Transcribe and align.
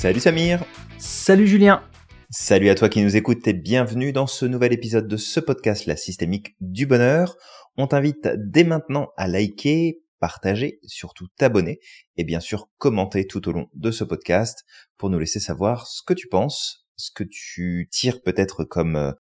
Salut 0.00 0.20
Samir 0.20 0.64
Salut 0.96 1.46
Julien 1.46 1.82
Salut 2.30 2.70
à 2.70 2.74
toi 2.74 2.88
qui 2.88 3.02
nous 3.02 3.16
écoutes 3.16 3.46
et 3.46 3.52
bienvenue 3.52 4.14
dans 4.14 4.26
ce 4.26 4.46
nouvel 4.46 4.72
épisode 4.72 5.06
de 5.06 5.18
ce 5.18 5.40
podcast 5.40 5.84
La 5.84 5.94
Systémique 5.94 6.56
du 6.62 6.86
Bonheur. 6.86 7.36
On 7.76 7.86
t'invite 7.86 8.26
dès 8.38 8.64
maintenant 8.64 9.10
à 9.18 9.28
liker, 9.28 10.00
partager, 10.18 10.80
surtout 10.86 11.26
t'abonner 11.36 11.80
et 12.16 12.24
bien 12.24 12.40
sûr 12.40 12.70
commenter 12.78 13.26
tout 13.26 13.46
au 13.46 13.52
long 13.52 13.66
de 13.74 13.90
ce 13.90 14.02
podcast 14.02 14.64
pour 14.96 15.10
nous 15.10 15.18
laisser 15.18 15.38
savoir 15.38 15.86
ce 15.86 16.02
que 16.02 16.14
tu 16.14 16.28
penses, 16.28 16.86
ce 16.96 17.10
que 17.14 17.24
tu 17.30 17.86
tires 17.92 18.22
peut-être 18.22 18.64
comme 18.64 18.96
euh, 18.96 19.12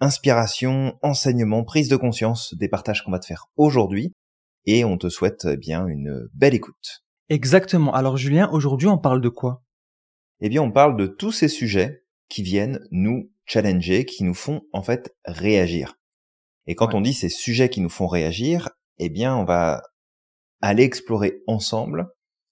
inspiration, 0.00 0.98
enseignement, 1.00 1.64
prise 1.64 1.88
de 1.88 1.96
conscience 1.96 2.52
des 2.58 2.68
partages 2.68 3.02
qu'on 3.02 3.10
va 3.10 3.20
te 3.20 3.26
faire 3.26 3.46
aujourd'hui 3.56 4.12
et 4.66 4.84
on 4.84 4.98
te 4.98 5.08
souhaite 5.08 5.46
eh 5.50 5.56
bien 5.56 5.86
une 5.86 6.28
belle 6.34 6.54
écoute. 6.54 7.06
Exactement. 7.30 7.94
Alors 7.94 8.18
Julien, 8.18 8.50
aujourd'hui 8.52 8.88
on 8.88 8.98
parle 8.98 9.22
de 9.22 9.30
quoi? 9.30 9.62
Eh 10.40 10.48
bien 10.48 10.62
on 10.62 10.70
parle 10.70 10.96
de 10.96 11.06
tous 11.06 11.32
ces 11.32 11.48
sujets 11.48 12.04
qui 12.28 12.42
viennent 12.42 12.80
nous 12.90 13.30
challenger, 13.44 14.04
qui 14.04 14.24
nous 14.24 14.34
font 14.34 14.62
en 14.72 14.82
fait 14.82 15.14
réagir. 15.24 15.94
Et 16.66 16.74
quand 16.74 16.94
on 16.94 17.00
dit 17.00 17.14
ces 17.14 17.28
sujets 17.28 17.70
qui 17.70 17.80
nous 17.80 17.88
font 17.88 18.08
réagir, 18.08 18.70
eh 18.98 19.08
bien 19.08 19.36
on 19.36 19.44
va 19.44 19.82
aller 20.60 20.82
explorer 20.82 21.42
ensemble 21.46 22.08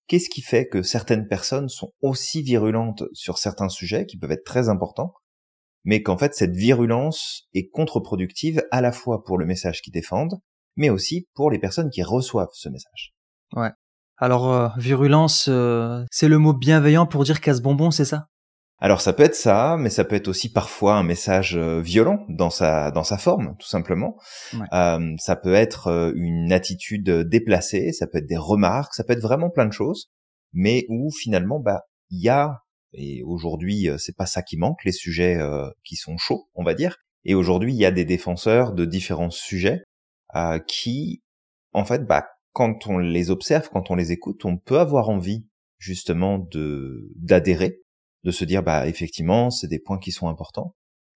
qu'est-ce 0.06 0.28
qui 0.28 0.42
fait 0.42 0.68
que 0.68 0.82
certaines 0.82 1.26
personnes 1.26 1.68
sont 1.68 1.92
aussi 2.00 2.42
virulentes 2.42 3.04
sur 3.12 3.38
certains 3.38 3.68
sujets 3.68 4.06
qui 4.06 4.18
peuvent 4.18 4.32
être 4.32 4.44
très 4.44 4.68
importants, 4.68 5.14
mais 5.84 6.02
qu'en 6.02 6.16
fait 6.16 6.34
cette 6.34 6.54
virulence 6.54 7.48
est 7.54 7.68
contre-productive 7.68 8.62
à 8.70 8.80
la 8.80 8.92
fois 8.92 9.24
pour 9.24 9.38
le 9.38 9.46
message 9.46 9.82
qu'ils 9.82 9.92
défendent, 9.92 10.40
mais 10.76 10.90
aussi 10.90 11.28
pour 11.34 11.50
les 11.50 11.58
personnes 11.58 11.90
qui 11.90 12.02
reçoivent 12.02 12.52
ce 12.52 12.68
message. 12.68 13.14
Ouais. 13.54 13.70
Alors 14.16 14.52
euh, 14.52 14.68
virulence, 14.76 15.46
euh, 15.48 16.04
c'est 16.10 16.28
le 16.28 16.38
mot 16.38 16.52
bienveillant 16.52 17.06
pour 17.06 17.24
dire 17.24 17.40
casse-bonbon, 17.40 17.90
c'est 17.90 18.04
ça? 18.04 18.28
Alors 18.78 19.00
ça 19.00 19.12
peut 19.12 19.22
être 19.22 19.34
ça, 19.34 19.76
mais 19.78 19.90
ça 19.90 20.04
peut 20.04 20.16
être 20.16 20.28
aussi 20.28 20.52
parfois 20.52 20.94
un 20.96 21.02
message 21.02 21.56
euh, 21.56 21.80
violent 21.80 22.24
dans 22.28 22.50
sa 22.50 22.90
dans 22.90 23.02
sa 23.02 23.18
forme, 23.18 23.56
tout 23.58 23.66
simplement. 23.66 24.16
Euh, 24.72 25.14
ça 25.18 25.36
peut 25.36 25.54
être 25.54 26.12
une 26.14 26.52
attitude 26.52 27.08
déplacée, 27.10 27.92
ça 27.92 28.06
peut 28.06 28.18
être 28.18 28.26
des 28.26 28.36
remarques, 28.36 28.94
ça 28.94 29.02
peut 29.02 29.14
être 29.14 29.22
vraiment 29.22 29.50
plein 29.50 29.66
de 29.66 29.72
choses, 29.72 30.10
mais 30.52 30.84
où 30.88 31.10
finalement 31.10 31.60
bah 31.60 31.82
il 32.10 32.22
y 32.22 32.28
a 32.28 32.58
et 32.92 33.22
aujourd'hui 33.24 33.88
c'est 33.98 34.16
pas 34.16 34.26
ça 34.26 34.42
qui 34.42 34.56
manque, 34.56 34.84
les 34.84 34.92
sujets 34.92 35.38
qui 35.82 35.96
sont 35.96 36.16
chauds, 36.18 36.48
on 36.54 36.62
va 36.62 36.74
dire. 36.74 36.96
Et 37.24 37.34
aujourd'hui 37.34 37.72
il 37.72 37.78
y 37.78 37.86
a 37.86 37.90
des 37.90 38.04
défenseurs 38.04 38.72
de 38.72 38.84
différents 38.84 39.30
sujets 39.30 39.82
qui 40.66 41.22
en 41.72 41.84
fait 41.84 42.06
bah 42.06 42.26
quand 42.54 42.86
on 42.86 42.98
les 42.98 43.30
observe, 43.30 43.68
quand 43.68 43.90
on 43.90 43.96
les 43.96 44.12
écoute, 44.12 44.44
on 44.44 44.56
peut 44.56 44.78
avoir 44.78 45.10
envie 45.10 45.46
justement 45.78 46.38
de 46.38 47.10
d'adhérer 47.16 47.82
de 48.22 48.30
se 48.30 48.44
dire 48.46 48.62
bah 48.62 48.88
effectivement 48.88 49.50
c'est 49.50 49.68
des 49.68 49.80
points 49.80 49.98
qui 49.98 50.12
sont 50.12 50.28
importants, 50.28 50.74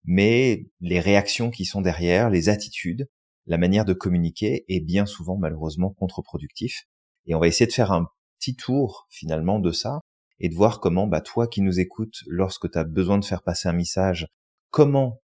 mais 0.05 0.65
les 0.79 0.99
réactions 0.99 1.51
qui 1.51 1.65
sont 1.65 1.81
derrière, 1.81 2.29
les 2.31 2.49
attitudes, 2.49 3.07
la 3.45 3.57
manière 3.57 3.85
de 3.85 3.93
communiquer 3.93 4.65
est 4.69 4.79
bien 4.79 5.05
souvent 5.05 5.37
malheureusement 5.37 5.91
contre-productif. 5.91 6.85
Et 7.27 7.35
on 7.35 7.39
va 7.39 7.47
essayer 7.47 7.67
de 7.67 7.73
faire 7.73 7.91
un 7.91 8.07
petit 8.39 8.55
tour 8.55 9.05
finalement 9.09 9.59
de 9.59 9.71
ça 9.71 9.99
et 10.39 10.49
de 10.49 10.55
voir 10.55 10.79
comment 10.79 11.05
bah 11.05 11.21
toi 11.21 11.47
qui 11.47 11.61
nous 11.61 11.79
écoutes 11.79 12.23
lorsque 12.27 12.71
tu 12.71 12.77
as 12.77 12.85
besoin 12.85 13.17
de 13.19 13.25
faire 13.25 13.43
passer 13.43 13.67
un 13.67 13.73
message, 13.73 14.27
comment 14.71 15.21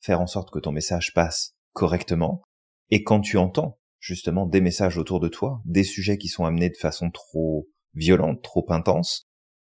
faire 0.00 0.20
en 0.20 0.26
sorte 0.26 0.50
que 0.50 0.58
ton 0.58 0.72
message 0.72 1.14
passe 1.14 1.54
correctement 1.72 2.42
et 2.90 3.04
quand 3.04 3.20
tu 3.20 3.38
entends 3.38 3.78
justement 4.02 4.46
des 4.46 4.60
messages 4.60 4.98
autour 4.98 5.20
de 5.20 5.28
toi, 5.28 5.62
des 5.64 5.84
sujets 5.84 6.18
qui 6.18 6.28
sont 6.28 6.44
amenés 6.44 6.68
de 6.68 6.76
façon 6.76 7.10
trop 7.10 7.68
violente, 7.94 8.42
trop 8.42 8.66
intense, 8.70 9.28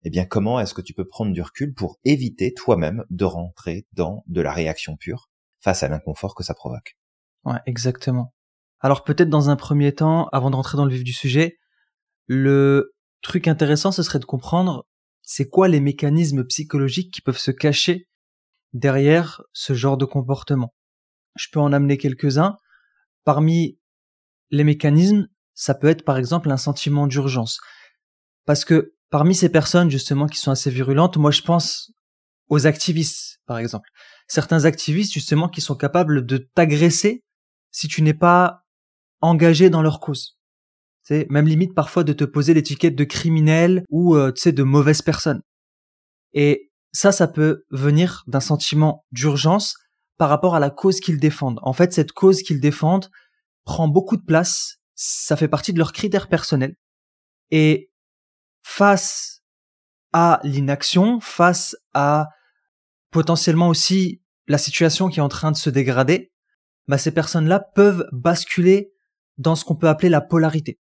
eh 0.02 0.10
bien 0.10 0.24
comment 0.24 0.58
est-ce 0.58 0.72
que 0.72 0.80
tu 0.80 0.94
peux 0.94 1.06
prendre 1.06 1.32
du 1.32 1.42
recul 1.42 1.74
pour 1.74 1.98
éviter 2.04 2.54
toi-même 2.54 3.04
de 3.10 3.26
rentrer 3.26 3.86
dans 3.92 4.24
de 4.26 4.40
la 4.40 4.52
réaction 4.52 4.96
pure 4.96 5.28
face 5.60 5.82
à 5.82 5.88
l'inconfort 5.88 6.34
que 6.34 6.42
ça 6.42 6.54
provoque? 6.54 6.96
Ouais, 7.44 7.58
exactement. 7.66 8.32
Alors 8.80 9.04
peut-être 9.04 9.28
dans 9.28 9.50
un 9.50 9.56
premier 9.56 9.94
temps, 9.94 10.28
avant 10.32 10.50
de 10.50 10.56
rentrer 10.56 10.78
dans 10.78 10.86
le 10.86 10.94
vif 10.94 11.04
du 11.04 11.12
sujet, 11.12 11.58
le 12.26 12.94
truc 13.20 13.46
intéressant, 13.46 13.92
ce 13.92 14.02
serait 14.02 14.18
de 14.20 14.24
comprendre 14.24 14.86
c'est 15.20 15.48
quoi 15.48 15.68
les 15.68 15.80
mécanismes 15.80 16.44
psychologiques 16.44 17.12
qui 17.12 17.20
peuvent 17.20 17.38
se 17.38 17.50
cacher 17.50 18.08
derrière 18.72 19.42
ce 19.52 19.74
genre 19.74 19.98
de 19.98 20.06
comportement. 20.06 20.74
Je 21.36 21.48
peux 21.52 21.60
en 21.60 21.72
amener 21.74 21.98
quelques-uns. 21.98 22.56
Parmi 23.24 23.78
les 24.50 24.64
mécanismes, 24.64 25.26
ça 25.54 25.74
peut 25.74 25.88
être 25.88 26.04
par 26.04 26.18
exemple 26.18 26.50
un 26.50 26.56
sentiment 26.56 27.06
d'urgence. 27.06 27.60
Parce 28.46 28.64
que 28.64 28.94
Parmi 29.14 29.36
ces 29.36 29.48
personnes 29.48 29.92
justement 29.92 30.26
qui 30.26 30.40
sont 30.40 30.50
assez 30.50 30.70
virulentes, 30.70 31.18
moi 31.18 31.30
je 31.30 31.42
pense 31.42 31.92
aux 32.48 32.66
activistes, 32.66 33.38
par 33.46 33.58
exemple. 33.58 33.88
Certains 34.26 34.64
activistes 34.64 35.12
justement 35.12 35.48
qui 35.48 35.60
sont 35.60 35.76
capables 35.76 36.26
de 36.26 36.38
t'agresser 36.38 37.22
si 37.70 37.86
tu 37.86 38.02
n'es 38.02 38.12
pas 38.12 38.64
engagé 39.20 39.70
dans 39.70 39.82
leur 39.82 40.00
cause. 40.00 40.36
C'est 41.04 41.30
même 41.30 41.46
limite 41.46 41.76
parfois 41.76 42.02
de 42.02 42.12
te 42.12 42.24
poser 42.24 42.54
l'étiquette 42.54 42.96
de 42.96 43.04
criminel 43.04 43.84
ou 43.88 44.16
euh, 44.16 44.32
tu 44.32 44.40
sais 44.42 44.52
de 44.52 44.64
mauvaise 44.64 45.00
personne. 45.00 45.42
Et 46.32 46.72
ça, 46.90 47.12
ça 47.12 47.28
peut 47.28 47.62
venir 47.70 48.24
d'un 48.26 48.40
sentiment 48.40 49.04
d'urgence 49.12 49.76
par 50.18 50.28
rapport 50.28 50.56
à 50.56 50.58
la 50.58 50.70
cause 50.70 50.98
qu'ils 50.98 51.20
défendent. 51.20 51.60
En 51.62 51.72
fait, 51.72 51.92
cette 51.92 52.10
cause 52.10 52.42
qu'ils 52.42 52.60
défendent 52.60 53.10
prend 53.64 53.88
beaucoup 53.88 54.16
de 54.16 54.24
place, 54.24 54.78
ça 54.94 55.36
fait 55.36 55.48
partie 55.48 55.72
de 55.72 55.78
leurs 55.78 55.92
critères 55.92 56.28
personnels. 56.28 56.76
Et 57.50 57.90
face 58.62 59.42
à 60.12 60.40
l'inaction, 60.44 61.20
face 61.20 61.76
à 61.92 62.28
potentiellement 63.10 63.68
aussi 63.68 64.22
la 64.46 64.58
situation 64.58 65.08
qui 65.08 65.20
est 65.20 65.22
en 65.22 65.28
train 65.28 65.50
de 65.50 65.56
se 65.56 65.70
dégrader, 65.70 66.32
bah 66.88 66.98
ces 66.98 67.12
personnes-là 67.12 67.60
peuvent 67.74 68.06
basculer 68.12 68.92
dans 69.38 69.56
ce 69.56 69.64
qu'on 69.64 69.76
peut 69.76 69.88
appeler 69.88 70.08
la 70.08 70.20
polarité, 70.20 70.78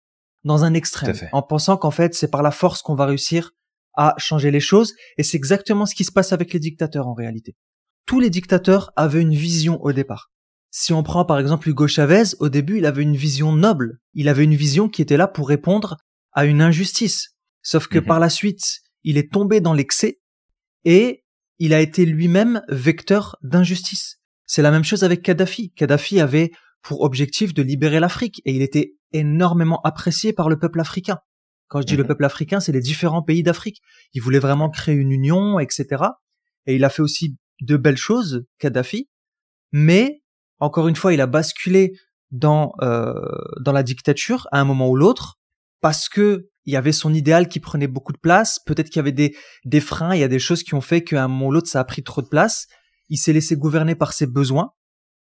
dans 0.43 0.63
un 0.63 0.73
extrême, 0.73 1.15
en 1.31 1.41
pensant 1.41 1.77
qu'en 1.77 1.91
fait 1.91 2.13
c'est 2.13 2.29
par 2.29 2.43
la 2.43 2.51
force 2.51 2.81
qu'on 2.81 2.95
va 2.95 3.05
réussir 3.05 3.51
à 3.93 4.13
changer 4.17 4.51
les 4.51 4.59
choses, 4.59 4.93
et 5.17 5.23
c'est 5.23 5.37
exactement 5.37 5.85
ce 5.85 5.95
qui 5.95 6.03
se 6.03 6.11
passe 6.11 6.31
avec 6.31 6.53
les 6.53 6.59
dictateurs 6.59 7.07
en 7.07 7.13
réalité. 7.13 7.55
Tous 8.05 8.19
les 8.19 8.29
dictateurs 8.29 8.91
avaient 8.95 9.21
une 9.21 9.33
vision 9.33 9.81
au 9.81 9.91
départ. 9.91 10.31
Si 10.79 10.93
on 10.93 11.01
prend 11.01 11.25
par 11.25 11.39
exemple 11.39 11.67
Hugo 11.67 11.87
Chavez, 11.87 12.35
au 12.39 12.49
début 12.49 12.77
il 12.77 12.85
avait 12.85 13.01
une 13.01 13.15
vision 13.15 13.51
noble, 13.51 13.97
il 14.13 14.29
avait 14.29 14.43
une 14.43 14.53
vision 14.53 14.89
qui 14.89 15.01
était 15.01 15.17
là 15.17 15.27
pour 15.27 15.49
répondre 15.49 15.97
à 16.33 16.45
une 16.45 16.61
injustice, 16.61 17.35
Sauf 17.63 17.87
que 17.87 17.97
mhm. 17.97 18.05
par 18.05 18.19
la 18.19 18.29
suite, 18.29 18.81
il 19.03 19.17
est 19.17 19.33
tombé 19.33 19.59
dans 19.59 19.73
l'excès 19.73 20.19
et 20.85 21.23
il 21.57 21.73
a 21.73 21.81
été 21.81 22.05
lui-même 22.05 22.61
vecteur 22.69 23.37
d'injustice. 23.41 24.21
C'est 24.45 24.61
la 24.61 24.69
même 24.69 24.83
chose 24.83 25.03
avec 25.03 25.23
Kadhafi. 25.23 25.71
Kadhafi 25.71 26.19
avait 26.19 26.51
pour 26.83 27.01
objectif 27.01 27.55
de 27.55 27.63
libérer 27.63 27.99
l'Afrique 27.99 28.43
et 28.45 28.53
il 28.53 28.61
était 28.61 28.93
énormément 29.13 29.81
apprécié 29.81 30.31
par 30.31 30.47
le 30.47 30.59
peuple 30.59 30.79
africain. 30.79 31.17
Quand 31.69 31.81
je 31.81 31.87
dis 31.87 31.97
le 31.97 32.03
mhm. 32.03 32.09
peuple 32.09 32.25
africain, 32.25 32.59
c'est 32.59 32.71
les 32.71 32.81
différents 32.81 33.23
pays 33.23 33.41
d'Afrique. 33.41 33.81
Il 34.13 34.21
voulait 34.21 34.37
vraiment 34.37 34.69
créer 34.69 34.93
une 34.93 35.11
union, 35.11 35.57
etc. 35.57 36.03
Et 36.67 36.75
il 36.75 36.83
a 36.83 36.91
fait 36.91 37.01
aussi 37.01 37.35
de 37.61 37.77
belles 37.77 37.97
choses, 37.97 38.45
Kadhafi. 38.59 39.09
Mais 39.71 40.21
encore 40.59 40.87
une 40.87 40.95
fois, 40.95 41.13
il 41.13 41.21
a 41.21 41.27
basculé 41.27 41.93
dans 42.31 42.73
euh, 42.81 43.13
dans 43.61 43.71
la 43.71 43.83
dictature 43.83 44.47
à 44.51 44.59
un 44.59 44.65
moment 44.65 44.89
ou 44.89 44.95
l'autre 44.95 45.39
parce 45.81 46.09
que 46.09 46.49
il 46.65 46.73
y 46.73 46.75
avait 46.75 46.91
son 46.91 47.13
idéal 47.13 47.47
qui 47.47 47.61
prenait 47.61 47.87
beaucoup 47.87 48.11
de 48.11 48.17
place, 48.17 48.59
peut-être 48.59 48.89
qu'il 48.89 48.97
y 48.97 48.99
avait 48.99 49.13
des, 49.13 49.37
des 49.63 49.79
freins, 49.79 50.13
il 50.13 50.19
y 50.19 50.23
a 50.23 50.27
des 50.27 50.39
choses 50.39 50.63
qui 50.63 50.73
ont 50.73 50.81
fait 50.81 51.01
qu'à 51.01 51.23
un 51.23 51.27
moment 51.29 51.47
ou 51.47 51.51
l'autre 51.51 51.69
ça 51.69 51.79
a 51.79 51.85
pris 51.85 52.03
trop 52.03 52.21
de 52.21 52.27
place, 52.27 52.67
il 53.07 53.17
s'est 53.17 53.31
laissé 53.31 53.55
gouverner 53.55 53.95
par 53.95 54.11
ses 54.11 54.27
besoins, 54.27 54.73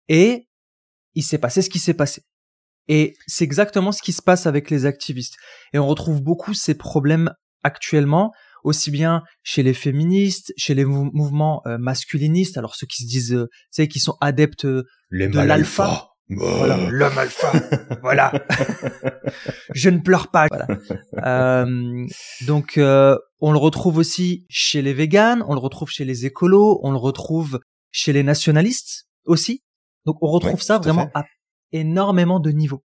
et 0.08 0.48
il 1.16 1.24
s'est 1.24 1.40
passé 1.40 1.62
ce 1.62 1.70
qui 1.70 1.80
s'est 1.80 1.96
passé. 1.96 2.24
Et 2.88 3.16
c'est 3.28 3.44
exactement 3.44 3.92
ce 3.92 4.02
qui 4.02 4.12
se 4.12 4.22
passe 4.22 4.46
avec 4.46 4.70
les 4.70 4.86
activistes. 4.86 5.38
Et 5.74 5.80
on 5.80 5.88
retrouve 5.88 6.22
beaucoup 6.22 6.54
ces 6.54 6.76
problèmes 6.76 7.34
actuellement, 7.64 8.32
aussi 8.64 8.92
bien 8.92 9.24
chez 9.44 9.64
les 9.64 9.74
féministes, 9.74 10.54
chez 10.58 10.74
les 10.74 10.86
mouvements 10.86 11.62
euh, 11.66 11.78
masculinistes, 11.78 12.58
alors 12.58 12.76
ceux 12.76 12.88
qui 12.88 13.04
se 13.04 13.08
disent, 13.08 13.34
euh, 13.34 13.48
tu 13.48 13.68
sais, 13.72 13.88
qui 13.88 14.00
sont 14.00 14.18
adeptes 14.22 14.66
euh, 14.66 14.84
de 15.12 15.40
l'alpha. 15.40 16.08
Voilà, 16.30 16.90
l'homme 16.90 17.18
alpha. 17.18 17.52
voilà. 18.02 18.32
je 19.74 19.90
ne 19.90 20.00
pleure 20.00 20.30
pas. 20.30 20.48
Voilà. 20.50 20.68
Euh, 21.26 22.08
donc, 22.48 22.74
on 22.78 23.52
le 23.52 23.58
retrouve 23.58 23.98
aussi 23.98 24.46
chez 24.50 24.82
les 24.82 24.94
véganes, 24.94 25.44
on 25.48 25.54
le 25.54 25.60
retrouve 25.60 25.90
chez 25.90 26.06
les 26.06 26.26
écolos, 26.26 26.80
on 26.84 26.92
le 26.92 26.98
retrouve 26.98 27.60
chez 27.92 28.14
les 28.14 28.24
nationalistes 28.24 29.08
aussi. 29.26 29.62
Donc, 30.06 30.18
on 30.22 30.28
retrouve 30.28 30.62
ça 30.62 30.78
vraiment 30.78 31.10
à 31.14 31.26
énormément 31.74 32.40
de 32.40 32.52
niveaux. 32.52 32.84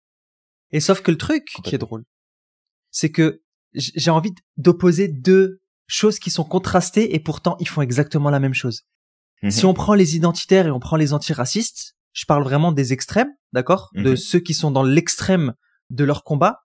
Et 0.72 0.80
sauf 0.80 1.02
que 1.02 1.12
le 1.12 1.18
truc 1.18 1.46
qui 1.64 1.76
est 1.76 1.80
drôle, 1.80 2.04
c'est 2.90 3.12
que 3.12 3.42
j'ai 3.76 4.12
envie 4.12 4.34
d'opposer 4.58 5.08
deux 5.08 5.60
choses 5.88 6.20
qui 6.20 6.32
sont 6.32 6.44
contrastées 6.44 7.16
et 7.16 7.20
pourtant 7.20 7.58
ils 7.60 7.68
font 7.68 7.82
exactement 7.82 8.30
la 8.30 8.40
même 8.40 8.54
chose. 8.54 8.84
Si 9.50 9.64
mhm. 9.64 9.70
on 9.70 9.74
prend 9.74 9.94
les 9.94 10.16
identitaires 10.16 10.68
et 10.68 10.72
on 10.72 10.80
prend 10.80 10.96
les 10.96 11.14
antiracistes, 11.14 11.96
je 12.14 12.26
parle 12.26 12.44
vraiment 12.44 12.72
des 12.72 12.94
extrêmes, 12.94 13.32
d'accord? 13.52 13.90
De 13.94 14.12
mhm. 14.12 14.18
ceux 14.18 14.40
qui 14.40 14.54
sont 14.54 14.72
dans 14.72 14.84
l'extrême 14.84 15.54
de 15.90 16.04
leur 16.04 16.24
combat. 16.24 16.62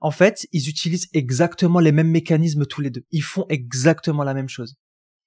en 0.00 0.12
fait, 0.12 0.46
ils 0.52 0.68
utilisent 0.68 1.08
exactement 1.12 1.80
les 1.80 1.90
mêmes 1.90 2.10
mécanismes 2.10 2.66
tous 2.66 2.80
les 2.80 2.90
deux. 2.90 3.04
Ils 3.10 3.22
font 3.22 3.44
exactement 3.48 4.22
la 4.22 4.32
même 4.32 4.48
chose. 4.48 4.76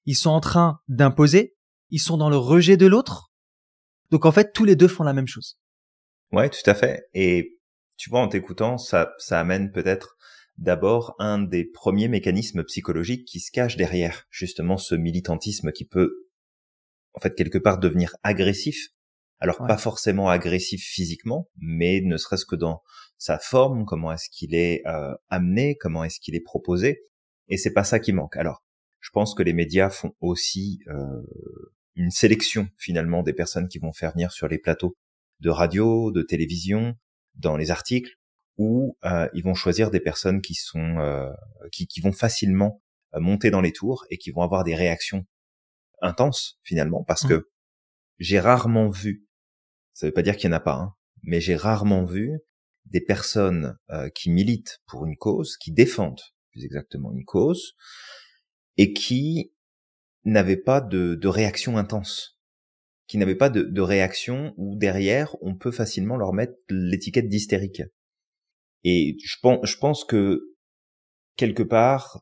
Ils 0.05 0.15
sont 0.15 0.29
en 0.29 0.39
train 0.39 0.79
d'imposer, 0.87 1.55
ils 1.89 1.99
sont 1.99 2.17
dans 2.17 2.29
le 2.29 2.37
rejet 2.37 2.77
de 2.77 2.87
l'autre. 2.87 3.31
Donc 4.11 4.25
en 4.25 4.31
fait, 4.31 4.53
tous 4.53 4.63
les 4.63 4.75
deux 4.75 4.87
font 4.87 5.03
la 5.03 5.13
même 5.13 5.27
chose. 5.27 5.59
Ouais, 6.31 6.49
tout 6.49 6.67
à 6.69 6.73
fait. 6.73 7.03
Et 7.13 7.59
tu 7.97 8.09
vois, 8.09 8.21
en 8.21 8.29
t'écoutant, 8.29 8.77
ça, 8.77 9.11
ça 9.19 9.39
amène 9.39 9.71
peut-être 9.71 10.17
d'abord 10.61 11.15
un 11.17 11.39
des 11.39 11.65
premiers 11.65 12.07
mécanismes 12.07 12.63
psychologiques 12.63 13.25
qui 13.25 13.39
se 13.39 13.51
cache 13.51 13.77
derrière 13.77 14.27
justement 14.29 14.77
ce 14.77 14.93
militantisme 14.93 15.71
qui 15.71 15.85
peut 15.85 16.27
en 17.13 17.19
fait 17.19 17.35
quelque 17.35 17.57
part 17.57 17.79
devenir 17.79 18.15
agressif. 18.23 18.89
Alors 19.39 19.57
pas 19.65 19.77
forcément 19.77 20.29
agressif 20.29 20.83
physiquement, 20.83 21.49
mais 21.57 21.99
ne 22.01 22.15
serait-ce 22.15 22.45
que 22.45 22.55
dans 22.55 22.83
sa 23.17 23.39
forme, 23.39 23.85
comment 23.85 24.11
est-ce 24.13 24.29
qu'il 24.29 24.53
est, 24.53 24.85
euh, 24.85 25.15
amené, 25.29 25.77
comment 25.77 26.03
est-ce 26.03 26.19
qu'il 26.19 26.35
est 26.35 26.41
proposé, 26.41 27.01
et 27.47 27.57
c'est 27.57 27.73
pas 27.73 27.83
ça 27.83 27.99
qui 27.99 28.13
manque. 28.13 28.37
Alors 28.37 28.63
je 28.99 29.09
pense 29.09 29.33
que 29.33 29.41
les 29.41 29.53
médias 29.53 29.89
font 29.89 30.13
aussi 30.19 30.83
euh, 30.89 31.23
une 31.95 32.11
sélection 32.11 32.69
finalement 32.77 33.23
des 33.23 33.33
personnes 33.33 33.67
qui 33.67 33.79
vont 33.79 33.93
faire 33.93 34.11
venir 34.11 34.31
sur 34.31 34.47
les 34.47 34.59
plateaux 34.59 34.95
de 35.39 35.49
radio, 35.49 36.11
de 36.11 36.21
télévision, 36.21 36.93
dans 37.33 37.57
les 37.57 37.71
articles, 37.71 38.11
où 38.61 38.95
euh, 39.05 39.27
ils 39.33 39.43
vont 39.43 39.55
choisir 39.55 39.89
des 39.89 39.99
personnes 39.99 40.39
qui 40.39 40.53
sont 40.53 40.99
euh, 40.99 41.31
qui, 41.71 41.87
qui, 41.87 41.99
vont 41.99 42.11
facilement 42.11 42.83
euh, 43.15 43.19
monter 43.19 43.49
dans 43.49 43.59
les 43.59 43.73
tours 43.73 44.05
et 44.11 44.19
qui 44.19 44.29
vont 44.29 44.43
avoir 44.43 44.63
des 44.63 44.75
réactions 44.75 45.25
intenses 45.99 46.59
finalement, 46.61 47.03
parce 47.03 47.23
mmh. 47.23 47.29
que 47.29 47.49
j'ai 48.19 48.39
rarement 48.39 48.87
vu, 48.87 49.25
ça 49.93 50.05
veut 50.05 50.13
pas 50.13 50.21
dire 50.21 50.37
qu'il 50.37 50.47
y 50.47 50.53
en 50.53 50.55
a 50.55 50.59
pas, 50.59 50.75
hein, 50.75 50.93
mais 51.23 51.41
j'ai 51.41 51.55
rarement 51.55 52.05
vu 52.05 52.39
des 52.85 53.01
personnes 53.01 53.77
qui 54.15 54.29
militent 54.31 54.81
pour 54.87 55.05
une 55.05 55.15
cause, 55.15 55.55
qui 55.57 55.71
défendent 55.71 56.21
plus 56.51 56.65
exactement 56.65 57.11
une 57.13 57.25
cause, 57.25 57.75
et 58.77 58.93
qui 58.93 59.53
n'avaient 60.25 60.57
pas 60.57 60.81
de, 60.81 61.15
de 61.15 61.27
réaction 61.27 61.77
intense, 61.77 62.39
qui 63.07 63.17
n'avaient 63.17 63.35
pas 63.35 63.49
de, 63.49 63.61
de 63.61 63.81
réaction 63.81 64.53
où 64.57 64.75
derrière 64.75 65.35
on 65.41 65.55
peut 65.55 65.71
facilement 65.71 66.17
leur 66.17 66.33
mettre 66.33 66.55
l'étiquette 66.69 67.29
d'hystérique. 67.29 67.83
Et 68.83 69.17
je 69.23 69.37
pense, 69.41 69.59
je 69.63 69.77
pense 69.77 70.03
que 70.03 70.41
quelque 71.35 71.63
part, 71.63 72.21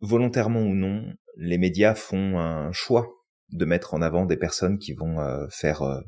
volontairement 0.00 0.62
ou 0.62 0.74
non, 0.74 1.12
les 1.36 1.58
médias 1.58 1.94
font 1.94 2.38
un 2.38 2.72
choix 2.72 3.08
de 3.50 3.64
mettre 3.64 3.94
en 3.94 4.02
avant 4.02 4.26
des 4.26 4.36
personnes 4.36 4.78
qui 4.78 4.92
vont 4.92 5.20
euh, 5.20 5.46
faire 5.50 5.82
euh, 5.82 6.00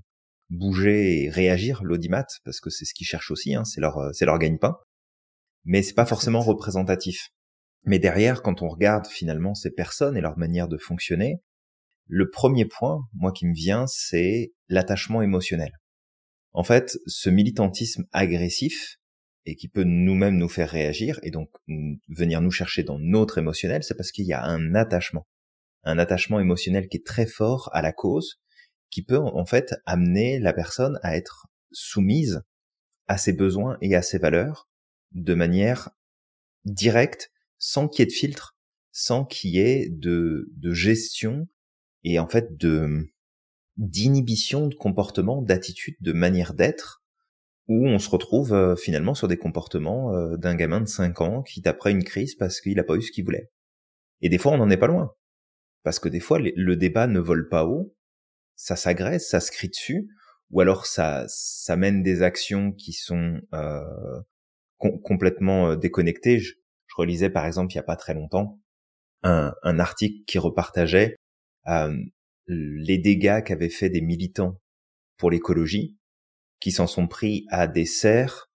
bouger 0.51 1.23
et 1.23 1.31
réagir 1.31 1.83
l'audimat, 1.83 2.27
parce 2.45 2.61
que 2.61 2.71
c'est 2.71 2.85
ce 2.85 2.95
qu'ils 2.95 3.07
cherchent 3.07 3.31
aussi, 3.31 3.55
hein, 3.55 3.65
c'est 3.65 3.81
leur, 3.81 3.99
euh, 3.99 4.11
c'est 4.13 4.27
leur 4.27 4.39
gagne-pain. 4.39 4.77
Mais 5.65 5.83
c'est 5.83 5.95
pas 5.95 6.07
forcément 6.07 6.41
représentatif. 6.41 7.31
Mais 7.85 7.99
derrière, 7.99 8.43
quand 8.43 8.63
on 8.63 8.69
regarde 8.69 9.07
finalement 9.07 9.55
ces 9.55 9.71
personnes 9.71 10.17
et 10.17 10.21
leur 10.21 10.37
manière 10.39 10.69
de 10.69 10.79
fonctionner, 10.79 11.41
le 12.07 12.29
premier 12.29 12.65
point, 12.65 13.07
moi 13.15 13.33
qui 13.33 13.47
me 13.47 13.55
vient, 13.55 13.87
c'est 13.87 14.53
l'attachement 14.69 15.23
émotionnel. 15.23 15.73
En 16.53 16.65
fait, 16.65 16.99
ce 17.07 17.31
militantisme 17.31 18.05
agressif, 18.13 18.97
et 19.47 19.57
qui 19.57 19.69
peut 19.69 19.85
nous-mêmes 19.85 20.37
nous 20.37 20.49
faire 20.49 20.71
réagir, 20.71 21.19
et 21.23 21.31
donc 21.31 21.51
venir 22.09 22.41
nous 22.41 22.51
chercher 22.51 22.83
dans 22.83 22.99
notre 22.99 23.39
émotionnel, 23.39 23.83
c'est 23.83 23.97
parce 23.97 24.13
qu'il 24.13 24.27
y 24.27 24.33
a 24.33 24.45
un 24.45 24.75
attachement. 24.75 25.27
Un 25.83 25.99
attachement 25.99 26.41
émotionnel 26.41 26.89
qui 26.89 26.99
est 26.99 27.07
très 27.07 27.27
fort 27.27 27.71
à 27.73 27.81
la 27.81 27.93
cause, 27.93 28.41
qui 28.91 29.03
peut 29.03 29.19
en 29.19 29.47
fait 29.47 29.75
amener 29.87 30.39
la 30.39 30.53
personne 30.53 30.99
à 31.03 31.17
être 31.17 31.47
soumise 31.73 32.43
à 33.09 33.17
ses 33.17 33.33
besoins 33.33 33.79
et 33.81 33.95
à 33.95 34.03
ses 34.03 34.19
valeurs 34.19 34.69
de 35.13 35.35
manière 35.35 35.91
directe 36.65 37.33
sans 37.59 37.89
qu'il 37.89 38.03
y 38.03 38.03
ait 38.03 38.07
de 38.07 38.13
filtre, 38.13 38.57
sans 38.93 39.25
qu'il 39.25 39.51
y 39.51 39.59
ait 39.59 39.89
de, 39.91 40.51
de 40.57 40.73
gestion 40.73 41.49
et 42.05 42.19
en 42.19 42.29
fait 42.29 42.57
de 42.57 43.11
d'inhibition 43.77 44.67
de 44.67 44.75
comportement, 44.75 45.41
d'attitude, 45.41 45.97
de 46.01 46.13
manière 46.13 46.53
d'être, 46.53 47.00
où 47.71 47.87
on 47.87 48.01
se 48.01 48.11
retrouve 48.11 48.53
euh, 48.53 48.75
finalement 48.75 49.15
sur 49.15 49.29
des 49.29 49.37
comportements 49.37 50.13
euh, 50.13 50.37
d'un 50.37 50.57
gamin 50.57 50.81
de 50.81 50.89
5 50.89 51.21
ans 51.21 51.43
qui 51.43 51.63
après 51.67 51.93
une 51.93 52.03
crise 52.03 52.35
parce 52.35 52.61
qu'il 52.61 52.75
n'a 52.75 52.83
pas 52.83 52.97
eu 52.97 53.03
ce 53.03 53.13
qu'il 53.13 53.25
voulait. 53.25 53.49
Et 54.23 54.29
des 54.29 54.39
fois, 54.39 54.51
on 54.53 54.59
n'en 54.59 54.71
est 54.71 54.77
pas 54.77 54.89
loin. 54.89 55.15
Parce 55.85 56.01
que 56.01 56.09
des 56.09 56.19
fois, 56.19 56.41
le 56.41 56.77
débat 56.77 57.07
ne 57.07 57.21
vole 57.21 57.49
pas 57.49 57.65
haut, 57.65 57.95
ça 58.57 58.75
s'agresse, 58.75 59.31
ça 59.31 59.39
se 59.39 59.53
crie 59.53 59.69
dessus, 59.69 60.11
ou 60.51 60.61
alors 60.61 60.85
ça, 60.85 61.25
ça 61.29 61.77
mène 61.77 62.03
des 62.03 62.23
actions 62.23 62.73
qui 62.73 62.93
sont 62.93 63.41
euh, 63.55 64.21
complètement 64.79 65.77
déconnectées. 65.77 66.41
Je 66.41 66.55
relisais 66.97 67.31
par 67.31 67.47
exemple 67.47 67.73
il 67.73 67.77
y 67.77 67.79
a 67.79 67.85
pas 67.85 67.97
très 67.97 68.15
longtemps 68.15 68.59
un, 69.23 69.55
un 69.63 69.79
article 69.79 70.25
qui 70.27 70.39
repartageait 70.39 71.17
les 72.49 72.99
dégâts 72.99 73.45
qu'avaient 73.45 73.71
fait 73.71 73.91
des 73.91 74.01
militants 74.01 74.61
pour 75.17 75.31
l'écologie, 75.31 76.00
qui 76.61 76.73
s'en 76.73 76.87
sont 76.87 77.09
pris 77.09 77.47
à 77.49 77.67
des 77.67 77.87
serres 77.87 78.51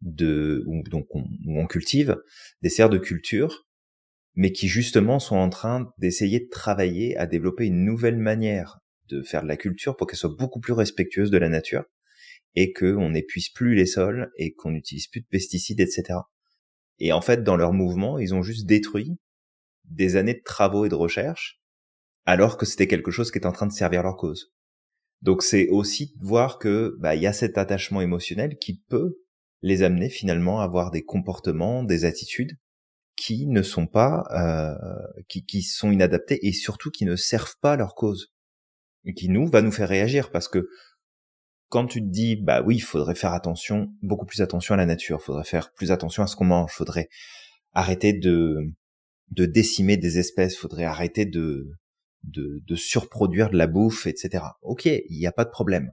de 0.00 0.64
où, 0.66 0.82
donc 0.88 1.06
on, 1.14 1.66
cultive 1.66 2.16
des 2.62 2.70
serres 2.70 2.88
de 2.88 2.98
culture, 2.98 3.66
mais 4.34 4.52
qui 4.52 4.68
justement 4.68 5.18
sont 5.18 5.36
en 5.36 5.50
train 5.50 5.92
d'essayer 5.98 6.40
de 6.40 6.48
travailler 6.48 7.16
à 7.16 7.26
développer 7.26 7.66
une 7.66 7.84
nouvelle 7.84 8.16
manière 8.16 8.78
de 9.08 9.22
faire 9.22 9.42
de 9.42 9.48
la 9.48 9.56
culture 9.56 9.96
pour 9.96 10.06
qu'elle 10.06 10.18
soit 10.18 10.36
beaucoup 10.38 10.60
plus 10.60 10.72
respectueuse 10.72 11.30
de 11.30 11.38
la 11.38 11.48
nature 11.48 11.84
et 12.54 12.72
qu'on 12.72 13.10
n'épuise 13.10 13.48
plus 13.50 13.74
les 13.74 13.86
sols 13.86 14.30
et 14.36 14.54
qu'on 14.54 14.70
n'utilise 14.70 15.08
plus 15.08 15.20
de 15.20 15.26
pesticides, 15.26 15.80
etc. 15.80 16.20
Et 16.98 17.12
en 17.12 17.20
fait, 17.20 17.42
dans 17.42 17.56
leur 17.56 17.72
mouvement, 17.72 18.18
ils 18.18 18.34
ont 18.34 18.42
juste 18.42 18.66
détruit 18.66 19.18
des 19.84 20.16
années 20.16 20.34
de 20.34 20.42
travaux 20.44 20.84
et 20.84 20.88
de 20.88 20.94
recherche, 20.94 21.60
alors 22.24 22.56
que 22.56 22.66
c'était 22.66 22.86
quelque 22.86 23.10
chose 23.10 23.30
qui 23.30 23.38
est 23.38 23.46
en 23.46 23.52
train 23.52 23.66
de 23.66 23.72
servir 23.72 24.02
leur 24.02 24.16
cause. 24.16 24.52
Donc 25.22 25.42
c'est 25.42 25.68
aussi 25.68 26.14
voir 26.20 26.58
que 26.58 26.96
bah 26.98 27.14
il 27.14 27.22
y 27.22 27.26
a 27.26 27.32
cet 27.32 27.58
attachement 27.58 28.00
émotionnel 28.00 28.56
qui 28.58 28.74
peut 28.88 29.16
les 29.62 29.82
amener 29.82 30.08
finalement 30.08 30.60
à 30.60 30.64
avoir 30.64 30.90
des 30.90 31.04
comportements, 31.04 31.82
des 31.82 32.04
attitudes 32.04 32.56
qui 33.16 33.46
ne 33.46 33.60
sont 33.60 33.86
pas, 33.86 34.24
euh, 34.30 35.22
qui, 35.28 35.62
sont 35.62 35.90
inadaptés 35.90 36.46
et 36.46 36.52
surtout 36.52 36.90
qui 36.90 37.04
ne 37.04 37.16
servent 37.16 37.56
pas 37.60 37.76
leur 37.76 37.94
cause 37.94 38.32
et 39.04 39.12
qui 39.12 39.28
nous 39.28 39.46
va 39.46 39.60
nous 39.60 39.72
faire 39.72 39.88
réagir 39.90 40.30
parce 40.30 40.48
que 40.48 40.68
quand 41.68 41.86
tu 41.86 42.00
te 42.00 42.08
dis 42.08 42.36
bah 42.36 42.62
oui, 42.62 42.76
il 42.76 42.80
faudrait 42.80 43.14
faire 43.14 43.34
attention, 43.34 43.92
beaucoup 44.02 44.24
plus 44.24 44.40
attention 44.40 44.74
à 44.74 44.78
la 44.78 44.86
nature, 44.86 45.20
faudrait 45.20 45.44
faire 45.44 45.72
plus 45.74 45.92
attention 45.92 46.22
à 46.22 46.26
ce 46.26 46.34
qu'on 46.34 46.46
mange, 46.46 46.72
faudrait 46.72 47.08
arrêter 47.72 48.14
de 48.14 48.56
de 49.30 49.46
décimer 49.46 49.96
des 49.96 50.18
espèces, 50.18 50.56
faudrait 50.56 50.84
arrêter 50.84 51.26
de 51.26 51.70
de, 52.24 52.62
de 52.66 52.76
surproduire 52.76 53.50
de 53.50 53.56
la 53.56 53.66
bouffe, 53.66 54.06
etc. 54.06 54.44
Ok, 54.62 54.86
il 54.86 55.18
n'y 55.18 55.26
a 55.26 55.32
pas 55.32 55.44
de 55.44 55.50
problème, 55.50 55.92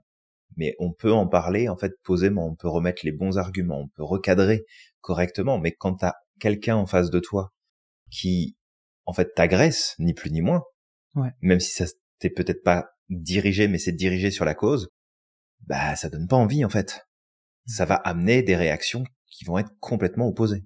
mais 0.56 0.74
on 0.78 0.92
peut 0.92 1.12
en 1.12 1.26
parler 1.26 1.68
en 1.68 1.76
fait 1.76 1.92
posément, 2.02 2.46
on 2.46 2.54
peut 2.54 2.68
remettre 2.68 3.04
les 3.04 3.12
bons 3.12 3.38
arguments, 3.38 3.80
on 3.80 3.88
peut 3.88 4.02
recadrer 4.02 4.64
correctement. 5.00 5.58
Mais 5.58 5.72
quand 5.72 5.94
t'as 5.94 6.14
quelqu'un 6.40 6.76
en 6.76 6.86
face 6.86 7.10
de 7.10 7.20
toi 7.20 7.52
qui 8.10 8.56
en 9.06 9.12
fait 9.12 9.32
t'agresse, 9.34 9.94
ni 9.98 10.14
plus 10.14 10.30
ni 10.30 10.40
moins, 10.40 10.62
ouais. 11.14 11.30
même 11.40 11.60
si 11.60 11.70
ça 11.70 11.86
t'est 12.18 12.30
peut-être 12.30 12.62
pas 12.62 12.90
dirigé, 13.08 13.68
mais 13.68 13.78
c'est 13.78 13.92
dirigé 13.92 14.30
sur 14.30 14.44
la 14.44 14.54
cause, 14.54 14.90
bah 15.66 15.96
ça 15.96 16.08
donne 16.08 16.28
pas 16.28 16.36
envie 16.36 16.64
en 16.64 16.68
fait. 16.68 17.06
Ça 17.66 17.84
va 17.84 17.94
amener 17.96 18.42
des 18.42 18.56
réactions 18.56 19.04
qui 19.26 19.44
vont 19.44 19.58
être 19.58 19.72
complètement 19.80 20.26
opposées. 20.26 20.64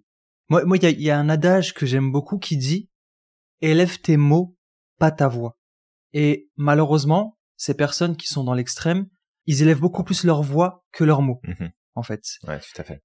Moi, 0.48 0.64
moi, 0.64 0.76
il 0.76 1.00
y 1.00 1.10
a, 1.10 1.18
un 1.18 1.28
adage 1.28 1.72
que 1.72 1.86
j'aime 1.86 2.12
beaucoup 2.12 2.38
qui 2.38 2.56
dit 2.56 2.88
"Élève 3.60 4.00
tes 4.00 4.16
mots, 4.16 4.56
pas 4.98 5.10
ta 5.10 5.28
voix." 5.28 5.56
Et 6.12 6.50
malheureusement, 6.56 7.38
ces 7.56 7.74
personnes 7.74 8.16
qui 8.16 8.26
sont 8.26 8.44
dans 8.44 8.54
l'extrême, 8.54 9.06
ils 9.46 9.62
élèvent 9.62 9.80
beaucoup 9.80 10.04
plus 10.04 10.24
leur 10.24 10.42
voix 10.42 10.84
que 10.92 11.04
leurs 11.04 11.22
mots, 11.22 11.40
mmh 11.44 11.68
en 11.94 12.02
fait. 12.02 12.22
Ouais, 12.44 12.58
tout 12.58 12.80
à 12.80 12.84
fait. 12.84 13.02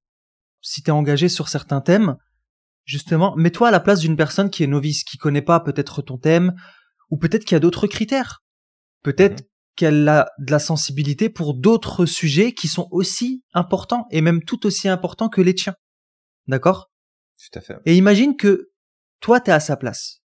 Si 0.61 0.81
t'es 0.81 0.91
engagé 0.91 1.27
sur 1.27 1.49
certains 1.49 1.81
thèmes, 1.81 2.15
justement, 2.85 3.35
mets-toi 3.35 3.67
à 3.67 3.71
la 3.71 3.81
place 3.81 3.99
d'une 3.99 4.15
personne 4.15 4.49
qui 4.49 4.63
est 4.63 4.67
novice, 4.67 5.03
qui 5.03 5.17
connaît 5.17 5.41
pas 5.41 5.59
peut-être 5.59 6.01
ton 6.01 6.17
thème, 6.17 6.55
ou 7.09 7.17
peut-être 7.17 7.43
qu'il 7.43 7.55
y 7.55 7.57
a 7.57 7.59
d'autres 7.59 7.87
critères. 7.87 8.43
Peut-être 9.03 9.41
mmh 9.41 9.47
qu'elle 9.77 10.09
a 10.09 10.31
de 10.39 10.51
la 10.51 10.57
sensibilité 10.59 11.29
pour 11.29 11.53
d'autres 11.53 12.07
sujets 12.07 12.53
qui 12.53 12.67
sont 12.67 12.87
aussi 12.89 13.43
importants 13.53 14.07
et 14.09 14.21
même 14.21 14.43
tout 14.43 14.65
aussi 14.65 14.89
importants 14.89 15.29
que 15.29 15.39
les 15.39 15.53
tiens. 15.53 15.75
D'accord? 16.47 16.89
Tout 17.37 17.59
à 17.59 17.61
fait. 17.61 17.77
Et 17.85 17.95
imagine 17.95 18.35
que 18.35 18.71
toi, 19.19 19.39
t'es 19.39 19.51
à 19.51 19.59
sa 19.59 19.77
place. 19.77 20.23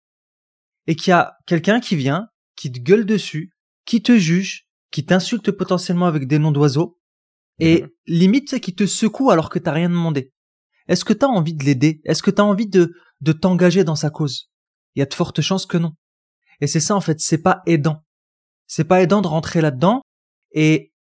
Et 0.90 0.96
qu'il 0.96 1.12
y 1.12 1.14
a 1.14 1.38
quelqu'un 1.46 1.80
qui 1.80 1.96
vient, 1.96 2.28
qui 2.58 2.70
te 2.70 2.80
gueule 2.80 3.06
dessus, 3.06 3.52
qui 3.86 4.02
te 4.02 4.18
juge, 4.18 4.66
qui 4.92 5.06
t'insulte 5.06 5.52
potentiellement 5.52 6.08
avec 6.08 6.28
des 6.28 6.40
noms 6.40 6.52
d'oiseaux, 6.52 6.98
et 7.60 7.84
mmh 7.84 7.90
limite, 8.08 8.60
qui 8.60 8.74
te 8.74 8.86
secoue 8.86 9.30
alors 9.30 9.50
que 9.50 9.60
t'as 9.60 9.72
rien 9.72 9.90
demandé. 9.90 10.34
Est-ce 10.88 11.06
que 11.06 11.14
t'as 11.14 11.28
envie 11.28 11.54
de 11.54 11.64
l'aider? 11.64 12.02
Est-ce 12.04 12.24
que 12.24 12.32
t'as 12.32 12.44
envie 12.44 12.68
de, 12.68 12.92
de 13.22 13.32
t'engager 13.32 13.84
dans 13.84 13.96
sa 13.96 14.10
cause? 14.10 14.50
Il 14.96 15.00
y 15.00 15.04
a 15.04 15.06
de 15.06 15.14
fortes 15.14 15.42
chances 15.42 15.68
que 15.68 15.78
non. 15.78 15.94
Et 16.60 16.68
c'est 16.68 16.80
ça, 16.80 16.96
en 16.96 17.02
fait, 17.02 17.22
c'est 17.22 17.38
pas 17.38 17.62
aidant 17.68 18.04
c'est 18.70 18.86
pas 18.86 19.02
aidant 19.02 19.22
de 19.22 19.28
rentrer 19.28 19.60
là-dedans. 19.60 20.02
Et 20.54 20.94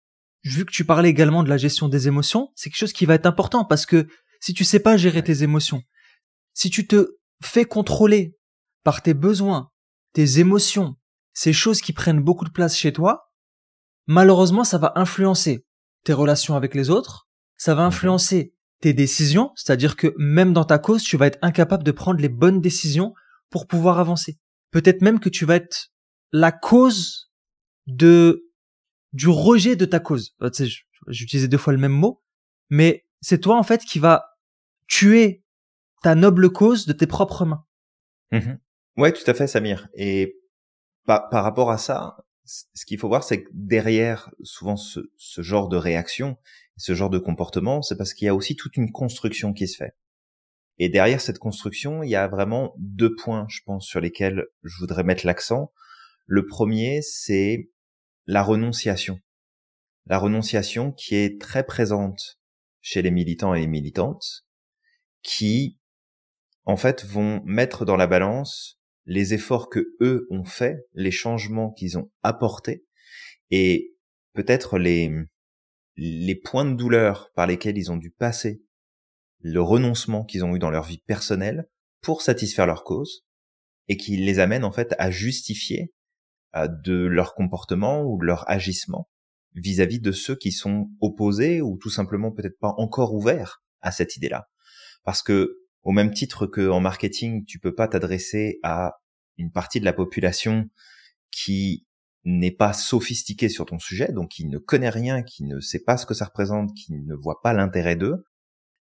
vu 0.43 0.65
que 0.65 0.71
tu 0.71 0.83
parlais 0.83 1.09
également 1.09 1.43
de 1.43 1.49
la 1.49 1.57
gestion 1.57 1.87
des 1.87 2.07
émotions, 2.07 2.51
c'est 2.55 2.69
quelque 2.69 2.79
chose 2.79 2.93
qui 2.93 3.05
va 3.05 3.13
être 3.13 3.27
important 3.27 3.63
parce 3.63 3.85
que 3.85 4.07
Si 4.41 4.53
tu 4.53 4.63
sais 4.63 4.79
pas 4.79 4.95
gérer 4.95 5.21
tes 5.21 5.43
émotions, 5.43 5.83
si 6.53 6.69
tu 6.69 6.87
te 6.87 7.17
fais 7.43 7.65
contrôler 7.65 8.37
par 8.85 9.01
tes 9.01 9.13
besoins, 9.13 9.68
tes 10.13 10.39
émotions, 10.39 10.95
ces 11.33 11.53
choses 11.53 11.81
qui 11.81 11.93
prennent 11.93 12.21
beaucoup 12.21 12.45
de 12.45 12.51
place 12.51 12.77
chez 12.77 12.93
toi, 12.93 13.31
malheureusement, 14.07 14.63
ça 14.63 14.77
va 14.77 14.93
influencer 14.95 15.65
tes 16.03 16.13
relations 16.13 16.55
avec 16.55 16.75
les 16.75 16.89
autres, 16.89 17.27
ça 17.57 17.75
va 17.75 17.83
mhm. 17.83 17.87
influencer 17.87 18.53
tes 18.81 18.93
décisions, 18.93 19.51
c'est-à-dire 19.55 19.95
que 19.95 20.13
même 20.17 20.53
dans 20.53 20.63
ta 20.63 20.79
cause, 20.79 21.03
tu 21.03 21.17
vas 21.17 21.27
être 21.27 21.39
incapable 21.41 21.83
de 21.83 21.91
prendre 21.91 22.19
les 22.19 22.29
bonnes 22.29 22.61
décisions 22.61 23.13
pour 23.49 23.67
pouvoir 23.67 23.99
avancer. 23.99 24.39
Peut-être 24.71 25.01
même 25.01 25.19
que 25.19 25.29
tu 25.29 25.45
vas 25.45 25.55
être 25.55 25.91
la 26.31 26.51
cause 26.51 27.31
de 27.87 28.45
du 29.11 29.27
rejet 29.27 29.75
de 29.75 29.85
ta 29.85 29.99
cause. 29.99 30.35
Euh, 30.41 30.51
tu 30.51 30.67
sais, 30.67 30.75
j'utilisais 31.07 31.47
deux 31.47 31.57
fois 31.57 31.73
le 31.73 31.79
même 31.79 31.91
mot, 31.91 32.23
mais 32.69 33.07
c'est 33.21 33.39
toi 33.39 33.57
en 33.57 33.63
fait 33.63 33.83
qui 33.83 33.97
va 33.99 34.37
tuer 34.87 35.43
ta 36.03 36.15
noble 36.15 36.51
cause 36.51 36.85
de 36.85 36.93
tes 36.93 37.07
propres 37.07 37.45
mains. 37.45 37.65
Mmh 38.31 38.57
ouais, 38.99 39.13
tout 39.13 39.29
à 39.29 39.33
fait, 39.33 39.47
Samir. 39.47 39.87
Et 39.93 40.37
par, 41.05 41.29
par 41.29 41.43
rapport 41.43 41.71
à 41.71 41.77
ça, 41.77 42.17
ce 42.45 42.85
qu'il 42.85 42.97
faut 42.99 43.07
voir, 43.07 43.23
c'est 43.23 43.43
que 43.43 43.49
derrière 43.53 44.31
souvent 44.43 44.75
ce, 44.75 44.99
ce, 45.17 45.41
genre 45.41 45.69
de 45.69 45.77
réaction, 45.77 46.37
ce 46.77 46.93
genre 46.93 47.09
de 47.09 47.19
comportement, 47.19 47.81
c'est 47.81 47.97
parce 47.97 48.13
qu'il 48.13 48.25
y 48.25 48.29
a 48.29 48.35
aussi 48.35 48.55
toute 48.55 48.77
une 48.77 48.91
construction 48.91 49.53
qui 49.53 49.67
se 49.67 49.77
fait. 49.77 49.95
Et 50.77 50.89
derrière 50.89 51.21
cette 51.21 51.39
construction, 51.39 52.03
il 52.03 52.09
y 52.09 52.15
a 52.15 52.27
vraiment 52.27 52.73
deux 52.77 53.13
points, 53.15 53.45
je 53.49 53.59
pense, 53.65 53.85
sur 53.85 53.99
lesquels 53.99 54.45
je 54.63 54.79
voudrais 54.79 55.03
mettre 55.03 55.25
l'accent. 55.25 55.71
Le 56.25 56.45
premier, 56.45 57.01
c'est 57.01 57.69
la 58.25 58.43
renonciation. 58.43 59.19
La 60.05 60.17
renonciation 60.17 60.91
qui 60.91 61.15
est 61.15 61.39
très 61.39 61.65
présente 61.65 62.39
chez 62.81 63.01
les 63.01 63.11
militants 63.11 63.53
et 63.53 63.59
les 63.59 63.67
militantes, 63.67 64.45
qui, 65.21 65.77
en 66.63 66.77
fait, 66.77 67.05
vont 67.05 67.41
mettre 67.43 67.83
dans 67.83 67.97
la 67.97 68.07
balance 68.07 68.78
les 69.05 69.33
efforts 69.33 69.69
que 69.69 69.95
eux 70.01 70.27
ont 70.29 70.45
faits, 70.45 70.77
les 70.93 71.11
changements 71.11 71.71
qu'ils 71.71 71.97
ont 71.97 72.11
apportés, 72.23 72.85
et 73.51 73.95
peut-être 74.33 74.77
les, 74.77 75.11
les 75.95 76.35
points 76.35 76.65
de 76.65 76.75
douleur 76.75 77.31
par 77.35 77.47
lesquels 77.47 77.77
ils 77.77 77.91
ont 77.91 77.97
dû 77.97 78.11
passer 78.11 78.61
le 79.41 79.61
renoncement 79.61 80.25
qu'ils 80.25 80.43
ont 80.43 80.55
eu 80.55 80.59
dans 80.59 80.69
leur 80.69 80.83
vie 80.83 81.01
personnelle 81.05 81.67
pour 82.01 82.21
satisfaire 82.21 82.65
leur 82.65 82.83
cause 82.83 83.25
et 83.87 83.97
qui 83.97 84.17
les 84.17 84.39
amène 84.39 84.63
en 84.63 84.71
fait 84.71 84.93
à 84.99 85.11
justifier 85.11 85.93
de 86.53 87.05
leur 87.05 87.35
comportement 87.35 88.03
ou 88.03 88.19
de 88.19 88.25
leur 88.25 88.49
agissement 88.49 89.09
vis-à-vis 89.55 89.99
de 89.99 90.11
ceux 90.11 90.35
qui 90.35 90.51
sont 90.51 90.89
opposés 91.01 91.61
ou 91.61 91.77
tout 91.77 91.89
simplement 91.89 92.31
peut-être 92.31 92.59
pas 92.59 92.73
encore 92.77 93.13
ouverts 93.13 93.63
à 93.81 93.91
cette 93.91 94.15
idée-là. 94.15 94.47
Parce 95.03 95.23
que 95.23 95.59
au 95.83 95.91
même 95.91 96.13
titre 96.13 96.47
que 96.47 96.69
en 96.69 96.79
marketing, 96.79 97.45
tu 97.45 97.59
peux 97.59 97.73
pas 97.73 97.87
t'adresser 97.87 98.59
à 98.63 98.99
une 99.37 99.51
partie 99.51 99.79
de 99.79 99.85
la 99.85 99.93
population 99.93 100.69
qui 101.31 101.85
n'est 102.25 102.51
pas 102.51 102.73
sophistiquée 102.73 103.49
sur 103.49 103.65
ton 103.65 103.79
sujet, 103.79 104.11
donc 104.11 104.29
qui 104.31 104.45
ne 104.45 104.57
connaît 104.57 104.89
rien, 104.89 105.23
qui 105.23 105.43
ne 105.43 105.59
sait 105.59 105.83
pas 105.83 105.97
ce 105.97 106.05
que 106.05 106.13
ça 106.13 106.25
représente, 106.25 106.73
qui 106.75 106.93
ne 106.93 107.15
voit 107.15 107.41
pas 107.41 107.53
l'intérêt 107.53 107.95
d'eux, 107.95 108.25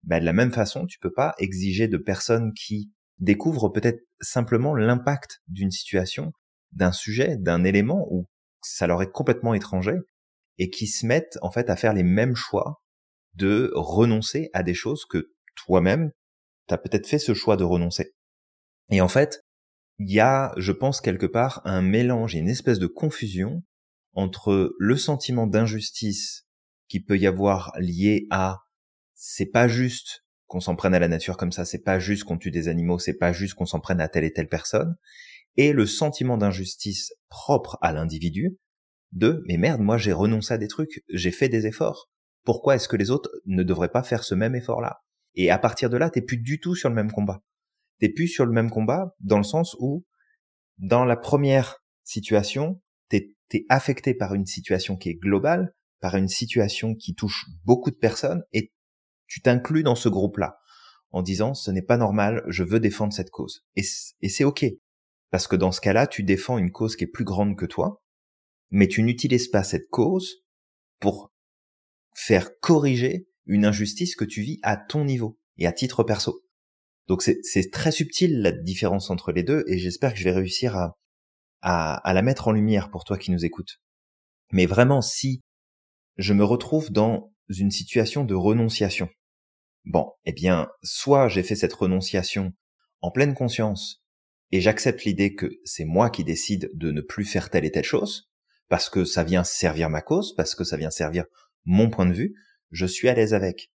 ben, 0.02 0.20
de 0.20 0.24
la 0.24 0.32
même 0.32 0.52
façon, 0.52 0.86
tu 0.86 0.98
peux 0.98 1.12
pas 1.12 1.34
exiger 1.38 1.86
de 1.86 1.96
personnes 1.96 2.52
qui 2.54 2.90
découvrent 3.18 3.68
peut-être 3.68 4.00
simplement 4.20 4.74
l'impact 4.74 5.42
d'une 5.46 5.70
situation, 5.70 6.32
d'un 6.72 6.92
sujet, 6.92 7.36
d'un 7.36 7.64
élément 7.64 8.06
où 8.10 8.26
ça 8.62 8.86
leur 8.86 9.02
est 9.02 9.10
complètement 9.10 9.54
étranger 9.54 9.96
et 10.58 10.70
qui 10.70 10.86
se 10.86 11.06
mettent 11.06 11.38
en 11.42 11.50
fait 11.50 11.70
à 11.70 11.76
faire 11.76 11.92
les 11.92 12.02
mêmes 12.02 12.34
choix 12.34 12.82
de 13.34 13.70
renoncer 13.74 14.50
à 14.52 14.62
des 14.62 14.74
choses 14.74 15.04
que 15.04 15.32
toi-même, 15.54 16.10
tu 16.70 16.74
as 16.74 16.78
peut-être 16.78 17.06
fait 17.08 17.18
ce 17.18 17.34
choix 17.34 17.56
de 17.56 17.64
renoncer. 17.64 18.14
Et 18.90 19.00
en 19.00 19.08
fait, 19.08 19.44
il 19.98 20.10
y 20.10 20.20
a, 20.20 20.54
je 20.56 20.72
pense, 20.72 21.00
quelque 21.00 21.26
part 21.26 21.60
un 21.64 21.82
mélange 21.82 22.36
et 22.36 22.38
une 22.38 22.48
espèce 22.48 22.78
de 22.78 22.86
confusion 22.86 23.62
entre 24.14 24.74
le 24.78 24.96
sentiment 24.96 25.46
d'injustice 25.46 26.46
qui 26.88 27.00
peut 27.00 27.18
y 27.18 27.26
avoir 27.26 27.72
lié 27.78 28.26
à 28.30 28.60
c'est 29.14 29.46
pas 29.46 29.68
juste 29.68 30.24
qu'on 30.46 30.60
s'en 30.60 30.76
prenne 30.76 30.94
à 30.94 30.98
la 30.98 31.08
nature 31.08 31.36
comme 31.36 31.52
ça, 31.52 31.64
c'est 31.64 31.82
pas 31.82 31.98
juste 31.98 32.24
qu'on 32.24 32.38
tue 32.38 32.50
des 32.50 32.68
animaux, 32.68 32.98
c'est 32.98 33.18
pas 33.18 33.32
juste 33.32 33.54
qu'on 33.54 33.66
s'en 33.66 33.80
prenne 33.80 34.00
à 34.00 34.08
telle 34.08 34.24
et 34.24 34.32
telle 34.32 34.48
personne, 34.48 34.96
et 35.56 35.72
le 35.72 35.86
sentiment 35.86 36.38
d'injustice 36.38 37.12
propre 37.28 37.78
à 37.82 37.92
l'individu 37.92 38.56
de 39.12 39.42
mais 39.46 39.56
merde, 39.56 39.80
moi 39.80 39.98
j'ai 39.98 40.12
renoncé 40.12 40.54
à 40.54 40.58
des 40.58 40.68
trucs, 40.68 41.04
j'ai 41.08 41.32
fait 41.32 41.48
des 41.48 41.66
efforts. 41.66 42.08
Pourquoi 42.44 42.76
est-ce 42.76 42.88
que 42.88 42.96
les 42.96 43.10
autres 43.10 43.30
ne 43.46 43.62
devraient 43.62 43.90
pas 43.90 44.02
faire 44.02 44.24
ce 44.24 44.34
même 44.34 44.54
effort-là? 44.54 45.02
Et 45.34 45.50
à 45.50 45.58
partir 45.58 45.90
de 45.90 45.96
là, 45.96 46.10
t'es 46.10 46.22
plus 46.22 46.38
du 46.38 46.60
tout 46.60 46.74
sur 46.74 46.88
le 46.88 46.94
même 46.94 47.12
combat. 47.12 47.42
T'es 47.98 48.08
plus 48.08 48.28
sur 48.28 48.46
le 48.46 48.52
même 48.52 48.70
combat 48.70 49.14
dans 49.20 49.38
le 49.38 49.44
sens 49.44 49.76
où 49.78 50.04
dans 50.78 51.04
la 51.04 51.16
première 51.16 51.84
situation, 52.04 52.80
t'es 53.08 53.34
es 53.52 53.66
affecté 53.68 54.14
par 54.14 54.34
une 54.34 54.46
situation 54.46 54.96
qui 54.96 55.10
est 55.10 55.14
globale, 55.14 55.74
par 56.00 56.16
une 56.16 56.28
situation 56.28 56.94
qui 56.94 57.14
touche 57.14 57.46
beaucoup 57.64 57.90
de 57.90 57.96
personnes, 57.96 58.44
et 58.52 58.72
tu 59.26 59.42
t'inclus 59.42 59.82
dans 59.82 59.96
ce 59.96 60.08
groupe-là 60.08 60.60
en 61.12 61.22
disant 61.22 61.54
ce 61.54 61.70
n'est 61.70 61.82
pas 61.82 61.96
normal, 61.96 62.42
je 62.48 62.62
veux 62.62 62.80
défendre 62.80 63.12
cette 63.12 63.30
cause. 63.30 63.64
Et, 63.76 63.82
c'est 63.82 64.44
ok. 64.44 64.64
Parce 65.30 65.46
que 65.46 65.56
dans 65.56 65.72
ce 65.72 65.80
cas-là, 65.80 66.06
tu 66.06 66.22
défends 66.22 66.58
une 66.58 66.72
cause 66.72 66.96
qui 66.96 67.04
est 67.04 67.08
plus 67.08 67.24
grande 67.24 67.56
que 67.56 67.66
toi, 67.66 68.02
mais 68.70 68.88
tu 68.88 69.02
n'utilises 69.02 69.48
pas 69.48 69.62
cette 69.62 69.88
cause 69.90 70.44
pour 70.98 71.32
faire 72.14 72.58
corriger 72.60 73.28
une 73.50 73.66
injustice 73.66 74.16
que 74.16 74.24
tu 74.24 74.42
vis 74.42 74.58
à 74.62 74.76
ton 74.76 75.04
niveau 75.04 75.38
et 75.58 75.66
à 75.66 75.72
titre 75.72 76.02
perso. 76.02 76.42
Donc 77.06 77.22
c'est 77.22 77.70
très 77.72 77.92
subtil 77.92 78.40
la 78.40 78.52
différence 78.52 79.10
entre 79.10 79.32
les 79.32 79.42
deux 79.42 79.64
et 79.66 79.78
j'espère 79.78 80.12
que 80.12 80.18
je 80.18 80.24
vais 80.24 80.32
réussir 80.32 80.76
à, 80.76 80.96
à, 81.60 82.14
la 82.14 82.22
mettre 82.22 82.48
en 82.48 82.52
lumière 82.52 82.90
pour 82.90 83.04
toi 83.04 83.18
qui 83.18 83.30
nous 83.30 83.44
écoutes. 83.44 83.80
Mais 84.52 84.66
vraiment, 84.66 85.02
si 85.02 85.42
je 86.16 86.32
me 86.32 86.44
retrouve 86.44 86.90
dans 86.90 87.32
une 87.48 87.70
situation 87.70 88.24
de 88.24 88.34
renonciation, 88.34 89.08
Bon, 89.84 90.12
eh 90.24 90.32
bien, 90.32 90.68
soit 90.82 91.28
j'ai 91.28 91.42
fait 91.42 91.56
cette 91.56 91.72
renonciation 91.72 92.52
en 93.00 93.10
pleine 93.10 93.34
conscience 93.34 94.04
et 94.52 94.60
j'accepte 94.60 95.04
l'idée 95.04 95.34
que 95.34 95.50
c'est 95.64 95.84
moi 95.84 96.10
qui 96.10 96.22
décide 96.22 96.70
de 96.74 96.90
ne 96.90 97.00
plus 97.00 97.24
faire 97.24 97.50
telle 97.50 97.64
et 97.64 97.70
telle 97.70 97.84
chose, 97.84 98.30
parce 98.68 98.90
que 98.90 99.04
ça 99.04 99.24
vient 99.24 99.44
servir 99.44 99.88
ma 99.88 100.02
cause, 100.02 100.34
parce 100.34 100.54
que 100.54 100.64
ça 100.64 100.76
vient 100.76 100.90
servir 100.90 101.24
mon 101.64 101.88
point 101.88 102.06
de 102.06 102.12
vue, 102.12 102.34
je 102.70 102.86
suis 102.86 103.08
à 103.08 103.14
l'aise 103.14 103.34
avec. 103.34 103.70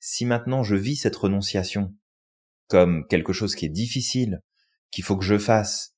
Si 0.00 0.24
maintenant 0.24 0.62
je 0.62 0.76
vis 0.76 0.96
cette 0.96 1.16
renonciation 1.16 1.94
comme 2.68 3.06
quelque 3.08 3.32
chose 3.32 3.54
qui 3.54 3.64
est 3.64 3.70
difficile, 3.70 4.42
qu'il 4.90 5.04
faut 5.04 5.16
que 5.16 5.24
je 5.24 5.38
fasse, 5.38 5.94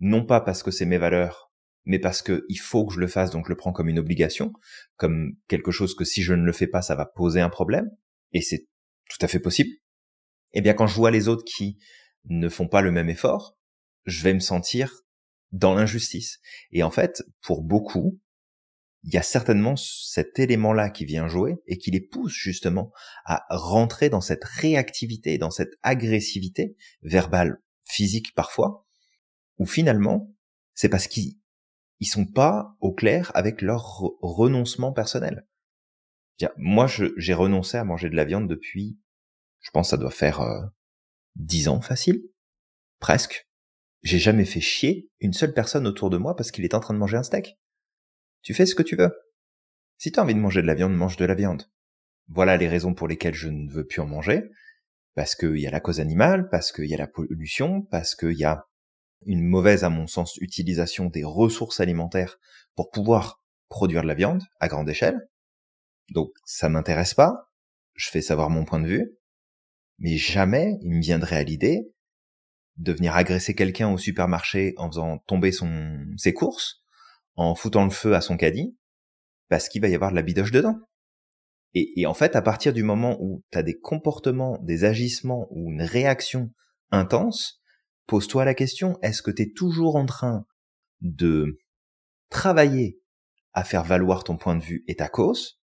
non 0.00 0.24
pas 0.24 0.40
parce 0.40 0.62
que 0.62 0.70
c'est 0.70 0.86
mes 0.86 0.98
valeurs, 0.98 1.52
mais 1.84 1.98
parce 1.98 2.22
que 2.22 2.44
il 2.48 2.58
faut 2.58 2.86
que 2.86 2.94
je 2.94 3.00
le 3.00 3.06
fasse, 3.06 3.30
donc 3.30 3.46
je 3.46 3.50
le 3.50 3.56
prends 3.56 3.72
comme 3.72 3.88
une 3.88 3.98
obligation, 3.98 4.52
comme 4.96 5.36
quelque 5.48 5.70
chose 5.70 5.94
que 5.94 6.04
si 6.04 6.22
je 6.22 6.34
ne 6.34 6.44
le 6.44 6.52
fais 6.52 6.66
pas, 6.66 6.82
ça 6.82 6.94
va 6.94 7.06
poser 7.06 7.40
un 7.40 7.50
problème, 7.50 7.90
et 8.32 8.40
c'est 8.40 8.66
tout 9.10 9.18
à 9.20 9.28
fait 9.28 9.38
possible, 9.38 9.70
eh 10.52 10.60
bien 10.60 10.74
quand 10.74 10.86
je 10.86 10.94
vois 10.94 11.10
les 11.10 11.28
autres 11.28 11.44
qui 11.44 11.78
ne 12.24 12.48
font 12.48 12.68
pas 12.68 12.80
le 12.80 12.90
même 12.90 13.10
effort, 13.10 13.56
je 14.06 14.22
vais 14.22 14.34
me 14.34 14.40
sentir 14.40 15.02
dans 15.52 15.74
l'injustice. 15.74 16.40
Et 16.72 16.82
en 16.82 16.90
fait, 16.90 17.22
pour 17.42 17.62
beaucoup, 17.62 18.20
il 19.04 19.12
y 19.12 19.18
a 19.18 19.22
certainement 19.22 19.76
cet 19.76 20.38
élément-là 20.38 20.88
qui 20.88 21.04
vient 21.04 21.28
jouer 21.28 21.56
et 21.66 21.76
qui 21.76 21.90
les 21.90 22.00
pousse 22.00 22.32
justement 22.32 22.90
à 23.26 23.44
rentrer 23.50 24.08
dans 24.08 24.22
cette 24.22 24.44
réactivité, 24.44 25.36
dans 25.36 25.50
cette 25.50 25.74
agressivité 25.82 26.76
verbale, 27.02 27.62
physique 27.84 28.34
parfois, 28.34 28.86
où 29.58 29.66
finalement, 29.66 30.34
c'est 30.72 30.88
parce 30.88 31.06
qu'ils 31.06 31.34
ils 32.00 32.06
sont 32.06 32.24
pas 32.24 32.76
au 32.80 32.92
clair 32.92 33.30
avec 33.34 33.60
leur 33.60 34.00
renoncement 34.20 34.92
personnel. 34.92 35.46
Moi, 36.56 36.86
j'ai 37.16 37.34
renoncé 37.34 37.76
à 37.76 37.84
manger 37.84 38.08
de 38.08 38.16
la 38.16 38.24
viande 38.24 38.48
depuis, 38.48 38.98
je 39.60 39.70
pense, 39.70 39.90
ça 39.90 39.96
doit 39.98 40.10
faire 40.10 40.40
euh, 40.40 40.62
dix 41.36 41.68
ans 41.68 41.80
facile, 41.80 42.22
presque. 43.00 43.48
J'ai 44.02 44.18
jamais 44.18 44.44
fait 44.44 44.60
chier 44.60 45.10
une 45.20 45.32
seule 45.32 45.54
personne 45.54 45.86
autour 45.86 46.10
de 46.10 46.16
moi 46.16 46.34
parce 46.36 46.50
qu'il 46.50 46.64
est 46.64 46.74
en 46.74 46.80
train 46.80 46.94
de 46.94 46.98
manger 46.98 47.16
un 47.16 47.22
steak. 47.22 47.58
Tu 48.44 48.54
fais 48.54 48.66
ce 48.66 48.74
que 48.74 48.82
tu 48.82 48.94
veux. 48.94 49.10
Si 49.96 50.12
tu 50.12 50.20
as 50.20 50.22
envie 50.22 50.34
de 50.34 50.38
manger 50.38 50.62
de 50.62 50.66
la 50.66 50.74
viande, 50.74 50.94
mange 50.94 51.16
de 51.16 51.24
la 51.24 51.34
viande. 51.34 51.64
Voilà 52.28 52.56
les 52.56 52.68
raisons 52.68 52.94
pour 52.94 53.08
lesquelles 53.08 53.34
je 53.34 53.48
ne 53.48 53.70
veux 53.70 53.86
plus 53.86 54.00
en 54.00 54.06
manger. 54.06 54.50
Parce 55.14 55.34
qu'il 55.34 55.58
y 55.58 55.66
a 55.66 55.70
la 55.70 55.80
cause 55.80 55.98
animale, 55.98 56.48
parce 56.50 56.70
qu'il 56.70 56.86
y 56.86 56.94
a 56.94 56.98
la 56.98 57.06
pollution, 57.06 57.82
parce 57.82 58.14
qu'il 58.14 58.36
y 58.36 58.44
a 58.44 58.66
une 59.26 59.42
mauvaise, 59.42 59.82
à 59.82 59.88
mon 59.88 60.06
sens, 60.06 60.36
utilisation 60.36 61.06
des 61.06 61.24
ressources 61.24 61.80
alimentaires 61.80 62.38
pour 62.74 62.90
pouvoir 62.90 63.42
produire 63.68 64.02
de 64.02 64.08
la 64.08 64.14
viande 64.14 64.42
à 64.60 64.68
grande 64.68 64.90
échelle. 64.90 65.28
Donc 66.10 66.30
ça 66.44 66.68
m'intéresse 66.68 67.14
pas, 67.14 67.50
je 67.94 68.10
fais 68.10 68.20
savoir 68.20 68.50
mon 68.50 68.64
point 68.64 68.80
de 68.80 68.86
vue, 68.86 69.16
mais 69.98 70.16
jamais 70.16 70.76
il 70.82 70.90
me 70.90 71.00
viendrait 71.00 71.36
à 71.36 71.42
l'idée 71.44 71.90
de 72.76 72.92
venir 72.92 73.16
agresser 73.16 73.54
quelqu'un 73.54 73.90
au 73.90 73.98
supermarché 73.98 74.74
en 74.76 74.88
faisant 74.88 75.18
tomber 75.18 75.52
son, 75.52 75.96
ses 76.18 76.34
courses, 76.34 76.83
en 77.36 77.54
foutant 77.54 77.84
le 77.84 77.90
feu 77.90 78.14
à 78.14 78.20
son 78.20 78.36
caddie, 78.36 78.76
parce 79.48 79.68
qu'il 79.68 79.82
va 79.82 79.88
y 79.88 79.94
avoir 79.94 80.10
de 80.10 80.16
la 80.16 80.22
bidoche 80.22 80.50
dedans. 80.50 80.78
Et, 81.76 82.06
en 82.06 82.14
fait, 82.14 82.36
à 82.36 82.42
partir 82.42 82.72
du 82.72 82.84
moment 82.84 83.16
où 83.20 83.42
tu 83.50 83.58
as 83.58 83.64
des 83.64 83.76
comportements, 83.76 84.58
des 84.62 84.84
agissements 84.84 85.48
ou 85.50 85.72
une 85.72 85.82
réaction 85.82 86.52
intense, 86.92 87.60
pose-toi 88.06 88.44
la 88.44 88.54
question, 88.54 88.96
est-ce 89.02 89.22
que 89.22 89.32
tu 89.32 89.42
es 89.42 89.52
toujours 89.52 89.96
en 89.96 90.06
train 90.06 90.46
de 91.00 91.58
travailler 92.30 93.00
à 93.54 93.64
faire 93.64 93.82
valoir 93.82 94.22
ton 94.22 94.36
point 94.36 94.54
de 94.54 94.62
vue 94.62 94.84
et 94.86 94.94
ta 94.94 95.08
cause, 95.08 95.60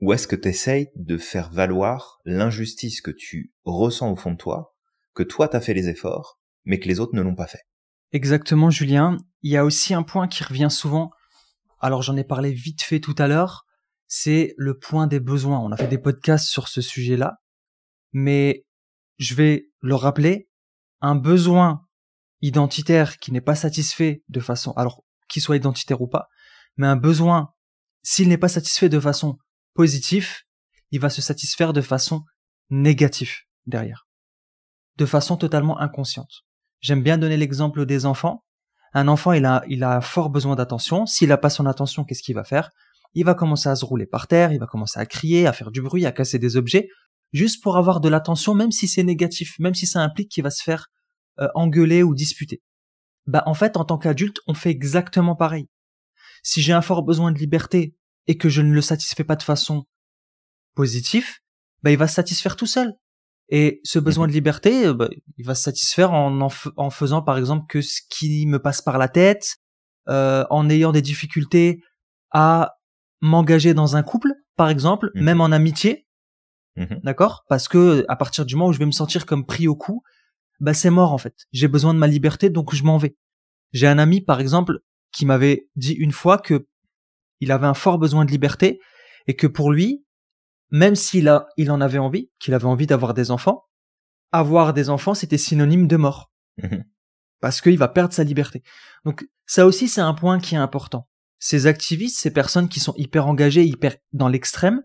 ou 0.00 0.14
est-ce 0.14 0.26
que 0.26 0.36
tu 0.36 0.48
essayes 0.48 0.90
de 0.96 1.18
faire 1.18 1.50
valoir 1.52 2.20
l'injustice 2.24 3.02
que 3.02 3.10
tu 3.10 3.52
ressens 3.64 4.10
au 4.10 4.16
fond 4.16 4.32
de 4.32 4.36
toi, 4.38 4.74
que 5.14 5.22
toi 5.22 5.46
t'as 5.46 5.60
fait 5.60 5.74
les 5.74 5.88
efforts, 5.88 6.40
mais 6.64 6.78
que 6.78 6.88
les 6.88 7.00
autres 7.00 7.14
ne 7.14 7.20
l'ont 7.22 7.34
pas 7.34 7.46
fait? 7.46 7.64
Exactement, 8.12 8.70
Julien. 8.70 9.16
Il 9.42 9.50
y 9.50 9.56
a 9.56 9.64
aussi 9.64 9.94
un 9.94 10.02
point 10.02 10.28
qui 10.28 10.42
revient 10.42 10.70
souvent. 10.70 11.10
Alors 11.78 12.02
j'en 12.02 12.16
ai 12.16 12.24
parlé 12.24 12.52
vite 12.52 12.82
fait 12.82 13.00
tout 13.00 13.14
à 13.18 13.28
l'heure. 13.28 13.64
C'est 14.06 14.54
le 14.56 14.78
point 14.78 15.06
des 15.06 15.20
besoins. 15.20 15.60
On 15.60 15.70
a 15.70 15.76
fait 15.76 15.86
des 15.86 15.98
podcasts 15.98 16.48
sur 16.48 16.68
ce 16.68 16.80
sujet-là. 16.80 17.36
Mais 18.12 18.66
je 19.18 19.34
vais 19.34 19.70
le 19.80 19.94
rappeler. 19.94 20.48
Un 21.00 21.14
besoin 21.14 21.86
identitaire 22.42 23.18
qui 23.18 23.32
n'est 23.32 23.40
pas 23.40 23.54
satisfait 23.54 24.22
de 24.28 24.40
façon, 24.40 24.72
alors 24.72 25.02
qu'il 25.28 25.42
soit 25.42 25.56
identitaire 25.56 26.00
ou 26.00 26.08
pas, 26.08 26.28
mais 26.76 26.86
un 26.86 26.96
besoin, 26.96 27.52
s'il 28.02 28.28
n'est 28.28 28.38
pas 28.38 28.48
satisfait 28.48 28.88
de 28.88 29.00
façon 29.00 29.38
positive, 29.74 30.30
il 30.90 31.00
va 31.00 31.10
se 31.10 31.22
satisfaire 31.22 31.72
de 31.72 31.80
façon 31.80 32.24
négative 32.70 33.34
derrière. 33.66 34.08
De 34.96 35.06
façon 35.06 35.36
totalement 35.36 35.78
inconsciente. 35.78 36.44
J'aime 36.80 37.02
bien 37.02 37.18
donner 37.18 37.36
l'exemple 37.36 37.86
des 37.86 38.06
enfants. 38.06 38.44
Un 38.92 39.06
enfant, 39.08 39.32
il 39.32 39.44
a, 39.44 39.62
il 39.68 39.86
fort 40.02 40.30
besoin 40.30 40.56
d'attention. 40.56 41.06
S'il 41.06 41.28
n'a 41.28 41.36
pas 41.36 41.50
son 41.50 41.66
attention, 41.66 42.04
qu'est-ce 42.04 42.22
qu'il 42.22 42.34
va 42.34 42.44
faire? 42.44 42.70
Il 43.14 43.24
va 43.24 43.34
commencer 43.34 43.68
à 43.68 43.76
se 43.76 43.84
rouler 43.84 44.06
par 44.06 44.26
terre, 44.26 44.52
il 44.52 44.60
va 44.60 44.66
commencer 44.66 44.98
à 44.98 45.06
crier, 45.06 45.46
à 45.46 45.52
faire 45.52 45.70
du 45.70 45.82
bruit, 45.82 46.06
à 46.06 46.12
casser 46.12 46.38
des 46.38 46.56
objets, 46.56 46.88
juste 47.32 47.62
pour 47.62 47.76
avoir 47.76 48.00
de 48.00 48.08
l'attention, 48.08 48.54
même 48.54 48.70
si 48.70 48.88
c'est 48.88 49.02
négatif, 49.02 49.58
même 49.58 49.74
si 49.74 49.86
ça 49.86 50.00
implique 50.00 50.30
qu'il 50.30 50.44
va 50.44 50.50
se 50.50 50.62
faire 50.62 50.88
euh, 51.40 51.48
engueuler 51.54 52.02
ou 52.02 52.14
disputer. 52.14 52.62
Bah 53.26 53.42
en 53.46 53.54
fait, 53.54 53.76
en 53.76 53.84
tant 53.84 53.98
qu'adulte, 53.98 54.40
on 54.46 54.54
fait 54.54 54.70
exactement 54.70 55.36
pareil. 55.36 55.68
Si 56.42 56.62
j'ai 56.62 56.72
un 56.72 56.82
fort 56.82 57.02
besoin 57.02 57.32
de 57.32 57.38
liberté 57.38 57.94
et 58.26 58.36
que 58.36 58.48
je 58.48 58.62
ne 58.62 58.72
le 58.72 58.80
satisfais 58.80 59.24
pas 59.24 59.36
de 59.36 59.42
façon 59.42 59.84
positive, 60.74 61.28
bah 61.82 61.90
il 61.90 61.98
va 61.98 62.08
se 62.08 62.14
satisfaire 62.14 62.56
tout 62.56 62.66
seul. 62.66 62.94
Et 63.50 63.80
ce 63.82 63.98
besoin 63.98 64.28
de 64.28 64.32
liberté, 64.32 64.86
euh, 64.86 64.94
bah, 64.94 65.08
il 65.36 65.44
va 65.44 65.54
se 65.54 65.64
satisfaire 65.64 66.12
en, 66.12 66.38
en, 66.40 66.90
faisant 66.90 67.20
par 67.20 67.36
exemple 67.36 67.66
que 67.68 67.82
ce 67.82 68.00
qui 68.08 68.46
me 68.46 68.60
passe 68.60 68.80
par 68.80 68.96
la 68.96 69.08
tête, 69.08 69.56
euh, 70.08 70.44
en 70.50 70.70
ayant 70.70 70.92
des 70.92 71.02
difficultés 71.02 71.82
à 72.30 72.76
m'engager 73.20 73.74
dans 73.74 73.96
un 73.96 74.02
couple, 74.02 74.32
par 74.56 74.70
exemple, 74.70 75.10
mmh 75.14 75.20
même 75.20 75.40
en 75.40 75.52
amitié, 75.52 76.06
mmh 76.76 76.96
d'accord? 77.02 77.44
Parce 77.48 77.66
que 77.66 78.04
à 78.08 78.16
partir 78.16 78.46
du 78.46 78.54
moment 78.54 78.68
où 78.68 78.72
je 78.72 78.78
vais 78.78 78.86
me 78.86 78.92
sentir 78.92 79.26
comme 79.26 79.44
pris 79.44 79.66
au 79.66 79.74
cou, 79.74 80.02
bah 80.60 80.72
c'est 80.72 80.90
mort 80.90 81.12
en 81.12 81.18
fait. 81.18 81.34
J'ai 81.52 81.68
besoin 81.68 81.92
de 81.92 81.98
ma 81.98 82.06
liberté, 82.06 82.50
donc 82.50 82.74
je 82.74 82.84
m'en 82.84 82.98
vais. 82.98 83.16
J'ai 83.72 83.88
un 83.88 83.98
ami, 83.98 84.20
par 84.20 84.40
exemple, 84.40 84.78
qui 85.12 85.26
m'avait 85.26 85.68
dit 85.74 85.92
une 85.92 86.12
fois 86.12 86.38
que 86.38 86.66
il 87.40 87.50
avait 87.52 87.66
un 87.66 87.74
fort 87.74 87.98
besoin 87.98 88.24
de 88.24 88.30
liberté 88.30 88.78
et 89.26 89.34
que 89.34 89.46
pour 89.46 89.72
lui, 89.72 90.04
même 90.70 90.94
s'il 90.94 91.28
a, 91.28 91.48
il 91.56 91.70
en 91.70 91.80
avait 91.80 91.98
envie, 91.98 92.30
qu'il 92.38 92.54
avait 92.54 92.66
envie 92.66 92.86
d'avoir 92.86 93.14
des 93.14 93.30
enfants, 93.30 93.64
avoir 94.32 94.72
des 94.72 94.90
enfants, 94.90 95.14
c'était 95.14 95.38
synonyme 95.38 95.86
de 95.86 95.96
mort. 95.96 96.32
Mhm. 96.62 96.84
Parce 97.40 97.60
qu'il 97.60 97.78
va 97.78 97.88
perdre 97.88 98.12
sa 98.12 98.24
liberté. 98.24 98.62
Donc, 99.04 99.26
ça 99.46 99.66
aussi, 99.66 99.88
c'est 99.88 100.00
un 100.00 100.14
point 100.14 100.38
qui 100.38 100.54
est 100.54 100.58
important. 100.58 101.08
Ces 101.38 101.66
activistes, 101.66 102.18
ces 102.18 102.32
personnes 102.32 102.68
qui 102.68 102.80
sont 102.80 102.94
hyper 102.96 103.26
engagées, 103.26 103.64
hyper 103.64 103.96
dans 104.12 104.28
l'extrême, 104.28 104.82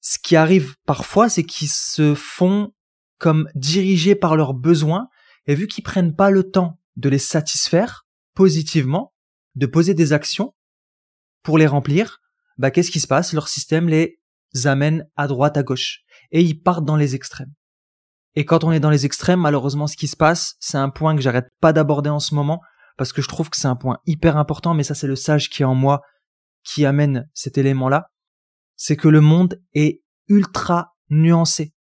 ce 0.00 0.18
qui 0.18 0.34
arrive 0.36 0.76
parfois, 0.86 1.28
c'est 1.28 1.44
qu'ils 1.44 1.68
se 1.68 2.14
font 2.14 2.72
comme 3.18 3.48
dirigés 3.54 4.14
par 4.14 4.36
leurs 4.36 4.54
besoins, 4.54 5.08
et 5.46 5.54
vu 5.54 5.66
qu'ils 5.66 5.84
prennent 5.84 6.14
pas 6.14 6.30
le 6.30 6.50
temps 6.50 6.80
de 6.96 7.08
les 7.08 7.18
satisfaire 7.18 8.06
positivement, 8.34 9.12
de 9.56 9.66
poser 9.66 9.94
des 9.94 10.12
actions 10.12 10.54
pour 11.42 11.58
les 11.58 11.66
remplir, 11.66 12.20
bah 12.58 12.70
qu'est-ce 12.70 12.90
qui 12.90 13.00
se 13.00 13.06
passe? 13.06 13.32
Leur 13.32 13.48
système 13.48 13.88
les 13.88 14.20
amène 14.64 15.06
à 15.16 15.26
droite, 15.26 15.56
à 15.56 15.62
gauche, 15.62 16.00
et 16.30 16.40
ils 16.40 16.60
partent 16.60 16.84
dans 16.84 16.96
les 16.96 17.14
extrêmes. 17.14 17.52
Et 18.34 18.44
quand 18.44 18.64
on 18.64 18.72
est 18.72 18.80
dans 18.80 18.90
les 18.90 19.06
extrêmes, 19.06 19.40
malheureusement, 19.40 19.86
ce 19.86 19.96
qui 19.96 20.08
se 20.08 20.16
passe, 20.16 20.54
c'est 20.60 20.78
un 20.78 20.90
point 20.90 21.16
que 21.16 21.22
j'arrête 21.22 21.48
pas 21.60 21.72
d'aborder 21.72 22.10
en 22.10 22.20
ce 22.20 22.34
moment, 22.34 22.60
parce 22.96 23.12
que 23.12 23.22
je 23.22 23.28
trouve 23.28 23.50
que 23.50 23.56
c'est 23.56 23.68
un 23.68 23.76
point 23.76 23.98
hyper 24.06 24.36
important, 24.36 24.74
mais 24.74 24.82
ça 24.82 24.94
c'est 24.94 25.06
le 25.06 25.16
sage 25.16 25.50
qui 25.50 25.62
est 25.62 25.66
en 25.66 25.74
moi 25.74 26.02
qui 26.64 26.84
amène 26.84 27.28
cet 27.34 27.58
élément-là, 27.58 28.10
c'est 28.76 28.96
que 28.96 29.08
le 29.08 29.20
monde 29.20 29.60
est 29.74 30.02
ultra 30.28 30.94
nuancé. 31.10 31.72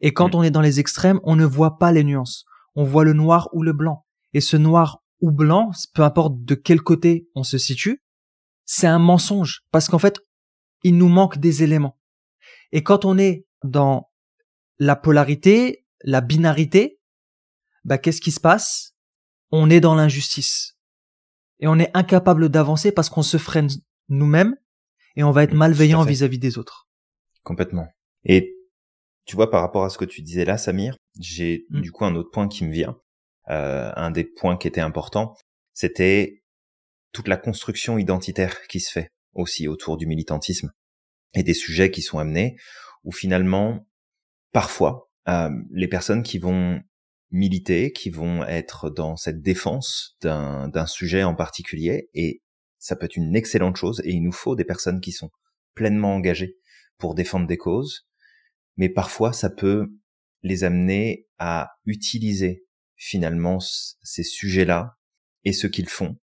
Et 0.00 0.12
quand 0.12 0.34
mm. 0.34 0.38
on 0.38 0.42
est 0.42 0.50
dans 0.50 0.60
les 0.60 0.80
extrêmes, 0.80 1.20
on 1.24 1.36
ne 1.36 1.44
voit 1.44 1.78
pas 1.78 1.92
les 1.92 2.04
nuances. 2.04 2.44
On 2.74 2.84
voit 2.84 3.04
le 3.04 3.12
noir 3.12 3.48
ou 3.52 3.62
le 3.62 3.72
blanc. 3.72 4.04
Et 4.32 4.40
ce 4.40 4.56
noir 4.56 5.02
ou 5.20 5.30
blanc, 5.30 5.70
peu 5.94 6.02
importe 6.02 6.42
de 6.44 6.54
quel 6.54 6.80
côté 6.80 7.28
on 7.34 7.44
se 7.44 7.58
situe, 7.58 8.02
c'est 8.64 8.86
un 8.86 8.98
mensonge. 8.98 9.60
Parce 9.70 9.88
qu'en 9.88 9.98
fait, 9.98 10.20
il 10.84 10.96
nous 10.96 11.08
manque 11.08 11.38
des 11.38 11.62
éléments. 11.62 11.98
Et 12.72 12.82
quand 12.82 13.04
on 13.04 13.18
est 13.18 13.46
dans 13.64 14.10
la 14.78 14.96
polarité, 14.96 15.84
la 16.02 16.20
binarité, 16.20 17.00
bah 17.84 17.98
qu'est-ce 17.98 18.20
qui 18.20 18.30
se 18.30 18.40
passe? 18.40 18.94
On 19.50 19.70
est 19.70 19.80
dans 19.80 19.94
l'injustice. 19.94 20.78
Et 21.60 21.66
on 21.66 21.78
est 21.78 21.90
incapable 21.94 22.48
d'avancer 22.48 22.92
parce 22.92 23.08
qu'on 23.08 23.22
se 23.22 23.38
freine 23.38 23.68
nous-mêmes 24.08 24.56
et 25.16 25.22
on 25.22 25.30
va 25.30 25.44
être 25.44 25.54
malveillant 25.54 26.02
vis-à-vis 26.02 26.38
des 26.38 26.58
autres. 26.58 26.88
Complètement. 27.42 27.88
Et 28.24 28.54
tu 29.24 29.36
vois, 29.36 29.50
par 29.50 29.62
rapport 29.62 29.84
à 29.84 29.90
ce 29.90 29.98
que 29.98 30.04
tu 30.04 30.22
disais 30.22 30.44
là, 30.44 30.58
Samir, 30.58 30.96
j'ai 31.18 31.66
mm. 31.70 31.80
du 31.80 31.92
coup 31.92 32.04
un 32.04 32.14
autre 32.14 32.30
point 32.30 32.48
qui 32.48 32.64
me 32.64 32.72
vient. 32.72 32.98
Euh, 33.50 33.92
un 33.96 34.10
des 34.10 34.24
points 34.24 34.56
qui 34.56 34.66
était 34.68 34.80
important, 34.80 35.36
c'était 35.72 36.42
toute 37.12 37.28
la 37.28 37.36
construction 37.36 37.98
identitaire 37.98 38.66
qui 38.66 38.80
se 38.80 38.90
fait 38.90 39.08
aussi 39.34 39.68
autour 39.68 39.96
du 39.96 40.06
militantisme 40.06 40.72
et 41.34 41.42
des 41.42 41.54
sujets 41.54 41.90
qui 41.90 42.02
sont 42.02 42.18
amenés, 42.18 42.56
où 43.02 43.12
finalement, 43.12 43.86
parfois, 44.52 45.10
euh, 45.28 45.50
les 45.72 45.88
personnes 45.88 46.22
qui 46.22 46.38
vont 46.38 46.82
militer, 47.30 47.92
qui 47.92 48.10
vont 48.10 48.44
être 48.44 48.90
dans 48.90 49.16
cette 49.16 49.42
défense 49.42 50.16
d'un 50.22 50.86
sujet 50.86 51.24
en 51.24 51.34
particulier, 51.34 52.08
et 52.14 52.42
ça 52.78 52.96
peut 52.96 53.06
être 53.06 53.16
une 53.16 53.34
excellente 53.34 53.76
chose, 53.76 54.00
et 54.04 54.12
il 54.12 54.22
nous 54.22 54.32
faut 54.32 54.54
des 54.54 54.64
personnes 54.64 55.00
qui 55.00 55.10
sont 55.12 55.30
pleinement 55.74 56.14
engagées 56.14 56.56
pour 56.98 57.14
défendre 57.14 57.48
des 57.48 57.56
causes, 57.56 58.06
mais 58.76 58.88
parfois 58.88 59.32
ça 59.32 59.50
peut 59.50 59.88
les 60.42 60.62
amener 60.62 61.26
à 61.38 61.72
utiliser 61.86 62.66
finalement 62.94 63.58
ces 63.60 64.22
sujets-là 64.22 64.96
et 65.44 65.52
ce 65.52 65.66
qu'ils 65.66 65.88
font 65.88 66.18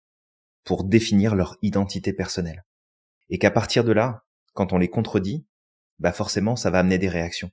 pour 0.63 0.83
définir 0.83 1.35
leur 1.35 1.57
identité 1.61 2.11
personnelle. 2.11 2.65
Et 3.29 3.39
qu'à 3.39 3.51
partir 3.51 3.83
de 3.83 3.91
là, 3.91 4.25
quand 4.53 4.73
on 4.73 4.77
les 4.77 4.89
contredit, 4.89 5.45
bah 5.99 6.13
forcément 6.13 6.55
ça 6.55 6.69
va 6.69 6.79
amener 6.79 6.97
des 6.97 7.09
réactions. 7.09 7.51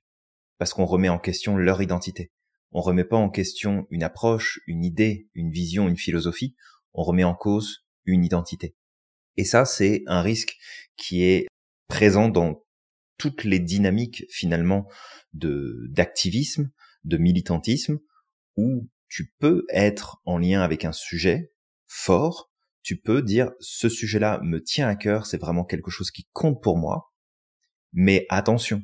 Parce 0.59 0.73
qu'on 0.73 0.85
remet 0.85 1.09
en 1.09 1.19
question 1.19 1.57
leur 1.57 1.83
identité. 1.83 2.31
On 2.73 2.81
remet 2.81 3.05
pas 3.05 3.17
en 3.17 3.31
question 3.31 3.87
une 3.91 4.03
approche, 4.03 4.61
une 4.67 4.85
idée, 4.85 5.29
une 5.35 5.51
vision, 5.51 5.89
une 5.89 5.97
philosophie, 5.97 6.57
on 6.93 7.03
remet 7.03 7.25
en 7.25 7.35
cause 7.35 7.87
une 8.05 8.25
identité. 8.25 8.75
Et 9.37 9.45
ça, 9.45 9.65
c'est 9.65 10.03
un 10.07 10.23
risque 10.23 10.57
qui 10.97 11.25
est 11.25 11.47
présent 11.89 12.29
dans 12.29 12.65
toutes 13.19 13.45
les 13.45 13.59
dynamiques 13.59 14.25
finalement 14.29 14.89
de 15.33 15.87
d'activisme, 15.91 16.71
de 17.05 17.17
militantisme, 17.17 17.99
où 18.57 18.89
tu 19.09 19.33
peux 19.39 19.65
être 19.69 20.21
en 20.25 20.39
lien 20.39 20.63
avec 20.63 20.85
un 20.85 20.93
sujet 20.93 21.53
fort, 21.87 22.51
tu 22.85 23.01
peux 23.01 23.23
dire 23.23 23.51
ce 23.61 23.89
sujet-là 23.89 24.41
me 24.45 24.63
tient 24.63 24.87
à 24.87 24.95
cœur, 24.95 25.27
c'est 25.27 25.41
vraiment 25.41 25.65
quelque 25.65 25.91
chose 25.91 26.11
qui 26.11 26.29
compte 26.33 26.63
pour 26.63 26.77
moi, 26.77 27.11
mais 27.93 28.27
attention, 28.29 28.83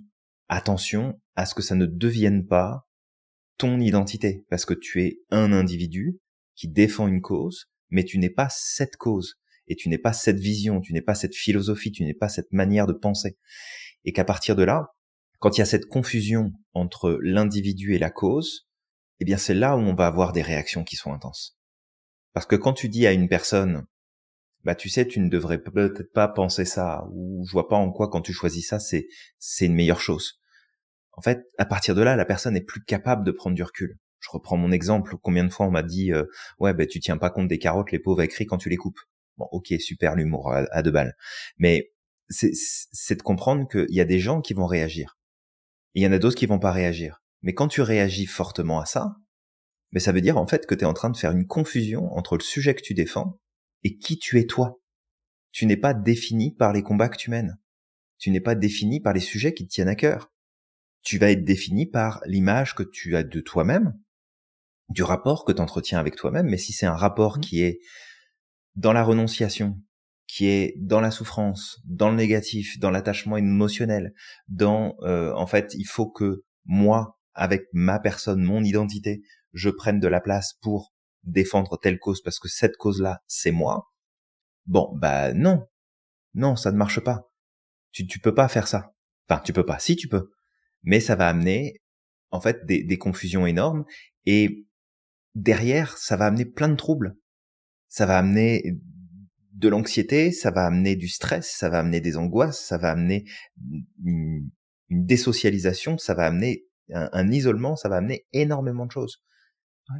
attention 0.48 1.20
à 1.36 1.44
ce 1.44 1.54
que 1.54 1.62
ça 1.62 1.74
ne 1.74 1.86
devienne 1.86 2.46
pas 2.46 2.88
ton 3.58 3.78
identité, 3.78 4.46
parce 4.48 4.64
que 4.64 4.72
tu 4.72 5.02
es 5.02 5.20
un 5.30 5.52
individu 5.52 6.18
qui 6.56 6.66
défend 6.66 7.08
une 7.08 7.20
cause, 7.20 7.66
mais 7.90 8.04
tu 8.04 8.18
n'es 8.18 8.30
pas 8.30 8.48
cette 8.50 8.96
cause, 8.96 9.38
et 9.68 9.76
tu 9.76 9.90
n'es 9.90 9.98
pas 9.98 10.14
cette 10.14 10.38
vision, 10.38 10.80
tu 10.80 10.94
n'es 10.94 11.02
pas 11.02 11.14
cette 11.14 11.36
philosophie, 11.36 11.92
tu 11.92 12.02
n'es 12.04 12.14
pas 12.14 12.30
cette 12.30 12.52
manière 12.52 12.86
de 12.86 12.94
penser. 12.94 13.36
Et 14.04 14.12
qu'à 14.12 14.24
partir 14.24 14.56
de 14.56 14.62
là, 14.62 14.88
quand 15.40 15.56
il 15.56 15.60
y 15.60 15.62
a 15.62 15.66
cette 15.66 15.86
confusion 15.86 16.52
entre 16.72 17.18
l'individu 17.22 17.94
et 17.94 17.98
la 17.98 18.10
cause, 18.10 18.66
eh 19.20 19.26
bien 19.26 19.36
c'est 19.36 19.54
là 19.54 19.76
où 19.76 19.80
on 19.80 19.94
va 19.94 20.06
avoir 20.06 20.32
des 20.32 20.42
réactions 20.42 20.84
qui 20.84 20.96
sont 20.96 21.12
intenses. 21.12 21.59
Parce 22.32 22.46
que 22.46 22.56
quand 22.56 22.72
tu 22.72 22.88
dis 22.88 23.06
à 23.06 23.12
une 23.12 23.28
personne, 23.28 23.86
bah 24.64 24.74
tu 24.74 24.88
sais, 24.88 25.06
tu 25.06 25.20
ne 25.20 25.28
devrais 25.28 25.58
peut-être 25.58 26.12
pas 26.12 26.28
penser 26.28 26.64
ça, 26.64 27.06
ou 27.12 27.44
je 27.46 27.52
vois 27.52 27.68
pas 27.68 27.76
en 27.76 27.90
quoi 27.90 28.08
quand 28.08 28.20
tu 28.20 28.32
choisis 28.32 28.68
ça, 28.68 28.78
c'est 28.78 29.08
c'est 29.38 29.66
une 29.66 29.74
meilleure 29.74 30.00
chose. 30.00 30.40
En 31.12 31.22
fait, 31.22 31.44
à 31.58 31.64
partir 31.66 31.94
de 31.94 32.02
là, 32.02 32.16
la 32.16 32.24
personne 32.24 32.56
est 32.56 32.60
plus 32.62 32.82
capable 32.84 33.24
de 33.24 33.30
prendre 33.32 33.56
du 33.56 33.62
recul. 33.62 33.98
Je 34.20 34.28
reprends 34.30 34.56
mon 34.56 34.70
exemple. 34.70 35.16
Combien 35.22 35.44
de 35.44 35.50
fois 35.50 35.66
on 35.66 35.70
m'a 35.70 35.82
dit, 35.82 36.12
euh, 36.12 36.24
ouais, 36.58 36.74
bah 36.74 36.86
tu 36.86 37.00
tiens 37.00 37.16
pas 37.16 37.30
compte 37.30 37.48
des 37.48 37.58
carottes, 37.58 37.90
les 37.90 37.98
pauvres 37.98 38.22
écrits 38.22 38.46
quand 38.46 38.58
tu 38.58 38.68
les 38.68 38.76
coupes. 38.76 39.00
Bon, 39.38 39.48
ok, 39.52 39.72
super 39.80 40.14
l'humour 40.14 40.52
à, 40.52 40.82
deux 40.82 40.90
balles. 40.90 41.16
Mais 41.58 41.92
c'est 42.28 43.16
de 43.16 43.22
comprendre 43.22 43.66
qu'il 43.68 43.94
y 43.94 44.00
a 44.00 44.04
des 44.04 44.18
gens 44.18 44.40
qui 44.40 44.54
vont 44.54 44.66
réagir. 44.66 45.18
Il 45.94 46.02
y 46.02 46.06
en 46.06 46.12
a 46.12 46.18
d'autres 46.18 46.36
qui 46.36 46.46
vont 46.46 46.58
pas 46.58 46.72
réagir. 46.72 47.22
Mais 47.42 47.54
quand 47.54 47.68
tu 47.68 47.80
réagis 47.80 48.26
fortement 48.26 48.80
à 48.80 48.86
ça, 48.86 49.16
mais 49.92 50.00
ça 50.00 50.12
veut 50.12 50.20
dire 50.20 50.36
en 50.36 50.46
fait 50.46 50.66
que 50.66 50.74
tu 50.74 50.82
es 50.82 50.86
en 50.86 50.92
train 50.92 51.10
de 51.10 51.16
faire 51.16 51.32
une 51.32 51.46
confusion 51.46 52.12
entre 52.16 52.36
le 52.36 52.42
sujet 52.42 52.74
que 52.74 52.82
tu 52.82 52.94
défends 52.94 53.40
et 53.82 53.96
qui 53.96 54.18
tu 54.18 54.38
es 54.38 54.46
toi. 54.46 54.80
Tu 55.52 55.66
n'es 55.66 55.76
pas 55.76 55.94
défini 55.94 56.54
par 56.54 56.72
les 56.72 56.82
combats 56.82 57.08
que 57.08 57.16
tu 57.16 57.30
mènes. 57.30 57.58
Tu 58.18 58.30
n'es 58.30 58.40
pas 58.40 58.54
défini 58.54 59.00
par 59.00 59.12
les 59.12 59.20
sujets 59.20 59.54
qui 59.54 59.66
te 59.66 59.72
tiennent 59.72 59.88
à 59.88 59.96
cœur. 59.96 60.32
Tu 61.02 61.18
vas 61.18 61.30
être 61.30 61.44
défini 61.44 61.86
par 61.86 62.20
l'image 62.26 62.74
que 62.74 62.82
tu 62.82 63.16
as 63.16 63.24
de 63.24 63.40
toi-même, 63.40 63.94
du 64.90 65.02
rapport 65.02 65.44
que 65.44 65.52
tu 65.52 65.62
entretiens 65.62 65.98
avec 65.98 66.14
toi-même, 66.14 66.46
mais 66.46 66.58
si 66.58 66.72
c'est 66.72 66.86
un 66.86 66.94
rapport 66.94 67.38
mmh. 67.38 67.40
qui 67.40 67.62
est 67.62 67.80
dans 68.76 68.92
la 68.92 69.02
renonciation, 69.02 69.80
qui 70.26 70.46
est 70.46 70.74
dans 70.78 71.00
la 71.00 71.10
souffrance, 71.10 71.80
dans 71.84 72.10
le 72.10 72.16
négatif, 72.16 72.78
dans 72.78 72.90
l'attachement 72.90 73.36
émotionnel, 73.36 74.12
dans 74.48 74.94
euh, 75.02 75.32
en 75.34 75.46
fait 75.46 75.74
il 75.74 75.86
faut 75.86 76.08
que 76.08 76.44
moi, 76.64 77.18
avec 77.34 77.64
ma 77.72 77.98
personne, 77.98 78.42
mon 78.42 78.62
identité, 78.62 79.22
je 79.52 79.70
prenne 79.70 80.00
de 80.00 80.08
la 80.08 80.20
place 80.20 80.54
pour 80.60 80.92
défendre 81.22 81.78
telle 81.80 81.98
cause 81.98 82.22
parce 82.22 82.38
que 82.38 82.48
cette 82.48 82.76
cause-là, 82.76 83.22
c'est 83.26 83.50
moi. 83.50 83.92
Bon, 84.66 84.90
bah 84.96 85.32
non, 85.32 85.66
non, 86.34 86.56
ça 86.56 86.72
ne 86.72 86.76
marche 86.76 87.00
pas. 87.00 87.30
Tu 87.92 88.06
tu 88.06 88.20
peux 88.20 88.34
pas 88.34 88.48
faire 88.48 88.68
ça. 88.68 88.94
Enfin, 89.28 89.42
tu 89.44 89.52
peux 89.52 89.66
pas. 89.66 89.78
Si 89.78 89.96
tu 89.96 90.08
peux, 90.08 90.30
mais 90.82 91.00
ça 91.00 91.16
va 91.16 91.28
amener 91.28 91.80
en 92.30 92.40
fait 92.40 92.64
des, 92.66 92.84
des 92.84 92.98
confusions 92.98 93.46
énormes 93.46 93.84
et 94.24 94.66
derrière, 95.34 95.96
ça 95.98 96.16
va 96.16 96.26
amener 96.26 96.44
plein 96.44 96.68
de 96.68 96.76
troubles. 96.76 97.16
Ça 97.88 98.06
va 98.06 98.18
amener 98.18 98.78
de 99.52 99.68
l'anxiété, 99.68 100.32
ça 100.32 100.50
va 100.50 100.66
amener 100.66 100.96
du 100.96 101.08
stress, 101.08 101.54
ça 101.56 101.68
va 101.68 101.80
amener 101.80 102.00
des 102.00 102.16
angoisses, 102.16 102.60
ça 102.60 102.78
va 102.78 102.90
amener 102.90 103.24
une, 104.04 104.48
désocialisation, 104.90 105.98
ça 105.98 106.14
va 106.14 106.26
amener 106.26 106.64
un, 106.92 107.30
isolement, 107.30 107.76
ça 107.76 107.88
va 107.88 107.98
amener 107.98 108.26
énormément 108.32 108.86
de 108.86 108.90
choses. 108.90 109.22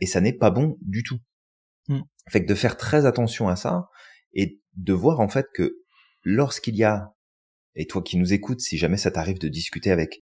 Et 0.00 0.06
ça 0.06 0.20
n'est 0.20 0.32
pas 0.32 0.50
bon 0.50 0.76
du 0.80 1.02
tout. 1.02 1.18
Mmh. 1.88 2.00
Fait 2.28 2.42
que 2.42 2.48
de 2.48 2.54
faire 2.54 2.76
très 2.76 3.06
attention 3.06 3.48
à 3.48 3.56
ça 3.56 3.88
et 4.32 4.60
de 4.76 4.92
voir 4.92 5.20
en 5.20 5.28
fait 5.28 5.46
que 5.54 5.78
lorsqu'il 6.22 6.76
y 6.76 6.84
a, 6.84 7.14
et 7.74 7.86
toi 7.86 8.02
qui 8.02 8.16
nous 8.16 8.32
écoutes, 8.32 8.60
si 8.60 8.78
jamais 8.78 8.96
ça 8.96 9.10
t'arrive 9.10 9.38
de 9.38 9.48
discuter 9.48 9.90
avec 9.90 10.22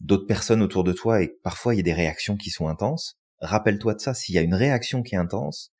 d'autres 0.00 0.26
personnes 0.26 0.62
autour 0.62 0.84
de 0.84 0.92
toi 0.92 1.22
et 1.22 1.28
parfois 1.42 1.74
il 1.74 1.78
y 1.78 1.80
a 1.80 1.84
des 1.84 1.92
réactions 1.92 2.36
qui 2.36 2.50
sont 2.50 2.68
intenses, 2.68 3.18
rappelle-toi 3.40 3.94
de 3.94 4.00
ça, 4.00 4.14
s'il 4.14 4.34
y 4.34 4.38
a 4.38 4.42
une 4.42 4.54
réaction 4.54 5.02
qui 5.02 5.14
est 5.14 5.18
intense, 5.18 5.72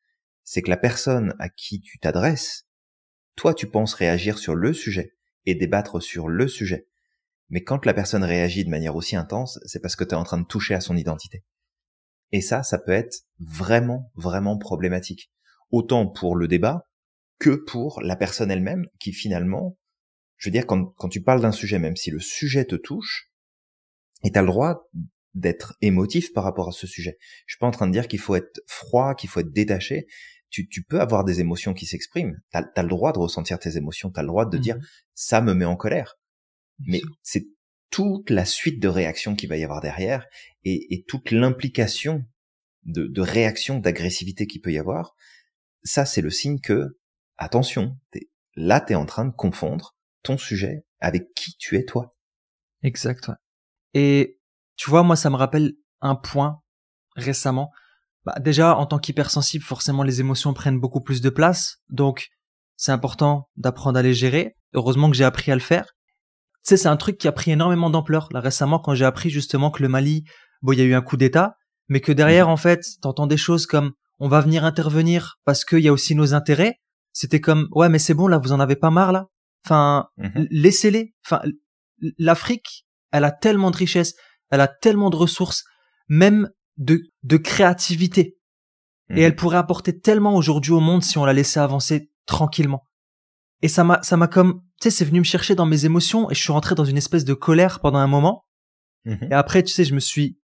c'est 0.45 0.63
que 0.63 0.71
la 0.71 0.77
personne 0.77 1.35
à 1.39 1.49
qui 1.49 1.81
tu 1.81 1.99
t'adresses 1.99 2.67
toi, 3.37 3.55
tu 3.55 3.67
penses 3.67 3.95
réagir 3.95 4.39
sur 4.39 4.55
le 4.55 4.73
sujet 4.73 5.15
et 5.47 5.55
débattre 5.55 6.03
sur 6.03 6.29
le 6.29 6.47
sujet. 6.49 6.87
Mais 7.49 7.63
quand 7.63 7.85
la 7.87 7.95
personne 7.95 8.25
réagit 8.25 8.65
de 8.65 8.71
manière 8.71 8.97
aussi 8.97 9.17
intense, 9.17 9.59
c'est 9.65 9.81
parce 9.81 9.97
que 9.97 10.05
tu 10.05 10.11
es 10.11 10.15
en 10.15 10.25
train 10.25 10.39
de 10.39 10.47
toucher 10.47 10.75
à 10.75 10.81
son 10.81 10.97
identité. 10.97 11.45
Et 12.33 12.41
ça, 12.41 12.63
ça 12.63 12.79
peut 12.79 12.93
être 12.93 13.21
vraiment, 13.39 14.11
vraiment 14.15 14.59
problématique. 14.59 15.31
Autant 15.71 16.07
pour 16.07 16.37
le 16.37 16.49
débat 16.49 16.89
que 17.39 17.51
pour 17.51 18.01
la 18.03 18.17
personne 18.17 18.51
elle-même 18.51 18.87
qui 18.99 19.13
finalement, 19.13 19.77
je 20.37 20.49
veux 20.49 20.53
dire, 20.53 20.67
quand, 20.67 20.87
quand 20.97 21.09
tu 21.09 21.23
parles 21.23 21.41
d'un 21.41 21.53
sujet, 21.53 21.79
même 21.79 21.97
si 21.97 22.11
le 22.11 22.21
sujet 22.21 22.65
te 22.65 22.77
touche, 22.77 23.31
et 24.23 24.31
tu 24.31 24.39
as 24.39 24.43
le 24.43 24.49
droit 24.49 24.89
d'être 25.35 25.75
émotif 25.81 26.33
par 26.33 26.45
rapport 26.45 26.69
à 26.69 26.73
ce 26.73 26.87
sujet. 26.87 27.17
Je 27.47 27.55
suis 27.55 27.59
pas 27.59 27.67
en 27.67 27.71
train 27.71 27.87
de 27.87 27.93
dire 27.93 28.07
qu'il 28.09 28.19
faut 28.19 28.35
être 28.35 28.61
froid, 28.67 29.15
qu'il 29.15 29.31
faut 29.31 29.41
être 29.41 29.53
détaché, 29.53 30.07
tu, 30.51 30.83
peux 30.83 31.01
avoir 31.01 31.25
des 31.25 31.41
émotions 31.41 31.73
qui 31.73 31.87
s'expriment. 31.87 32.37
Tu 32.53 32.59
as, 32.59 32.83
le 32.83 32.89
droit 32.89 33.13
de 33.13 33.19
ressentir 33.19 33.59
tes 33.59 33.79
émotions, 33.79 34.11
tu 34.11 34.21
as 34.21 34.23
le 34.23 34.29
droit 34.29 34.45
de 34.45 34.59
dire 34.59 34.77
mmh 34.77 34.83
ça 35.15 35.41
me 35.41 35.55
met 35.55 35.65
en 35.65 35.77
colère. 35.77 36.19
Mais 36.81 37.01
c'est 37.23 37.47
toute 37.93 38.31
la 38.31 38.45
suite 38.45 38.83
de 38.83 38.89
réactions 38.89 39.37
qu'il 39.37 39.49
va 39.49 39.57
y 39.57 39.63
avoir 39.63 39.81
derrière 39.81 40.27
et, 40.65 41.05
toute 41.07 41.31
l'implication 41.31 42.25
de, 42.83 43.07
de 43.07 43.21
réaction, 43.21 43.79
d'agressivité 43.79 44.49
qu'il 44.49 44.61
peut 44.61 44.73
y 44.73 44.79
avoir. 44.79 45.15
Ça, 45.85 46.05
c'est 46.05 46.23
le 46.23 46.31
signe 46.31 46.59
que, 46.59 46.99
attention, 47.37 47.97
là, 48.57 48.81
tu 48.81 48.95
es 48.95 48.97
en 48.97 49.07
train 49.07 49.27
de 49.27 49.33
confondre 49.33 49.97
ton 50.25 50.37
sujet 50.37 50.85
avec 50.99 51.33
qui 51.35 51.57
tu 51.59 51.77
es 51.77 51.85
toi. 51.85 52.17
Exact. 52.83 53.31
Et 53.95 54.41
tu 54.77 54.91
vois, 54.91 55.05
moi, 55.05 55.15
ça 55.15 55.31
me 55.31 55.37
rappelle 55.37 55.75
un 56.01 56.17
point 56.17 56.63
récemment 57.15 57.71
bah, 58.25 58.37
déjà, 58.41 58.77
en 58.77 58.87
tant 58.87 58.99
qu'hypersensible, 58.99 59.65
forcément, 59.65 60.03
les 60.03 60.21
émotions 60.21 60.55
prennent 60.55 60.79
beaucoup 60.79 61.01
plus 61.01 61.21
de 61.21 61.31
place. 61.31 61.79
Donc, 61.89 62.29
c'est 62.77 62.93
important 62.93 63.49
d'apprendre 63.57 63.99
à 63.99 64.03
les 64.03 64.15
gérer. 64.15 64.57
Heureusement 64.75 65.11
que 65.11 65.17
j'ai 65.17 65.25
appris 65.25 65.51
à 65.51 65.55
le 65.55 65.61
faire. 65.61 65.95
Tu 66.65 66.69
sais, 66.69 66.77
c'est 66.77 66.89
un 66.89 66.97
truc 66.97 67.19
qui 67.19 67.27
a 67.27 67.33
pris 67.33 67.51
énormément 67.51 67.91
d'ampleur. 67.91 68.29
Là, 68.33 68.41
récemment, 68.41 68.79
quand 68.79 68.95
j'ai 68.95 69.05
appris 69.05 69.31
justement 69.31 69.71
que 69.71 69.83
le 69.83 69.89
Mali, 69.89 70.25
bon, 70.63 70.73
il 70.73 70.79
y 70.79 70.83
a 70.83 70.85
eu 70.85 70.95
un 70.95 71.03
coup 71.03 71.17
d'État, 71.17 71.57
mais 71.89 72.01
que 72.01 72.13
derrière, 72.13 72.47
mhm. 72.47 72.53
en 72.53 72.57
fait, 72.57 72.85
t'entends 73.01 73.27
des 73.27 73.37
choses 73.37 73.67
comme 73.67 73.93
on 74.21 74.29
va 74.29 74.41
venir 74.41 74.65
intervenir 74.65 75.41
parce 75.45 75.65
qu'il 75.65 75.81
y 75.81 75.89
a 75.89 75.93
aussi 75.93 76.15
nos 76.15 76.35
intérêts. 76.35 76.77
C'était 77.13 77.41
comme, 77.41 77.69
ouais, 77.73 77.89
mais 77.89 77.99
c'est 77.99 78.15
bon, 78.15 78.29
là, 78.29 78.39
vous 78.39 78.53
en 78.53 78.61
avez 78.61 78.77
pas 78.77 78.91
marre, 78.91 79.13
là? 79.13 79.27
Enfin, 79.65 80.07
mhm. 80.19 80.47
laissez-les. 80.51 81.15
Enfin, 81.27 81.43
l'Afrique, 82.19 82.87
elle 83.11 83.25
a 83.25 83.33
tellement 83.33 83.71
de 83.71 83.77
richesses, 83.77 84.15
elle 84.51 84.61
a 84.61 84.69
tellement 84.69 85.11
de 85.11 85.17
ressources, 85.17 85.65
même 86.09 86.49
de, 86.77 87.01
de 87.25 87.37
créativité. 87.37 88.39
Et 89.11 89.15
mhm. 89.15 89.19
elle 89.19 89.37
pourrait 89.37 89.59
apporter 89.59 89.99
tellement 89.99 90.37
aujourd'hui 90.37 90.73
au 90.73 90.81
monde 90.81 91.03
si 91.03 91.19
on 91.19 91.25
la 91.25 91.33
laissait 91.33 91.61
avancer 91.61 92.11
tranquillement. 92.27 92.87
Et 93.63 93.69
ça 93.69 93.85
m'a, 93.85 94.03
ça 94.03 94.17
m'a 94.17 94.29
comme, 94.29 94.63
tu 94.81 94.85
sais, 94.85 94.91
c'est 94.91 95.05
venu 95.05 95.21
me 95.21 95.25
chercher 95.25 95.55
dans 95.55 95.67
mes 95.67 95.85
émotions 95.85 96.31
et 96.31 96.35
je 96.35 96.41
suis 96.41 96.53
rentré 96.53 96.75
dans 96.75 96.85
une 96.85 96.97
espèce 96.97 97.25
de 97.25 97.35
colère 97.35 97.81
pendant 97.81 97.99
un 97.99 98.07
moment. 98.07 98.45
Mhm. 99.05 99.29
Et 99.31 99.35
après, 99.35 99.63
tu 99.63 99.73
sais, 99.73 99.85
je 99.85 99.95
me 99.95 100.01
suis 100.01 100.39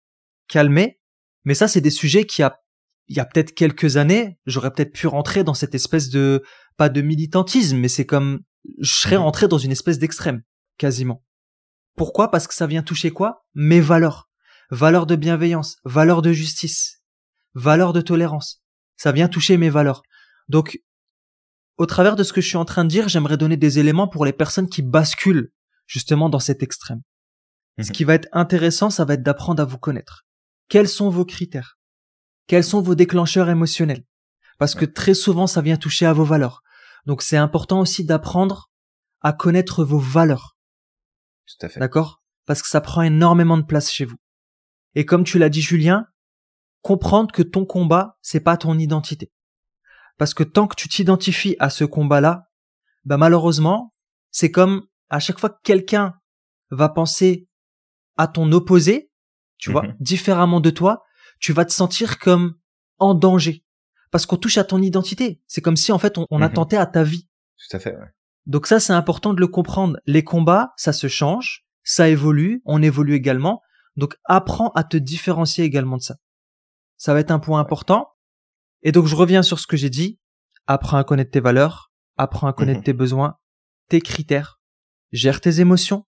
calmé. 0.48 1.00
Mais 1.44 1.54
ça, 1.54 1.68
c'est 1.68 1.80
des 1.80 1.90
sujets 1.90 2.24
qui 2.24 2.42
a, 2.42 2.60
il 3.08 3.16
y 3.16 3.20
a 3.20 3.24
peut-être 3.24 3.54
quelques 3.54 3.96
années, 3.96 4.38
j'aurais 4.46 4.72
peut-être 4.72 4.92
pu 4.92 5.06
rentrer 5.06 5.44
dans 5.44 5.54
cette 5.54 5.74
espèce 5.74 6.10
de, 6.10 6.42
pas 6.76 6.88
de 6.88 7.00
militantisme, 7.00 7.78
mais 7.78 7.88
c'est 7.88 8.06
comme, 8.06 8.40
je 8.78 8.92
serais 8.92 9.16
mhm. 9.16 9.22
rentré 9.22 9.48
dans 9.48 9.58
une 9.58 9.72
espèce 9.72 9.98
d'extrême, 9.98 10.42
quasiment. 10.76 11.24
Pourquoi? 11.96 12.30
Parce 12.30 12.46
que 12.46 12.54
ça 12.54 12.66
vient 12.66 12.82
toucher 12.82 13.10
quoi? 13.10 13.46
Mes 13.54 13.80
valeurs 13.80 14.26
valeurs 14.70 15.06
de 15.06 15.16
bienveillance, 15.16 15.76
valeurs 15.84 16.22
de 16.22 16.32
justice, 16.32 17.02
valeurs 17.54 17.92
de 17.92 18.00
tolérance. 18.00 18.62
Ça 18.96 19.12
vient 19.12 19.28
toucher 19.28 19.56
mes 19.56 19.70
valeurs. 19.70 20.02
Donc, 20.48 20.80
au 21.76 21.86
travers 21.86 22.16
de 22.16 22.22
ce 22.22 22.32
que 22.32 22.40
je 22.40 22.48
suis 22.48 22.56
en 22.56 22.64
train 22.64 22.84
de 22.84 22.90
dire, 22.90 23.08
j'aimerais 23.08 23.36
donner 23.36 23.56
des 23.56 23.78
éléments 23.78 24.08
pour 24.08 24.24
les 24.24 24.32
personnes 24.32 24.68
qui 24.68 24.82
basculent 24.82 25.50
justement 25.86 26.28
dans 26.28 26.38
cet 26.38 26.62
extrême. 26.62 27.02
Ce 27.78 27.88
mhm. 27.88 27.92
qui 27.92 28.04
va 28.04 28.14
être 28.14 28.28
intéressant, 28.32 28.90
ça 28.90 29.04
va 29.04 29.14
être 29.14 29.22
d'apprendre 29.22 29.62
à 29.62 29.66
vous 29.66 29.78
connaître. 29.78 30.26
Quels 30.68 30.88
sont 30.88 31.10
vos 31.10 31.24
critères? 31.24 31.78
Quels 32.46 32.64
sont 32.64 32.80
vos 32.80 32.94
déclencheurs 32.94 33.48
émotionnels? 33.48 34.04
Parce 34.58 34.74
que 34.74 34.84
très 34.84 35.14
souvent, 35.14 35.46
ça 35.46 35.60
vient 35.60 35.76
toucher 35.76 36.06
à 36.06 36.12
vos 36.12 36.24
valeurs. 36.24 36.62
Donc 37.04 37.22
c'est 37.22 37.36
important 37.36 37.80
aussi 37.80 38.04
d'apprendre 38.04 38.70
à 39.20 39.32
connaître 39.32 39.84
vos 39.84 39.98
valeurs. 39.98 40.56
Tout 41.46 41.66
à 41.66 41.68
fait. 41.68 41.80
D'accord? 41.80 42.22
Parce 42.46 42.62
que 42.62 42.68
ça 42.68 42.80
prend 42.80 43.02
énormément 43.02 43.58
de 43.58 43.64
place 43.64 43.92
chez 43.92 44.04
vous. 44.04 44.16
Et 44.94 45.04
comme 45.04 45.24
tu 45.24 45.38
l'as 45.38 45.48
dit 45.48 45.60
Julien, 45.60 46.06
comprendre 46.80 47.32
que 47.32 47.42
ton 47.42 47.66
combat, 47.66 48.16
c'est 48.22 48.40
pas 48.40 48.56
ton 48.56 48.78
identité. 48.78 49.30
Parce 50.18 50.34
que 50.34 50.42
tant 50.42 50.66
que 50.66 50.76
tu 50.76 50.88
t'identifies 50.88 51.56
à 51.58 51.70
ce 51.70 51.84
combat-là, 51.84 52.48
bah 53.04 53.16
malheureusement, 53.16 53.94
c'est 54.30 54.50
comme 54.50 54.86
à 55.08 55.18
chaque 55.18 55.38
fois 55.38 55.50
que 55.50 55.60
quelqu'un 55.62 56.14
va 56.70 56.88
penser 56.88 57.48
à 58.16 58.26
ton 58.26 58.50
opposé, 58.52 59.10
tu 59.58 59.70
vois, 59.70 59.82
mhm. 59.82 59.96
différemment 60.00 60.60
de 60.60 60.70
toi, 60.70 61.02
tu 61.38 61.52
vas 61.52 61.64
te 61.64 61.72
sentir 61.72 62.18
comme 62.18 62.56
en 62.98 63.14
danger. 63.14 63.64
Parce 64.10 64.26
qu'on 64.26 64.36
touche 64.36 64.58
à 64.58 64.64
ton 64.64 64.80
identité. 64.80 65.42
C'est 65.46 65.60
comme 65.60 65.76
si 65.76 65.92
en 65.92 65.98
fait 65.98 66.18
on, 66.18 66.26
on 66.30 66.38
mhm. 66.38 66.44
attentait 66.44 66.76
à 66.76 66.86
ta 66.86 67.02
vie. 67.02 67.28
Tout 67.58 67.76
à 67.76 67.80
fait, 67.80 67.94
ouais. 67.94 68.12
Donc 68.46 68.66
ça, 68.66 68.78
c'est 68.78 68.92
important 68.92 69.34
de 69.34 69.40
le 69.40 69.48
comprendre. 69.48 69.98
Les 70.06 70.22
combats, 70.22 70.72
ça 70.76 70.92
se 70.92 71.08
change, 71.08 71.66
ça 71.82 72.08
évolue, 72.08 72.62
on 72.64 72.80
évolue 72.80 73.14
également. 73.14 73.60
Donc 73.96 74.16
apprends 74.24 74.70
à 74.70 74.84
te 74.84 74.96
différencier 74.96 75.64
également 75.64 75.96
de 75.96 76.02
ça. 76.02 76.16
Ça 76.96 77.12
va 77.12 77.20
être 77.20 77.30
un 77.30 77.38
point 77.38 77.60
important. 77.60 78.08
Et 78.86 78.92
donc 78.92 79.06
je 79.06 79.16
reviens 79.16 79.42
sur 79.42 79.58
ce 79.58 79.66
que 79.66 79.76
j'ai 79.76 79.90
dit. 79.90 80.20
Apprends 80.68 80.96
à 80.96 81.02
connaître 81.02 81.32
tes 81.32 81.40
valeurs, 81.40 81.92
apprends 82.16 82.46
à 82.46 82.52
connaître 82.52 82.78
mhm. 82.78 82.84
tes 82.84 82.92
besoins, 82.92 83.36
tes 83.88 84.00
critères, 84.00 84.60
gère 85.10 85.40
tes 85.40 85.58
émotions, 85.60 86.06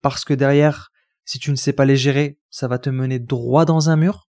parce 0.00 0.24
que 0.24 0.32
derrière, 0.32 0.92
si 1.24 1.40
tu 1.40 1.50
ne 1.50 1.56
sais 1.56 1.72
pas 1.72 1.84
les 1.84 1.96
gérer, 1.96 2.38
ça 2.50 2.68
va 2.68 2.78
te 2.78 2.88
mener 2.88 3.18
droit 3.18 3.64
dans 3.64 3.90
un 3.90 3.96
mur, 3.96 4.28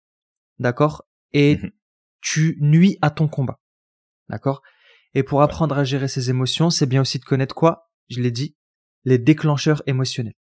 d'accord? 0.58 1.06
Et 1.32 1.56
mhm. 1.56 1.70
tu 2.22 2.56
nuis 2.62 2.96
à 3.02 3.10
ton 3.10 3.28
combat, 3.28 3.60
d'accord? 4.30 4.62
Et 5.12 5.22
pour 5.22 5.42
apprendre 5.42 5.76
à 5.76 5.84
gérer 5.84 6.08
ses 6.08 6.30
émotions, 6.30 6.70
c'est 6.70 6.86
bien 6.86 7.02
aussi 7.02 7.18
de 7.18 7.24
connaître 7.24 7.54
quoi? 7.54 7.90
Je 8.08 8.22
l'ai 8.22 8.30
dit, 8.30 8.56
les 9.04 9.18
déclencheurs 9.18 9.82
émotionnels. 9.86 10.36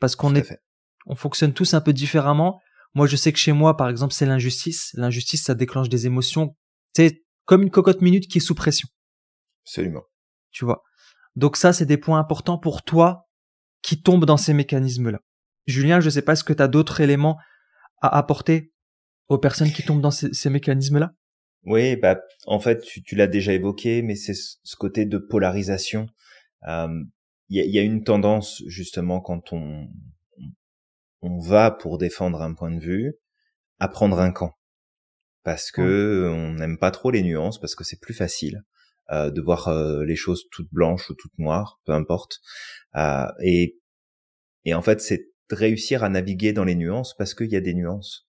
Parce 0.00 0.16
qu'on 0.16 0.34
est 0.34 0.58
on 1.04 1.14
fonctionne 1.14 1.52
tous 1.52 1.74
un 1.74 1.82
peu 1.82 1.92
différemment. 1.92 2.60
Moi, 2.98 3.06
je 3.06 3.14
sais 3.14 3.30
que 3.30 3.38
chez 3.38 3.52
moi, 3.52 3.76
par 3.76 3.88
exemple, 3.88 4.12
c'est 4.12 4.26
l'injustice. 4.26 4.90
L'injustice, 4.94 5.44
ça 5.44 5.54
déclenche 5.54 5.88
des 5.88 6.06
émotions. 6.06 6.56
C'est 6.96 7.22
comme 7.44 7.62
une 7.62 7.70
cocotte 7.70 8.02
minute 8.02 8.26
qui 8.26 8.38
est 8.38 8.40
sous 8.40 8.56
pression. 8.56 8.88
Absolument. 9.64 10.02
Tu 10.50 10.64
vois. 10.64 10.82
Donc 11.36 11.56
ça, 11.56 11.72
c'est 11.72 11.86
des 11.86 11.96
points 11.96 12.18
importants 12.18 12.58
pour 12.58 12.82
toi 12.82 13.28
qui 13.82 14.02
tombent 14.02 14.24
dans 14.24 14.36
ces 14.36 14.52
mécanismes-là. 14.52 15.20
Julien, 15.68 16.00
je 16.00 16.06
ne 16.06 16.10
sais 16.10 16.22
pas, 16.22 16.32
est-ce 16.32 16.42
que 16.42 16.52
tu 16.52 16.60
as 16.60 16.66
d'autres 16.66 17.00
éléments 17.00 17.38
à 18.02 18.18
apporter 18.18 18.72
aux 19.28 19.38
personnes 19.38 19.70
qui 19.70 19.84
tombent 19.84 20.02
dans 20.02 20.10
ces, 20.10 20.50
mécanismes-là? 20.50 21.12
Oui, 21.66 21.94
bah, 21.94 22.18
en 22.46 22.58
fait, 22.58 22.80
tu, 22.80 23.14
l'as 23.14 23.28
déjà 23.28 23.52
évoqué, 23.52 24.02
mais 24.02 24.16
c'est 24.16 24.34
ce 24.34 24.74
côté 24.74 25.04
de 25.04 25.18
polarisation. 25.18 26.08
Il 26.66 27.06
y, 27.50 27.60
a, 27.60 27.64
y, 27.64 27.78
a, 27.78 27.82
une 27.82 28.02
tendance, 28.02 28.60
justement, 28.66 29.20
quand 29.20 29.52
on, 29.52 29.88
on 31.22 31.38
va 31.38 31.70
pour 31.70 31.98
défendre 31.98 32.42
un 32.42 32.54
point 32.54 32.70
de 32.70 32.80
vue, 32.80 33.14
à 33.78 33.88
prendre 33.88 34.18
un 34.20 34.32
camp. 34.32 34.54
Parce 35.44 35.70
que 35.70 36.30
on 36.32 36.54
n'aime 36.54 36.78
pas 36.78 36.90
trop 36.90 37.10
les 37.10 37.22
nuances, 37.22 37.60
parce 37.60 37.74
que 37.74 37.84
c'est 37.84 38.00
plus 38.00 38.14
facile. 38.14 38.64
Euh, 39.10 39.30
de 39.30 39.40
voir 39.40 39.68
euh, 39.68 40.04
les 40.04 40.16
choses 40.16 40.44
toutes 40.50 40.68
blanches 40.70 41.08
ou 41.08 41.14
toutes 41.14 41.38
noires, 41.38 41.80
peu 41.86 41.92
importe. 41.92 42.40
Euh, 42.94 43.26
et, 43.42 43.78
et 44.66 44.74
en 44.74 44.82
fait, 44.82 45.00
c'est 45.00 45.30
réussir 45.48 46.04
à 46.04 46.10
naviguer 46.10 46.52
dans 46.52 46.64
les 46.64 46.74
nuances 46.74 47.16
parce 47.16 47.32
qu'il 47.32 47.50
y 47.50 47.56
a 47.56 47.62
des 47.62 47.72
nuances. 47.72 48.26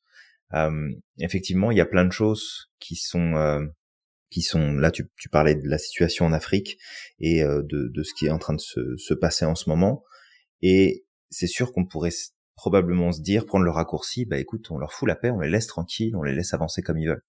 effectivement, 1.18 1.72
il 1.72 1.78
y 1.78 1.82
a 1.82 1.86
plein 1.86 2.06
de 2.06 2.14
choses 2.14 2.72
qui 2.80 2.96
sont 2.96 3.70
qui 4.30 4.42
sont 4.42 4.74
là. 4.74 4.90
Tu, 4.90 5.10
tu, 5.18 5.28
parlais 5.28 5.56
de 5.56 5.68
la 5.68 5.78
situation 5.78 6.26
en 6.26 6.32
Afrique 6.32 6.78
et 7.20 7.44
de, 7.44 7.92
de, 7.94 8.04
ce 8.04 8.14
qui 8.14 8.28
est 8.28 8.32
en 8.32 8.40
train 8.40 8.54
de 8.54 8.62
se, 8.62 8.96
se 8.96 9.14
passer 9.14 9.44
en 9.44 9.56
ce 9.56 9.70
moment. 9.70 10.04
Et 10.62 11.06
c'est 11.30 11.48
sûr 11.48 11.74
qu'on 11.74 11.86
pourrait 11.86 12.14
probablement 12.60 13.12
se 13.12 13.22
dire, 13.22 13.46
prendre 13.46 13.64
le 13.64 13.72
raccourci, 13.72 14.26
bah 14.26 14.38
écoute, 14.38 14.70
on 14.70 14.78
leur 14.78 14.92
fout 14.92 15.08
la 15.08 15.16
paix, 15.16 15.32
on 15.32 15.40
les 15.40 15.50
laisse 15.50 15.68
tranquilles, 15.68 16.16
on 16.16 16.24
les 16.24 16.36
laisse 16.36 16.54
avancer 16.54 16.82
comme 16.82 16.98
ils 16.98 17.08
veulent. 17.08 17.24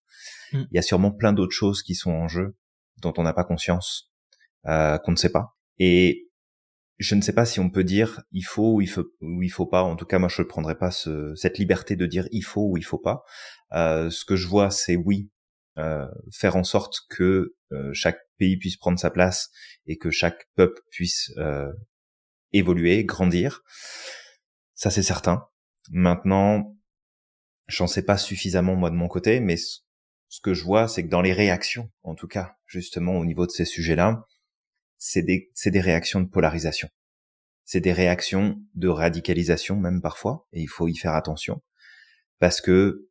Mm. 0.52 0.62
Il 0.70 0.74
y 0.74 0.78
a 0.78 0.82
sûrement 0.82 1.12
plein 1.12 1.32
d'autres 1.32 1.54
choses 1.54 1.82
qui 1.82 1.94
sont 1.94 2.10
en 2.10 2.28
jeu 2.28 2.56
dont 2.98 3.14
on 3.16 3.22
n'a 3.22 3.32
pas 3.32 3.44
conscience, 3.44 4.10
euh, 4.66 4.98
qu'on 4.98 5.12
ne 5.12 5.16
sait 5.16 5.30
pas. 5.30 5.56
Et 5.78 6.28
je 6.98 7.14
ne 7.14 7.22
sais 7.22 7.32
pas 7.32 7.46
si 7.46 7.60
on 7.60 7.70
peut 7.70 7.84
dire 7.84 8.22
il 8.32 8.42
faut 8.42 8.74
ou 8.74 8.80
il 8.80 8.88
faut 8.88 9.06
ou 9.20 9.42
il 9.42 9.48
faut 9.48 9.66
pas. 9.66 9.82
En 9.82 9.96
tout 9.96 10.04
cas, 10.04 10.18
moi, 10.18 10.28
je 10.28 10.42
ne 10.42 10.46
prendrais 10.46 10.76
pas 10.76 10.90
ce, 10.90 11.34
cette 11.36 11.58
liberté 11.58 11.96
de 11.96 12.06
dire 12.06 12.26
il 12.32 12.42
faut 12.42 12.68
ou 12.68 12.76
il 12.76 12.84
faut 12.84 12.98
pas. 12.98 13.22
Euh, 13.72 14.10
ce 14.10 14.24
que 14.24 14.36
je 14.36 14.48
vois, 14.48 14.70
c'est 14.70 14.96
oui, 14.96 15.30
euh, 15.78 16.06
faire 16.32 16.56
en 16.56 16.64
sorte 16.64 16.98
que 17.08 17.54
euh, 17.72 17.90
chaque 17.94 18.20
pays 18.38 18.56
puisse 18.56 18.76
prendre 18.76 18.98
sa 18.98 19.10
place 19.10 19.50
et 19.86 19.96
que 19.96 20.10
chaque 20.10 20.48
peuple 20.56 20.80
puisse 20.90 21.32
euh, 21.38 21.72
évoluer, 22.52 23.04
grandir. 23.04 23.62
Ça, 24.80 24.88
c'est 24.88 25.02
certain. 25.02 25.46
Maintenant, 25.90 26.74
j'en 27.66 27.86
sais 27.86 28.00
pas 28.00 28.16
suffisamment 28.16 28.76
moi 28.76 28.88
de 28.88 28.94
mon 28.94 29.08
côté, 29.08 29.38
mais 29.38 29.58
ce 29.58 30.40
que 30.42 30.54
je 30.54 30.64
vois, 30.64 30.88
c'est 30.88 31.04
que 31.04 31.10
dans 31.10 31.20
les 31.20 31.34
réactions, 31.34 31.90
en 32.02 32.14
tout 32.14 32.26
cas, 32.26 32.56
justement 32.64 33.18
au 33.18 33.26
niveau 33.26 33.44
de 33.44 33.50
ces 33.50 33.66
sujets-là, 33.66 34.26
c'est 34.96 35.20
des, 35.20 35.52
des 35.66 35.80
réactions 35.82 36.22
de 36.22 36.30
polarisation. 36.30 36.88
C'est 37.66 37.82
des 37.82 37.92
réactions 37.92 38.58
de 38.72 38.88
radicalisation 38.88 39.76
même 39.76 40.00
parfois, 40.00 40.48
et 40.54 40.62
il 40.62 40.68
faut 40.68 40.88
y 40.88 40.96
faire 40.96 41.12
attention, 41.12 41.62
parce 42.38 42.62
que 42.62 43.10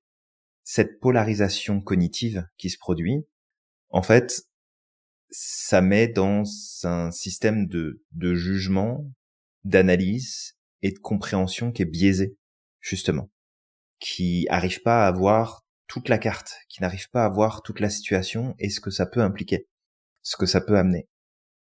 cette 0.63 0.99
polarisation 0.99 1.82
cognitive 1.82 2.47
qui 2.58 2.71
se 2.71 2.79
produit, 2.79 3.27
en 3.89 4.01
fait, 4.01 4.41
ça 5.29 5.82
met 5.82 6.08
dans 6.08 6.45
un 6.82 7.12
système 7.12 7.67
de, 7.67 8.03
de 8.13 8.34
jugement, 8.34 9.05
d'analyse 9.65 10.55
et 10.82 10.92
de 10.92 11.00
compréhension 11.00 11.72
qui 11.72 11.82
est 11.82 11.86
biaisé, 11.86 12.38
justement, 12.80 13.32
qui 14.00 14.48
arrive 14.50 14.82
pas 14.82 15.06
à 15.06 15.08
avoir 15.08 15.65
toute 15.88 16.10
la 16.10 16.18
carte, 16.18 16.54
qui 16.70 16.82
n'arrive 16.82 17.10
pas 17.10 17.26
à 17.26 17.30
voir 17.30 17.63
toute 17.63 17.80
la 17.80 17.89
situation 17.89 18.56
et 18.60 18.70
ce 18.70 18.80
que 18.80 18.92
ça 18.92 19.06
peut 19.06 19.22
impliquer, 19.22 19.68
ce 20.22 20.38
que 20.38 20.46
ça 20.46 20.62
peut 20.62 20.78
amener. 20.78 21.08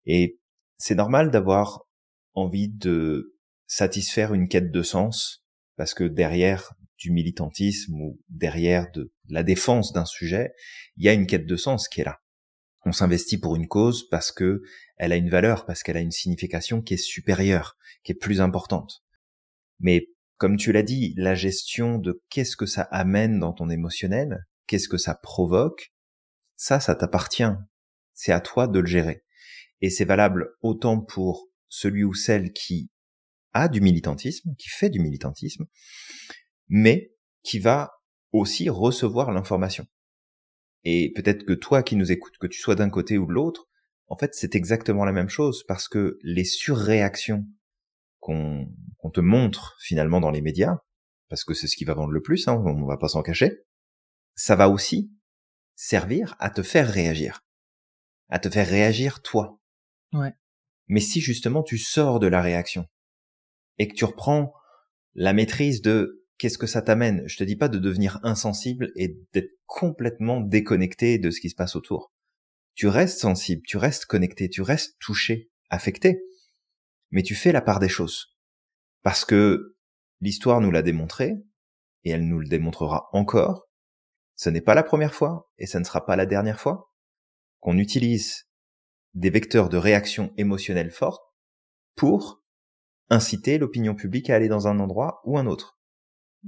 Et 0.06 0.40
c'est 0.78 0.96
normal 0.96 1.32
d'avoir 1.32 1.86
envie 2.34 2.70
de 2.70 3.38
satisfaire 3.68 4.34
une 4.34 4.48
quête 4.48 4.72
de 4.72 4.82
sens, 4.82 5.44
parce 5.76 5.94
que 5.94 6.04
derrière 6.04 6.74
du 6.98 7.12
militantisme 7.12 8.00
ou 8.00 8.22
derrière 8.30 8.92
de 8.92 9.12
la 9.28 9.44
défense 9.44 9.92
d'un 9.92 10.06
sujet, 10.06 10.54
il 10.96 11.06
y 11.06 11.10
a 11.10 11.14
une 11.14 11.28
quête 11.28 11.46
de 11.46 11.56
sens 11.56 11.88
qui 11.88 12.02
est 12.02 12.06
là. 12.06 12.22
On 12.86 12.92
s'investit 12.92 13.40
pour 13.40 13.56
une 13.56 13.68
cause 13.68 14.08
parce 14.10 14.32
que 14.32 14.62
elle 14.98 15.12
a 15.12 15.16
une 15.16 15.30
valeur, 15.30 15.66
parce 15.66 15.84
qu'elle 15.84 15.98
a 15.98 16.02
une 16.02 16.12
signification 16.12 16.82
qui 16.82 16.94
est 16.94 16.98
supérieure, 16.98 17.78
qui 18.04 18.12
est 18.12 18.16
plus 18.16 18.42
importante. 18.42 19.04
Mais 19.80 20.10
comme 20.38 20.58
tu 20.58 20.72
l'as 20.72 20.84
dit, 20.84 21.14
la 21.18 21.36
gestion 21.36 21.98
de 21.98 22.22
qu'est-ce 22.30 22.56
que 22.56 22.66
ça 22.66 22.84
amène 22.84 23.40
dans 23.40 23.54
ton 23.54 23.70
émotionnel, 23.70 24.46
qu'est-ce 24.68 24.88
que 24.88 24.98
ça 24.98 25.16
provoque, 25.16 25.94
ça, 26.56 26.80
ça 26.80 26.96
t'appartient. 26.96 27.44
C'est 28.14 28.32
à 28.32 28.40
toi 28.40 28.68
de 28.68 28.80
le 28.80 28.86
gérer. 28.86 29.24
Et 29.82 29.90
c'est 29.90 30.06
valable 30.06 30.56
autant 30.62 31.00
pour 31.00 31.50
celui 31.68 32.04
ou 32.04 32.14
celle 32.14 32.54
qui 32.54 32.90
a 33.54 33.68
du 33.68 33.82
militantisme, 33.82 34.54
qui 34.58 34.70
fait 34.70 34.90
du 34.90 35.00
militantisme, 35.00 35.66
mais 36.68 37.14
qui 37.44 37.60
va 37.60 37.92
aussi 38.32 38.70
recevoir 38.70 39.32
l'information. 39.32 39.86
Et 40.86 41.12
peut-être 41.16 41.46
que 41.46 41.54
toi 41.54 41.84
qui 41.84 41.96
nous 41.96 42.12
écoutes, 42.12 42.38
que 42.38 42.48
tu 42.48 42.60
sois 42.60 42.76
d'un 42.76 42.90
côté 42.90 43.18
ou 43.18 43.26
de 43.26 43.34
l'autre, 43.34 43.68
en 44.08 44.18
fait, 44.18 44.36
c'est 44.36 44.56
exactement 44.56 45.04
la 45.04 45.12
même 45.12 45.30
chose 45.30 45.64
parce 45.68 45.88
que 45.88 46.20
les 46.22 46.46
surréactions 46.46 47.46
qu'on 48.20 48.68
te 49.14 49.20
montre 49.20 49.76
finalement 49.82 50.20
dans 50.20 50.32
les 50.32 50.42
médias, 50.42 50.78
parce 51.30 51.44
que 51.44 51.54
c'est 51.54 51.68
ce 51.68 51.76
qui 51.76 51.86
va 51.86 51.96
vendre 51.96 52.12
le 52.12 52.22
plus, 52.22 52.48
hein, 52.48 52.54
on 52.54 52.86
va 52.86 52.98
pas 52.98 53.08
s'en 53.08 53.24
cacher, 53.24 53.66
ça 54.36 54.56
va 54.56 54.70
aussi 54.70 55.12
servir 55.76 56.36
à 56.40 56.50
te 56.50 56.62
faire 56.62 56.88
réagir, 56.88 57.42
à 58.30 58.40
te 58.40 58.50
faire 58.50 58.68
réagir 58.68 59.22
toi. 59.22 59.60
Ouais. 60.14 60.34
Mais 60.88 61.00
si 61.00 61.20
justement 61.20 61.64
tu 61.64 61.78
sors 61.78 62.20
de 62.20 62.28
la 62.28 62.42
réaction 62.42 62.88
et 63.78 63.88
que 63.88 63.96
tu 63.96 64.06
reprends 64.06 64.54
la 65.14 65.34
maîtrise 65.34 65.82
de 65.82 66.25
qu'est-ce 66.38 66.58
que 66.58 66.68
ça 66.68 66.82
t'amène, 66.82 67.24
je 67.28 67.38
te 67.38 67.44
dis 67.44 67.56
pas 67.56 67.70
de 67.70 67.80
devenir 67.80 68.20
insensible 68.24 68.92
et 68.96 69.18
d'être 69.34 69.52
complètement 69.66 70.42
déconnecté 70.42 71.18
de 71.18 71.32
ce 71.32 71.40
qui 71.40 71.50
se 71.50 71.56
passe 71.56 71.76
autour. 71.76 72.12
Tu 72.76 72.88
restes 72.88 73.20
sensible, 73.20 73.62
tu 73.66 73.78
restes 73.78 74.06
connecté, 74.06 74.50
tu 74.50 74.62
restes 74.62 74.98
touché, 75.00 75.50
affecté 75.70 76.22
mais 77.16 77.24
tu 77.24 77.34
fais 77.34 77.54
la 77.54 77.62
part 77.62 77.80
des 77.80 77.90
choses. 77.90 78.36
Parce 79.02 79.24
que 79.24 79.78
l'histoire 80.20 80.62
nous 80.62 80.70
l'a 80.70 80.82
démontré, 80.82 81.34
et 82.04 82.12
elle 82.12 82.28
nous 82.28 82.40
le 82.40 82.48
démontrera 82.48 83.08
encore, 83.14 83.70
ce 84.36 84.50
n'est 84.50 84.62
pas 84.62 84.76
la 84.76 84.84
première 84.84 85.14
fois, 85.14 85.50
et 85.58 85.66
ce 85.66 85.78
ne 85.78 85.86
sera 85.86 86.06
pas 86.06 86.18
la 86.18 86.26
dernière 86.26 86.60
fois, 86.60 86.92
qu'on 87.62 87.78
utilise 87.78 88.50
des 89.14 89.30
vecteurs 89.30 89.70
de 89.70 89.78
réaction 89.78 90.34
émotionnelle 90.36 90.92
forte 90.92 91.24
pour 91.96 92.44
inciter 93.10 93.58
l'opinion 93.58 93.96
publique 93.96 94.30
à 94.30 94.36
aller 94.36 94.50
dans 94.50 94.68
un 94.68 94.80
endroit 94.80 95.22
ou 95.24 95.38
un 95.38 95.46
autre. 95.46 95.75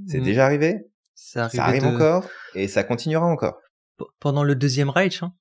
C'est 0.05 0.19
mmh. 0.19 0.23
déjà 0.23 0.45
arrivé, 0.45 0.75
ça, 1.15 1.49
arrive 1.57 1.85
encore, 1.85 2.29
et 2.53 2.67
ça 2.67 2.83
continuera 2.83 3.25
encore? 3.25 3.59
pendant 4.19 4.43
le 4.43 4.55
deuxième 4.55 4.89
Reich, 4.89 5.23
hein 5.23 5.33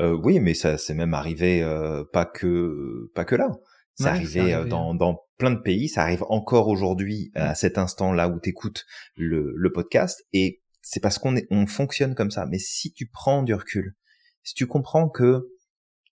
euh, 0.00 0.18
oui, 0.22 0.40
mais 0.40 0.54
ça 0.54 0.76
c'est 0.76 0.94
même 0.94 1.14
arrivé 1.14 1.62
euh, 1.62 2.04
pas 2.12 2.26
que 2.26 3.10
pas 3.14 3.24
que 3.24 3.36
là. 3.36 3.48
C'est 3.96 4.06
arrivé, 4.06 4.52
euh, 4.52 4.64
dans, 4.64 4.92
dans, 4.92 5.20
plein 5.38 5.52
de 5.52 5.60
pays, 5.60 5.88
ça 5.88 6.02
arrive 6.02 6.24
encore 6.28 6.66
aujourd'hui 6.66 7.30
euh, 7.36 7.50
à 7.50 7.54
cet 7.54 7.78
instant 7.78 8.12
là 8.12 8.28
où 8.28 8.40
t'écoutes 8.40 8.86
le, 9.14 9.52
le 9.54 9.72
podcast, 9.72 10.24
et 10.32 10.62
c'est 10.82 10.98
parce 10.98 11.18
qu'on 11.18 11.36
on 11.50 11.66
fonctionne 11.66 12.16
comme 12.16 12.32
ça. 12.32 12.44
Mais 12.46 12.58
si 12.58 12.92
tu 12.92 13.06
prends 13.06 13.44
du 13.44 13.54
recul, 13.54 13.94
si 14.42 14.54
tu 14.54 14.66
comprends 14.66 15.08
que 15.08 15.48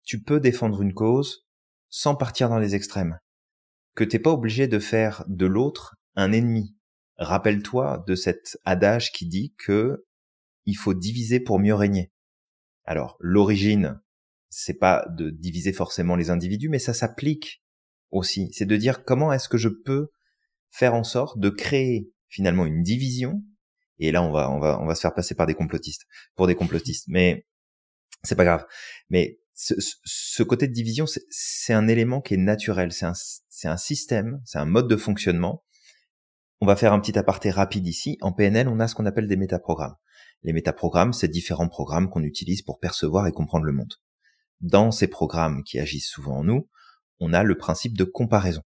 tu 0.04 0.24
peux 0.24 0.40
défendre 0.40 0.82
une 0.82 0.94
cause 0.94 1.46
sans 1.90 2.16
partir 2.16 2.50
dans 2.50 2.58
les 2.58 2.74
extrêmes, 2.74 3.20
que 3.94 4.04
t'es 4.04 4.20
pas 4.20 4.32
obligé 4.32 4.68
de 4.68 4.80
faire 4.80 5.24
de 5.28 5.46
l'autre 5.46 5.96
un 6.16 6.32
ennemi. 6.32 6.76
Rappelle-toi 7.18 8.04
de 8.08 8.16
cet 8.16 8.58
adage 8.66 9.12
qui 9.12 9.26
dit 9.26 9.56
que 9.58 10.06
il 10.66 10.76
faut 10.76 10.94
diviser 10.94 11.40
pour 11.40 11.60
mieux 11.60 11.74
régner. 11.74 12.12
Alors, 12.84 13.18
l'origine, 13.20 14.00
c'est 14.50 14.78
pas 14.78 15.06
de 15.10 15.30
diviser 15.30 15.74
forcément 15.74 16.16
les 16.16 16.30
individus, 16.30 16.70
mais 16.70 16.80
ça 16.80 16.94
s'applique 16.94 17.64
aussi. 18.12 18.50
C'est 18.54 18.66
de 18.66 18.78
dire 18.78 19.04
comment 19.04 19.34
est-ce 19.34 19.50
que 19.50 19.58
je 19.58 19.70
peux 19.70 20.10
faire 20.70 20.94
en 20.94 21.04
sorte 21.04 21.40
de 21.40 21.50
créer 21.50 22.12
finalement 22.30 22.66
une 22.66 22.84
division. 22.84 23.44
Et 24.00 24.12
là, 24.12 24.22
on 24.22 24.32
va, 24.32 24.52
on 24.52 24.60
va, 24.60 24.80
on 24.82 24.86
va 24.86 24.96
se 24.96 25.02
faire 25.02 25.14
passer 25.14 25.36
par 25.36 25.48
des 25.48 25.56
complotistes, 25.56 26.06
pour 26.36 26.48
des 26.48 26.56
complotistes. 26.56 27.06
Mais 27.08 27.48
c'est 28.24 28.36
pas 28.36 28.46
grave. 28.46 28.66
Mais 29.10 29.40
ce, 29.54 29.74
ce 29.78 30.44
côté 30.44 30.68
de 30.68 30.74
division, 30.74 31.06
c'est 31.30 31.74
un 31.74 31.88
élément 31.88 32.22
qui 32.22 32.36
est 32.36 32.38
naturel. 32.38 32.92
C'est 32.92 33.06
un, 33.06 33.14
c'est 33.16 33.68
un 33.68 33.78
système, 33.78 34.42
c'est 34.46 34.60
un 34.60 34.66
mode 34.66 34.88
de 34.88 34.98
fonctionnement. 34.98 35.64
On 36.60 36.66
va 36.66 36.76
faire 36.76 36.94
un 36.94 37.00
petit 37.00 37.18
aparté 37.18 37.52
rapide 37.52 37.86
ici. 37.88 38.18
En 38.22 38.32
PNL, 38.32 38.68
on 38.68 38.80
a 38.80 38.88
ce 38.88 38.96
qu'on 38.96 39.06
appelle 39.06 39.28
des 39.28 39.38
métaprogrammes. 39.38 39.96
Les 40.42 40.54
métaprogrammes, 40.54 41.14
c'est 41.14 41.28
différents 41.28 41.68
programmes 41.68 42.10
qu'on 42.10 42.24
utilise 42.24 42.64
pour 42.64 42.80
percevoir 42.80 43.28
et 43.28 43.32
comprendre 43.32 43.66
le 43.66 43.74
monde. 43.74 43.94
Dans 44.62 44.92
ces 44.92 45.08
programmes 45.08 45.64
qui 45.64 45.80
agissent 45.80 46.10
souvent 46.10 46.38
en 46.38 46.44
nous, 46.44 46.68
on 47.20 47.34
a 47.34 47.44
le 47.44 47.58
principe 47.58 47.96
de 47.96 48.04
comparaison. 48.04 48.64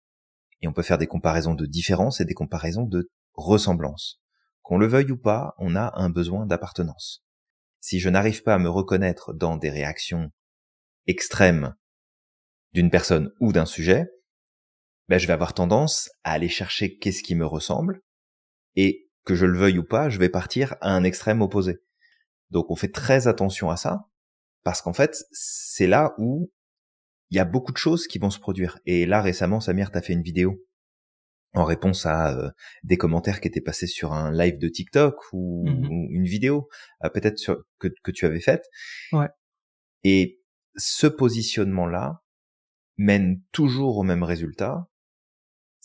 Et 0.61 0.67
on 0.67 0.73
peut 0.73 0.81
faire 0.81 0.97
des 0.97 1.05
comparaisons 1.05 1.53
de 1.53 1.67
différence 1.67 2.21
et 2.21 2.25
des 2.25 2.33
comparaisons 2.33 2.85
de 2.85 3.11
ressemblance. 3.33 4.19
Qu'on 4.63 4.79
le 4.79 4.87
veuille 4.87 5.11
ou 5.11 5.17
pas, 5.17 5.53
on 5.59 5.75
a 5.75 5.91
un 5.95 6.09
besoin 6.09 6.47
d'appartenance. 6.47 7.23
Si 7.81 7.99
je 7.99 8.09
n'arrive 8.09 8.41
pas 8.41 8.55
à 8.55 8.59
me 8.59 8.69
reconnaître 8.69 9.31
dans 9.31 9.57
des 9.57 9.69
réactions 9.69 10.31
extrêmes, 11.05 11.75
d'une 12.73 12.89
personne 12.89 13.31
ou 13.39 13.53
d'un 13.53 13.67
sujet, 13.67 14.07
ben, 15.07 15.19
je 15.19 15.27
vais 15.27 15.33
avoir 15.33 15.53
tendance 15.53 16.09
à 16.23 16.31
aller 16.31 16.49
chercher 16.49 16.97
qu'est-ce 16.97 17.23
qui 17.23 17.35
me 17.35 17.45
ressemble 17.45 18.01
et 18.75 19.07
que 19.23 19.35
je 19.35 19.45
le 19.45 19.57
veuille 19.57 19.77
ou 19.77 19.83
pas, 19.83 20.09
je 20.09 20.19
vais 20.19 20.29
partir 20.29 20.75
à 20.81 20.91
un 20.91 21.03
extrême 21.03 21.41
opposé. 21.41 21.79
Donc 22.51 22.69
on 22.69 22.75
fait 22.75 22.91
très 22.91 23.27
attention 23.27 23.69
à 23.69 23.77
ça 23.77 24.07
parce 24.63 24.81
qu'en 24.81 24.93
fait, 24.93 25.15
c'est 25.31 25.87
là 25.87 26.13
où 26.17 26.51
il 27.29 27.37
y 27.37 27.39
a 27.39 27.45
beaucoup 27.45 27.71
de 27.71 27.77
choses 27.77 28.07
qui 28.07 28.19
vont 28.19 28.29
se 28.29 28.39
produire. 28.39 28.79
Et 28.85 29.05
là 29.05 29.21
récemment, 29.21 29.59
Samir 29.59 29.91
t'a 29.91 30.01
fait 30.01 30.13
une 30.13 30.21
vidéo 30.21 30.63
en 31.53 31.63
réponse 31.63 32.05
à 32.05 32.37
euh, 32.37 32.49
des 32.83 32.97
commentaires 32.97 33.39
qui 33.39 33.47
étaient 33.47 33.61
passés 33.61 33.87
sur 33.87 34.13
un 34.13 34.31
live 34.31 34.57
de 34.57 34.67
TikTok 34.67 35.15
ou, 35.31 35.65
mmh 35.67 35.85
une 36.09 36.25
vidéo 36.25 36.67
euh, 37.03 37.09
peut-être 37.09 37.41
que, 37.79 37.87
que 38.03 38.11
tu 38.11 38.25
avais 38.25 38.41
faite. 38.41 38.65
Ouais. 39.11 39.29
Et 40.03 40.41
ce 40.75 41.07
positionnement-là 41.07 42.21
mène 42.97 43.41
toujours 43.51 43.97
au 43.97 44.03
même 44.03 44.23
résultat. 44.23 44.87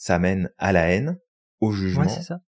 Ça 0.01 0.19
mène 0.19 0.51
à 0.57 0.73
la 0.73 0.89
haine, 0.89 1.19
au 1.61 1.73
jugement. 1.73 2.05
Ouais, 2.05 2.23
ça. 2.23 2.41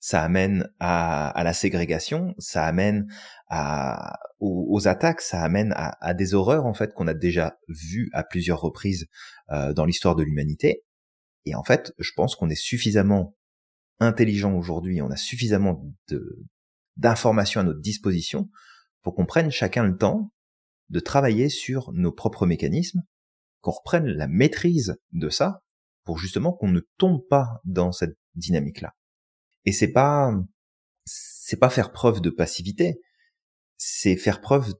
ça. 0.00 0.24
amène 0.24 0.68
à, 0.80 1.28
à, 1.28 1.44
la 1.44 1.52
ségrégation, 1.52 2.34
ça 2.38 2.66
amène 2.66 3.06
à, 3.46 4.18
aux, 4.40 4.88
attaques, 4.88 5.20
ça 5.20 5.40
amène 5.44 5.72
à, 5.76 5.96
à, 6.04 6.12
des 6.12 6.34
horreurs 6.34 6.66
en 6.66 6.74
fait 6.74 6.92
qu'on 6.94 7.06
a 7.06 7.14
déjà 7.14 7.56
vues 7.68 8.10
à 8.12 8.24
plusieurs 8.24 8.60
reprises 8.60 9.06
euh, 9.50 9.72
dans 9.72 9.84
l'histoire 9.84 10.16
de 10.16 10.24
l'humanité. 10.24 10.82
Et 11.44 11.54
en 11.54 11.62
fait, 11.62 11.92
je 11.98 12.10
pense 12.16 12.34
qu'on 12.34 12.50
est 12.50 12.60
suffisamment 12.60 13.36
intelligent 14.00 14.56
aujourd'hui, 14.56 15.00
on 15.00 15.10
a 15.12 15.16
suffisamment 15.16 15.80
de 16.08 16.44
d'informations 16.96 17.60
à 17.60 17.64
notre 17.64 17.80
disposition 17.80 18.50
pour 19.02 19.14
qu'on 19.14 19.24
prenne 19.24 19.52
chacun 19.52 19.84
le 19.84 19.96
temps 19.96 20.32
de 20.88 20.98
travailler 20.98 21.48
sur 21.48 21.92
nos 21.92 22.10
propres 22.10 22.44
mécanismes, 22.44 23.02
qu'on 23.60 23.70
reprenne 23.70 24.06
la 24.06 24.26
maîtrise 24.26 24.96
de 25.12 25.28
ça 25.28 25.62
pour 26.08 26.16
justement 26.16 26.54
qu'on 26.54 26.70
ne 26.70 26.80
tombe 26.96 27.20
pas 27.28 27.60
dans 27.64 27.92
cette 27.92 28.16
dynamique-là. 28.34 28.94
Et 29.66 29.72
c'est 29.72 29.92
pas 29.92 30.32
c'est 31.04 31.58
pas 31.58 31.68
faire 31.68 31.92
preuve 31.92 32.22
de 32.22 32.30
passivité, 32.30 33.02
c'est 33.76 34.16
faire 34.16 34.40
preuve 34.40 34.72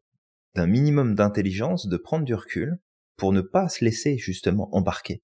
d'un 0.54 0.66
minimum 0.66 1.14
d'intelligence, 1.14 1.86
de 1.86 1.98
prendre 1.98 2.24
du 2.24 2.32
recul 2.32 2.78
pour 3.18 3.34
ne 3.34 3.42
pas 3.42 3.68
se 3.68 3.84
laisser 3.84 4.16
justement 4.16 4.74
embarquer 4.74 5.22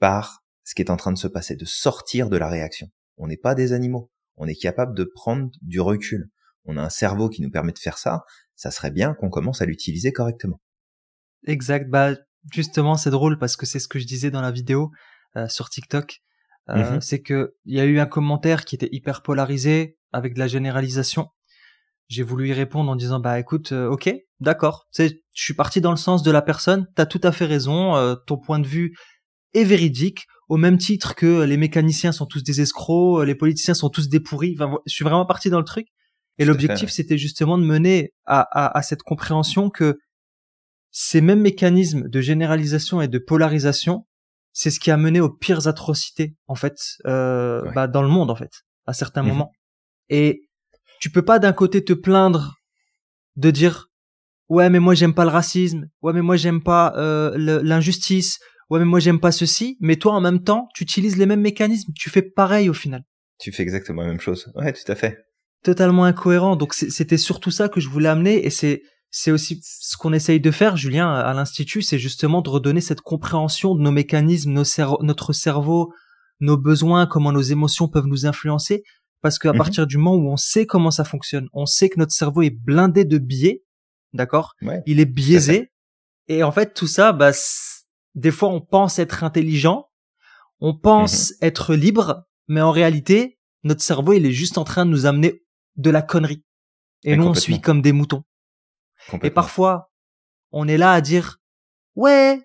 par 0.00 0.42
ce 0.64 0.74
qui 0.74 0.82
est 0.82 0.90
en 0.90 0.96
train 0.96 1.12
de 1.12 1.18
se 1.18 1.28
passer, 1.28 1.54
de 1.54 1.64
sortir 1.64 2.28
de 2.28 2.36
la 2.36 2.48
réaction. 2.48 2.88
On 3.16 3.28
n'est 3.28 3.36
pas 3.36 3.54
des 3.54 3.72
animaux, 3.72 4.10
on 4.36 4.48
est 4.48 4.60
capable 4.60 4.96
de 4.96 5.04
prendre 5.04 5.48
du 5.62 5.80
recul. 5.80 6.28
On 6.64 6.76
a 6.76 6.82
un 6.82 6.90
cerveau 6.90 7.28
qui 7.28 7.40
nous 7.40 7.52
permet 7.52 7.70
de 7.70 7.78
faire 7.78 7.98
ça, 7.98 8.24
ça 8.56 8.72
serait 8.72 8.90
bien 8.90 9.14
qu'on 9.14 9.30
commence 9.30 9.62
à 9.62 9.66
l'utiliser 9.66 10.10
correctement. 10.10 10.60
Exact, 11.46 11.88
bah 11.88 12.16
justement 12.52 12.96
c'est 12.96 13.10
drôle 13.10 13.38
parce 13.38 13.56
que 13.56 13.66
c'est 13.66 13.78
ce 13.78 13.88
que 13.88 13.98
je 13.98 14.06
disais 14.06 14.30
dans 14.30 14.40
la 14.40 14.50
vidéo 14.50 14.90
euh, 15.36 15.48
sur 15.48 15.68
TikTok. 15.68 16.20
Euh, 16.70 16.94
mhm. 16.94 17.00
C'est 17.00 17.20
que 17.20 17.54
il 17.64 17.74
y 17.74 17.80
a 17.80 17.84
eu 17.84 17.98
un 17.98 18.06
commentaire 18.06 18.64
qui 18.64 18.74
était 18.74 18.88
hyper 18.92 19.22
polarisé 19.22 19.98
avec 20.12 20.34
de 20.34 20.38
la 20.38 20.46
généralisation. 20.46 21.28
J'ai 22.08 22.22
voulu 22.22 22.48
y 22.48 22.52
répondre 22.52 22.90
en 22.90 22.96
disant 22.96 23.20
bah 23.20 23.38
écoute, 23.38 23.72
euh, 23.72 23.88
ok, 23.88 24.14
d'accord, 24.40 24.86
je 24.96 25.10
suis 25.32 25.54
parti 25.54 25.80
dans 25.80 25.90
le 25.90 25.96
sens 25.96 26.22
de 26.22 26.30
la 26.30 26.42
personne, 26.42 26.86
t'as 26.94 27.06
tout 27.06 27.20
à 27.22 27.32
fait 27.32 27.46
raison, 27.46 28.16
ton 28.26 28.38
point 28.38 28.58
de 28.58 28.66
vue 28.66 28.96
est 29.54 29.64
véridique, 29.64 30.26
au 30.48 30.56
même 30.56 30.78
titre 30.78 31.14
que 31.14 31.42
les 31.42 31.56
mécaniciens 31.56 32.12
sont 32.12 32.26
tous 32.26 32.42
des 32.42 32.60
escrocs, 32.60 33.24
les 33.24 33.34
politiciens 33.34 33.74
sont 33.74 33.88
tous 33.88 34.08
des 34.08 34.20
pourris. 34.20 34.56
Enfin, 34.58 34.76
je 34.86 34.92
suis 34.92 35.04
vraiment 35.04 35.26
parti 35.26 35.50
dans 35.50 35.58
le 35.58 35.64
truc. 35.64 35.88
Et 36.38 36.44
l'objectif, 36.44 36.90
c'était 36.90 37.18
justement 37.18 37.58
de 37.58 37.64
mener 37.64 38.12
à, 38.26 38.40
à, 38.40 38.76
à, 38.76 38.82
cette 38.82 39.02
compréhension 39.02 39.70
que 39.70 39.98
ces 40.96 41.20
mêmes 41.20 41.40
mécanismes 41.40 42.08
de 42.08 42.20
généralisation 42.20 43.00
et 43.00 43.08
de 43.08 43.18
polarisation, 43.18 44.06
c'est 44.52 44.70
ce 44.70 44.78
qui 44.78 44.92
a 44.92 44.96
mené 44.96 45.20
aux 45.20 45.28
pires 45.28 45.66
atrocités, 45.66 46.36
en 46.46 46.54
fait, 46.54 46.76
euh, 47.04 47.68
bah, 47.72 47.88
dans 47.88 48.00
le 48.00 48.08
monde, 48.08 48.30
en 48.30 48.36
fait, 48.36 48.62
à 48.86 48.92
certains 48.92 49.22
mhm. 49.22 49.28
moments. 49.30 49.52
Et 50.08 50.42
tu 51.00 51.10
peux 51.10 51.24
pas 51.24 51.40
d'un 51.40 51.52
côté 51.52 51.82
te 51.82 51.92
plaindre 51.92 52.54
de 53.34 53.50
dire 53.50 53.88
ouais 54.48 54.70
mais 54.70 54.78
moi 54.78 54.94
j'aime 54.94 55.14
pas 55.14 55.24
le 55.24 55.30
racisme, 55.30 55.88
ouais 56.02 56.12
mais 56.12 56.22
moi 56.22 56.36
j'aime 56.36 56.62
pas 56.62 56.92
euh, 56.96 57.36
l'injustice, 57.36 58.38
ouais 58.70 58.78
mais 58.78 58.84
moi 58.84 59.00
j'aime 59.00 59.18
pas 59.18 59.32
ceci, 59.32 59.76
mais 59.80 59.96
toi 59.96 60.12
en 60.12 60.20
même 60.20 60.44
temps 60.44 60.68
tu 60.74 60.84
utilises 60.84 61.16
les 61.16 61.26
mêmes 61.26 61.40
mécanismes, 61.40 61.92
tu 61.96 62.08
fais 62.10 62.22
pareil 62.22 62.68
au 62.68 62.74
final. 62.74 63.02
Tu 63.40 63.50
fais 63.50 63.64
exactement 63.64 64.02
la 64.02 64.08
même 64.08 64.20
chose. 64.20 64.52
Ouais, 64.54 64.72
tout 64.72 64.92
à 64.92 64.94
fait 64.94 65.18
totalement 65.64 66.04
incohérent. 66.04 66.54
Donc 66.54 66.74
c'était 66.74 67.16
surtout 67.16 67.50
ça 67.50 67.68
que 67.68 67.80
je 67.80 67.88
voulais 67.88 68.08
amener 68.08 68.46
et 68.46 68.50
c'est 68.50 68.82
c'est 69.16 69.30
aussi 69.30 69.60
ce 69.62 69.96
qu'on 69.96 70.12
essaye 70.12 70.40
de 70.40 70.50
faire, 70.50 70.76
Julien, 70.76 71.14
à 71.14 71.32
l'institut, 71.34 71.82
c'est 71.82 72.00
justement 72.00 72.42
de 72.42 72.50
redonner 72.50 72.80
cette 72.80 73.00
compréhension 73.00 73.76
de 73.76 73.80
nos 73.80 73.92
mécanismes, 73.92 74.50
nos 74.50 74.64
notre 75.02 75.32
cerveau, 75.32 75.94
nos 76.40 76.56
besoins, 76.56 77.06
comment 77.06 77.30
nos 77.30 77.40
émotions 77.40 77.86
peuvent 77.86 78.08
nous 78.08 78.26
influencer. 78.26 78.82
Parce 79.20 79.38
qu'à 79.38 79.52
mhm. 79.52 79.58
partir 79.58 79.86
du 79.86 79.98
moment 79.98 80.16
où 80.16 80.32
on 80.32 80.36
sait 80.36 80.66
comment 80.66 80.90
ça 80.90 81.04
fonctionne, 81.04 81.48
on 81.52 81.64
sait 81.64 81.90
que 81.90 82.00
notre 82.00 82.12
cerveau 82.12 82.42
est 82.42 82.50
blindé 82.50 83.04
de 83.04 83.18
biais, 83.18 83.62
d'accord? 84.14 84.54
Il 84.84 84.98
est 84.98 85.06
biaisé. 85.06 85.70
Et 86.26 86.42
en 86.42 86.50
fait, 86.50 86.74
tout 86.74 86.88
ça, 86.88 87.12
bah, 87.12 87.30
des 88.16 88.32
fois, 88.32 88.48
on 88.48 88.60
pense 88.60 88.98
être 88.98 89.22
intelligent, 89.22 89.86
on 90.58 90.76
pense 90.76 91.30
mhm. 91.30 91.36
être 91.42 91.76
libre, 91.76 92.24
mais 92.48 92.62
en 92.62 92.72
réalité, 92.72 93.38
notre 93.62 93.82
cerveau, 93.82 94.14
il 94.14 94.26
est 94.26 94.32
juste 94.32 94.58
en 94.58 94.64
train 94.64 94.84
de 94.84 94.90
nous 94.90 95.06
amener 95.06 95.44
de 95.76 95.90
la 95.90 96.02
connerie. 96.02 96.42
Et, 97.04 97.14
nous, 97.16 97.28
on 97.28 97.34
suit 97.34 97.60
comme 97.60 97.80
des 97.80 97.92
moutons. 97.92 98.24
Et 99.22 99.30
parfois, 99.30 99.90
on 100.50 100.68
est 100.68 100.76
là 100.76 100.92
à 100.92 101.00
dire, 101.00 101.38
ouais, 101.94 102.40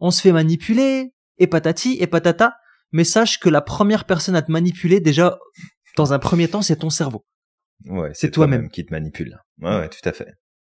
on 0.00 0.10
se 0.10 0.20
fait 0.20 0.32
manipuler, 0.32 1.12
et 1.38 1.46
patati, 1.46 1.96
et 2.00 2.06
patata, 2.06 2.56
mais 2.92 3.04
sache 3.04 3.38
que 3.38 3.48
la 3.48 3.60
première 3.60 4.04
personne 4.04 4.36
à 4.36 4.42
te 4.42 4.50
manipuler, 4.50 5.00
déjà, 5.00 5.38
dans 5.96 6.12
un 6.12 6.18
premier 6.18 6.48
temps, 6.48 6.62
c'est 6.62 6.76
ton 6.76 6.90
cerveau. 6.90 7.24
Ouais, 7.86 8.10
c'est 8.14 8.30
toi-même 8.30 8.68
qui 8.68 8.84
te 8.84 8.92
manipule. 8.92 9.38
Ouais, 9.60 9.78
ouais, 9.78 9.88
tout 9.88 10.08
à 10.08 10.12
fait. 10.12 10.34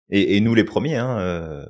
Et, 0.09 0.37
et 0.37 0.41
nous 0.41 0.53
les 0.53 0.63
premiers, 0.63 0.97
hein, 0.97 1.19
euh, 1.19 1.65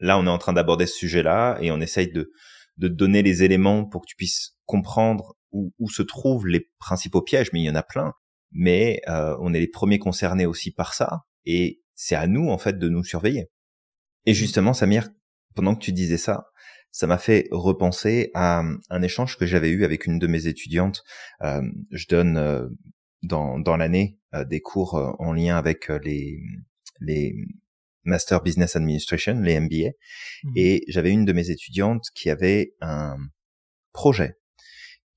là, 0.00 0.18
on 0.18 0.26
est 0.26 0.30
en 0.30 0.38
train 0.38 0.52
d'aborder 0.52 0.86
ce 0.86 0.96
sujet-là, 0.96 1.58
et 1.60 1.70
on 1.70 1.80
essaye 1.80 2.12
de, 2.12 2.30
de 2.76 2.88
te 2.88 2.92
donner 2.92 3.22
les 3.22 3.42
éléments 3.42 3.84
pour 3.84 4.02
que 4.02 4.06
tu 4.06 4.16
puisses 4.16 4.56
comprendre 4.66 5.34
où, 5.52 5.72
où 5.78 5.90
se 5.90 6.02
trouvent 6.02 6.46
les 6.46 6.70
principaux 6.78 7.22
pièges, 7.22 7.50
mais 7.52 7.60
il 7.60 7.64
y 7.64 7.70
en 7.70 7.74
a 7.74 7.82
plein 7.82 8.12
mais 8.52 9.00
euh, 9.08 9.36
on 9.40 9.54
est 9.54 9.60
les 9.60 9.68
premiers 9.68 9.98
concernés 9.98 10.46
aussi 10.46 10.72
par 10.72 10.94
ça, 10.94 11.24
et 11.44 11.79
c'est 12.02 12.14
à 12.14 12.26
nous 12.26 12.48
en 12.48 12.56
fait 12.56 12.78
de 12.78 12.88
nous 12.88 13.04
surveiller. 13.04 13.50
Et 14.24 14.30
mmh. 14.30 14.34
justement, 14.34 14.72
Samir, 14.72 15.10
pendant 15.54 15.74
que 15.74 15.84
tu 15.84 15.92
disais 15.92 16.16
ça, 16.16 16.46
ça 16.90 17.06
m'a 17.06 17.18
fait 17.18 17.46
repenser 17.50 18.30
à 18.32 18.62
un 18.88 19.02
échange 19.02 19.36
que 19.36 19.44
j'avais 19.44 19.68
eu 19.68 19.84
avec 19.84 20.06
une 20.06 20.18
de 20.18 20.26
mes 20.26 20.46
étudiantes. 20.46 21.02
Euh, 21.42 21.60
je 21.90 22.06
donne 22.08 22.38
euh, 22.38 22.68
dans, 23.22 23.58
dans 23.58 23.76
l'année 23.76 24.18
des 24.48 24.60
cours 24.60 25.16
en 25.18 25.32
lien 25.32 25.58
avec 25.58 25.88
les, 25.88 26.40
les 27.00 27.34
Master 28.04 28.42
Business 28.42 28.76
Administration, 28.76 29.40
les 29.40 29.58
MBA, 29.58 29.90
mmh. 30.44 30.52
et 30.56 30.84
j'avais 30.88 31.10
une 31.10 31.26
de 31.26 31.32
mes 31.32 31.50
étudiantes 31.50 32.06
qui 32.14 32.30
avait 32.30 32.72
un 32.80 33.16
projet 33.92 34.38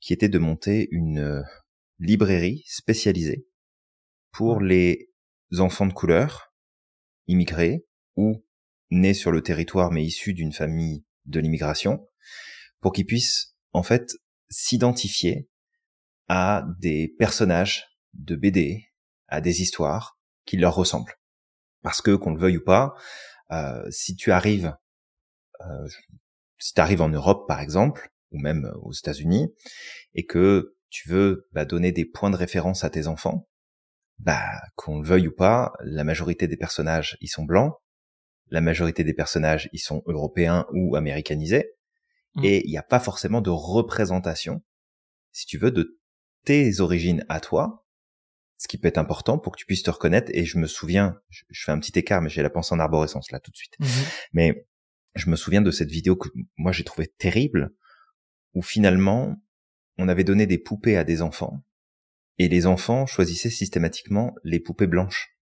qui 0.02 0.12
était 0.12 0.30
de 0.30 0.40
monter 0.40 0.90
une 0.92 1.46
librairie 2.00 2.64
spécialisée 2.68 3.46
pour 4.32 4.60
les 4.60 5.10
enfants 5.60 5.86
de 5.86 5.94
couleur, 5.94 6.53
immigrés 7.28 7.86
ou 8.16 8.44
nés 8.92 9.14
sur 9.14 9.32
le 9.32 9.42
territoire 9.42 9.92
mais 9.92 10.04
issus 10.04 10.34
d'une 10.34 10.54
famille 10.54 11.04
de 11.26 11.40
l'immigration, 11.40 12.08
pour 12.80 12.92
qu'ils 12.92 13.06
puissent 13.06 13.56
en 13.72 13.84
fait 13.84 14.12
s'identifier 14.50 15.50
à 16.28 16.66
des 16.80 17.08
personnages 17.18 17.88
de 18.14 18.36
BD, 18.36 18.86
à 19.28 19.42
des 19.42 19.62
histoires 19.62 20.20
qui 20.46 20.58
leur 20.58 20.76
ressemblent. 20.76 21.16
Parce 21.82 22.02
que 22.02 22.16
qu'on 22.16 22.34
le 22.34 22.40
veuille 22.40 22.58
ou 22.58 22.64
pas, 22.64 22.94
euh, 23.52 23.84
si 23.90 24.16
tu 24.16 24.32
arrives, 24.32 24.76
euh, 25.62 25.88
si 26.60 26.74
tu 26.74 26.82
arrives 26.82 27.02
en 27.02 27.10
Europe 27.10 27.48
par 27.48 27.60
exemple, 27.60 28.10
ou 28.32 28.40
même 28.40 28.72
aux 28.82 28.94
États-Unis, 28.94 29.54
et 30.14 30.26
que 30.26 30.76
tu 30.90 31.10
veux 31.10 31.48
bah, 31.52 31.66
donner 31.66 31.92
des 31.92 32.06
points 32.06 32.30
de 32.30 32.36
référence 32.36 32.84
à 32.84 32.90
tes 32.90 33.08
enfants, 33.08 33.48
bah 34.24 34.62
qu'on 34.76 35.00
le 35.00 35.08
veuille 35.08 35.28
ou 35.28 35.36
pas, 35.36 35.74
la 35.82 36.04
majorité 36.04 36.48
des 36.48 36.58
personnages 36.58 37.18
ils 37.22 37.28
sont 37.28 37.44
blancs, 37.44 37.74
la 38.50 38.62
majorité 38.62 39.04
des 39.04 39.14
personnages 39.14 39.70
ils 39.74 39.80
sont 39.80 40.02
européens 40.06 40.66
ou 40.74 40.96
américanisés, 40.96 41.72
mmh. 42.36 42.46
et 42.46 42.66
il 42.66 42.70
n'y 42.70 42.78
a 42.78 42.84
pas 42.84 43.00
forcément 43.00 43.42
de 43.42 43.50
représentation, 43.50 44.64
si 45.32 45.46
tu 45.46 45.58
veux, 45.58 45.72
de 45.72 46.00
tes 46.46 46.80
origines 46.80 47.26
à 47.28 47.40
toi, 47.40 47.86
ce 48.58 48.68
qui 48.68 48.78
peut 48.78 48.88
être 48.88 48.98
important 48.98 49.38
pour 49.38 49.52
que 49.54 49.60
tu 49.60 49.66
puisses 49.66 49.84
te 49.84 49.92
reconnaître. 49.92 50.32
Et 50.34 50.46
je 50.46 50.58
me 50.58 50.68
souviens, 50.68 51.20
je, 51.30 51.44
fais 51.52 51.72
un 51.72 51.80
petit 51.80 51.98
écart, 51.98 52.22
mais 52.22 52.30
j'ai 52.30 52.44
la 52.44 52.50
pensée 52.50 52.74
en 52.74 52.80
arborescence 52.80 53.32
là 53.32 53.40
tout 53.40 53.52
de 53.52 53.58
suite. 53.58 53.76
Mmh. 53.80 53.86
Mais 54.34 54.68
je 55.16 55.30
me 55.30 55.36
souviens 55.36 55.62
de 55.62 55.72
cette 55.72 55.92
vidéo 55.92 56.16
que 56.16 56.30
moi 56.58 56.72
j'ai 56.72 56.86
trouvé 56.86 57.08
terrible, 57.08 57.74
où 58.54 58.62
finalement 58.62 59.36
on 59.98 60.08
avait 60.08 60.24
donné 60.24 60.48
des 60.48 60.58
poupées 60.58 60.98
à 60.98 61.04
des 61.04 61.22
enfants, 61.22 61.64
et 62.38 62.48
les 62.48 62.66
enfants 62.66 63.06
choisissaient 63.06 63.50
systématiquement 63.50 64.36
les 64.44 64.60
poupées 64.60 64.88
blanches, 64.88 65.38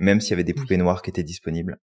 même 0.00 0.20
s'il 0.20 0.30
y 0.30 0.34
avait 0.34 0.44
des 0.44 0.54
poupées 0.54 0.76
noires 0.76 1.02
qui 1.02 1.10
étaient 1.10 1.22
disponibles. 1.22 1.80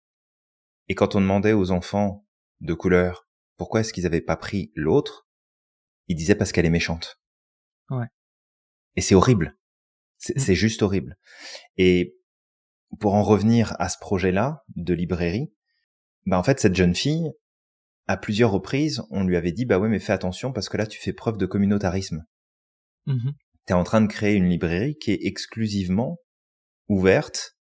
Et 0.89 0.95
quand 0.95 1.15
on 1.15 1.21
demandait 1.21 1.53
aux 1.53 1.71
enfants 1.71 2.25
de 2.61 2.73
couleur 2.73 3.27
pourquoi 3.57 3.81
est-ce 3.81 3.93
qu'ils 3.93 4.05
avaient 4.05 4.21
pas 4.21 4.35
pris 4.35 4.71
l'autre 4.75 5.27
Ils 6.07 6.15
disaient 6.15 6.35
parce 6.35 6.51
qu'elle 6.51 6.65
est 6.65 6.71
méchante. 6.71 7.21
Ouais. 7.89 8.07
Et 8.95 9.01
c'est 9.01 9.15
horrible. 9.15 9.57
Mm. 10.27 10.39
C'est 10.39 10.55
juste 10.55 10.81
horrible. 10.81 11.17
Et 11.77 12.17
pour 12.99 13.13
en 13.15 13.23
revenir 13.23 13.75
à 13.79 13.89
ce 13.89 13.97
projet-là 13.99 14.63
de 14.75 14.93
librairie, 14.93 15.53
bah 16.25 16.37
en 16.37 16.43
fait 16.43 16.59
cette 16.59 16.75
jeune 16.75 16.95
fille, 16.95 17.31
à 18.07 18.17
plusieurs 18.17 18.51
reprises, 18.51 19.01
on 19.09 19.23
lui 19.23 19.37
avait 19.37 19.51
dit 19.51 19.65
bah 19.65 19.79
ouais 19.79 19.89
mais 19.89 19.99
fais 19.99 20.13
attention 20.13 20.51
parce 20.51 20.69
que 20.69 20.77
là 20.77 20.85
tu 20.85 20.99
fais 20.99 21.13
preuve 21.13 21.37
de 21.37 21.45
communautarisme. 21.45 22.25
Mhm. 23.05 23.33
Tu 23.67 23.73
es 23.73 23.75
en 23.75 23.83
train 23.83 24.01
de 24.01 24.07
créer 24.07 24.35
une 24.35 24.49
librairie 24.49 24.97
qui 24.97 25.11
est 25.11 25.25
exclusivement 25.25 26.19
ouverte 26.87 27.57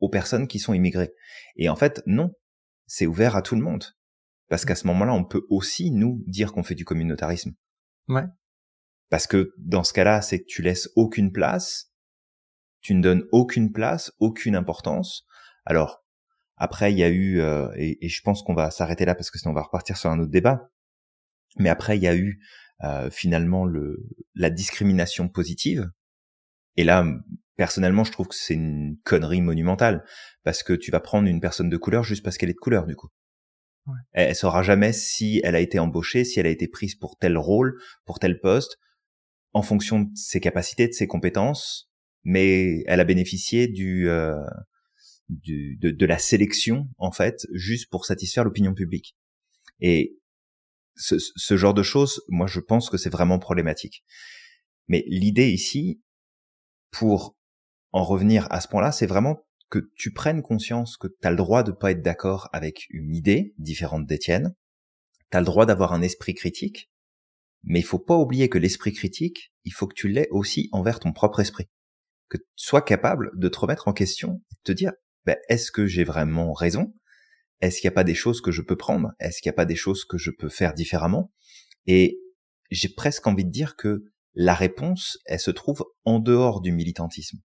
aux 0.00 0.08
personnes 0.08 0.48
qui 0.48 0.58
sont 0.58 0.74
immigrées. 0.74 1.12
Et 1.56 1.68
en 1.68 1.76
fait 1.76 2.02
non, 2.06 2.32
c'est 2.86 3.06
ouvert 3.06 3.36
à 3.36 3.42
tout 3.42 3.54
le 3.54 3.62
monde. 3.62 3.84
Parce 4.48 4.64
qu'à 4.64 4.74
ce 4.74 4.86
moment-là, 4.88 5.14
on 5.14 5.24
peut 5.24 5.46
aussi 5.48 5.90
nous 5.90 6.22
dire 6.26 6.52
qu'on 6.52 6.62
fait 6.62 6.74
du 6.74 6.84
communautarisme. 6.84 7.54
Ouais. 8.08 8.24
Parce 9.08 9.26
que 9.26 9.54
dans 9.58 9.84
ce 9.84 9.92
cas-là, 9.92 10.22
c'est 10.22 10.40
que 10.40 10.46
tu 10.46 10.62
laisses 10.62 10.90
aucune 10.96 11.32
place, 11.32 11.92
tu 12.80 12.94
ne 12.94 13.02
donnes 13.02 13.24
aucune 13.32 13.72
place, 13.72 14.12
aucune 14.18 14.56
importance. 14.56 15.26
Alors, 15.64 16.04
après, 16.56 16.92
il 16.92 16.98
y 16.98 17.04
a 17.04 17.08
eu, 17.08 17.40
euh, 17.40 17.68
et, 17.76 18.08
je 18.08 18.20
pense 18.22 18.42
qu'on 18.42 18.54
va 18.54 18.70
s'arrêter 18.70 19.04
là 19.04 19.14
parce 19.14 19.30
que 19.30 19.38
sinon 19.38 19.52
on 19.52 19.54
va 19.54 19.62
repartir 19.62 19.96
sur 19.96 20.10
un 20.10 20.20
autre 20.20 20.30
débat, 20.30 20.70
mais 21.58 21.68
après, 21.68 21.96
il 21.96 22.02
y 22.02 22.08
a 22.08 22.16
eu 22.16 22.40
euh, 22.82 23.10
finalement 23.10 23.64
le, 23.64 24.06
la 24.34 24.50
discrimination 24.50 25.28
positive. 25.28 25.90
Et 26.76 26.84
là, 26.84 27.06
personnellement, 27.56 28.04
je 28.04 28.12
trouve 28.12 28.28
que 28.28 28.34
c'est 28.34 28.54
une 28.54 28.96
connerie 29.04 29.42
monumentale, 29.42 30.04
parce 30.42 30.62
que 30.62 30.72
tu 30.72 30.90
vas 30.90 31.00
prendre 31.00 31.28
une 31.28 31.40
personne 31.40 31.70
de 31.70 31.76
couleur 31.76 32.02
juste 32.02 32.24
parce 32.24 32.36
qu'elle 32.36 32.50
est 32.50 32.54
de 32.54 32.58
couleur, 32.58 32.86
du 32.86 32.96
coup. 32.96 33.08
Ouais. 33.86 33.94
Elle, 34.12 34.28
elle 34.30 34.36
saura 34.36 34.62
jamais 34.62 34.92
si 34.92 35.40
elle 35.44 35.54
a 35.54 35.60
été 35.60 35.78
embauchée, 35.78 36.24
si 36.24 36.40
elle 36.40 36.46
a 36.46 36.50
été 36.50 36.68
prise 36.68 36.94
pour 36.94 37.16
tel 37.18 37.38
rôle, 37.38 37.78
pour 38.04 38.18
tel 38.18 38.40
poste, 38.40 38.78
en 39.52 39.62
fonction 39.62 40.00
de 40.00 40.10
ses 40.14 40.40
capacités, 40.40 40.88
de 40.88 40.92
ses 40.92 41.06
compétences, 41.06 41.90
mais 42.24 42.82
elle 42.86 43.00
a 43.00 43.04
bénéficié 43.04 43.68
du, 43.68 44.08
euh, 44.08 44.34
du 45.28 45.76
de, 45.76 45.90
de, 45.90 46.06
la 46.06 46.18
sélection 46.18 46.88
en 46.98 47.12
fait, 47.12 47.46
juste 47.52 47.88
pour 47.90 48.04
satisfaire 48.04 48.44
l'opinion 48.44 48.74
publique. 48.74 49.16
Et 49.80 50.18
ce, 50.96 51.56
genre 51.56 51.74
de 51.74 51.82
choses, 51.82 52.22
moi 52.28 52.46
je 52.46 52.60
pense 52.60 52.90
que 52.90 52.96
c'est 52.96 53.10
vraiment 53.10 53.38
problématique. 53.38 54.04
Mais 54.88 55.04
l'idée 55.06 55.50
ici, 55.50 56.02
pour 56.90 57.36
en 57.92 58.04
revenir 58.04 58.46
à 58.50 58.60
ce 58.60 58.68
point-là, 58.68 58.92
c'est 58.92 59.06
vraiment 59.06 59.46
que 59.70 59.90
tu 59.96 60.12
prennes 60.12 60.42
conscience 60.42 60.96
que 60.96 61.08
tu 61.08 61.26
as 61.26 61.30
le 61.30 61.36
droit 61.36 61.62
de 61.62 61.72
pas 61.72 61.90
être 61.90 62.02
d'accord 62.02 62.48
avec 62.52 62.86
une 62.90 63.14
idée 63.14 63.54
différente 63.58 64.06
d'Étienne, 64.06 64.54
tu 65.30 65.36
as 65.36 65.40
le 65.40 65.46
droit 65.46 65.66
d'avoir 65.66 65.92
un 65.92 66.02
esprit 66.02 66.34
critique, 66.34 66.90
mais 67.64 67.80
il 67.80 67.84
faut 67.84 67.98
pas 67.98 68.16
oublier 68.16 68.48
que 68.48 68.58
l'esprit 68.58 68.92
critique, 68.92 69.52
il 69.64 69.72
faut 69.72 69.86
que 69.86 69.94
tu 69.94 70.08
l'aies 70.08 70.28
aussi 70.30 70.68
envers 70.72 71.00
ton 71.00 71.12
propre 71.12 71.40
esprit. 71.40 71.68
Que 72.28 72.36
tu 72.36 72.44
sois 72.56 72.82
capable 72.82 73.30
de 73.34 73.48
te 73.48 73.58
remettre 73.58 73.88
en 73.88 73.92
question, 73.92 74.42
de 74.50 74.56
te 74.64 74.72
dire, 74.72 74.92
ben, 75.24 75.36
est-ce 75.48 75.72
que 75.72 75.86
j'ai 75.86 76.04
vraiment 76.04 76.52
raison? 76.52 76.94
Est-ce 77.64 77.80
qu'il 77.80 77.88
n'y 77.88 77.94
a 77.94 77.96
pas 77.96 78.04
des 78.04 78.14
choses 78.14 78.42
que 78.42 78.50
je 78.50 78.60
peux 78.60 78.76
prendre? 78.76 79.12
Est-ce 79.20 79.40
qu'il 79.40 79.48
n'y 79.48 79.54
a 79.54 79.56
pas 79.56 79.64
des 79.64 79.74
choses 79.74 80.04
que 80.04 80.18
je 80.18 80.30
peux 80.30 80.50
faire 80.50 80.74
différemment? 80.74 81.32
Et 81.86 82.20
j'ai 82.70 82.90
presque 82.90 83.26
envie 83.26 83.46
de 83.46 83.50
dire 83.50 83.74
que 83.76 84.04
la 84.34 84.52
réponse, 84.52 85.16
elle 85.24 85.40
se 85.40 85.50
trouve 85.50 85.82
en 86.04 86.18
dehors 86.18 86.60
du 86.60 86.72
militantisme. 86.72 87.38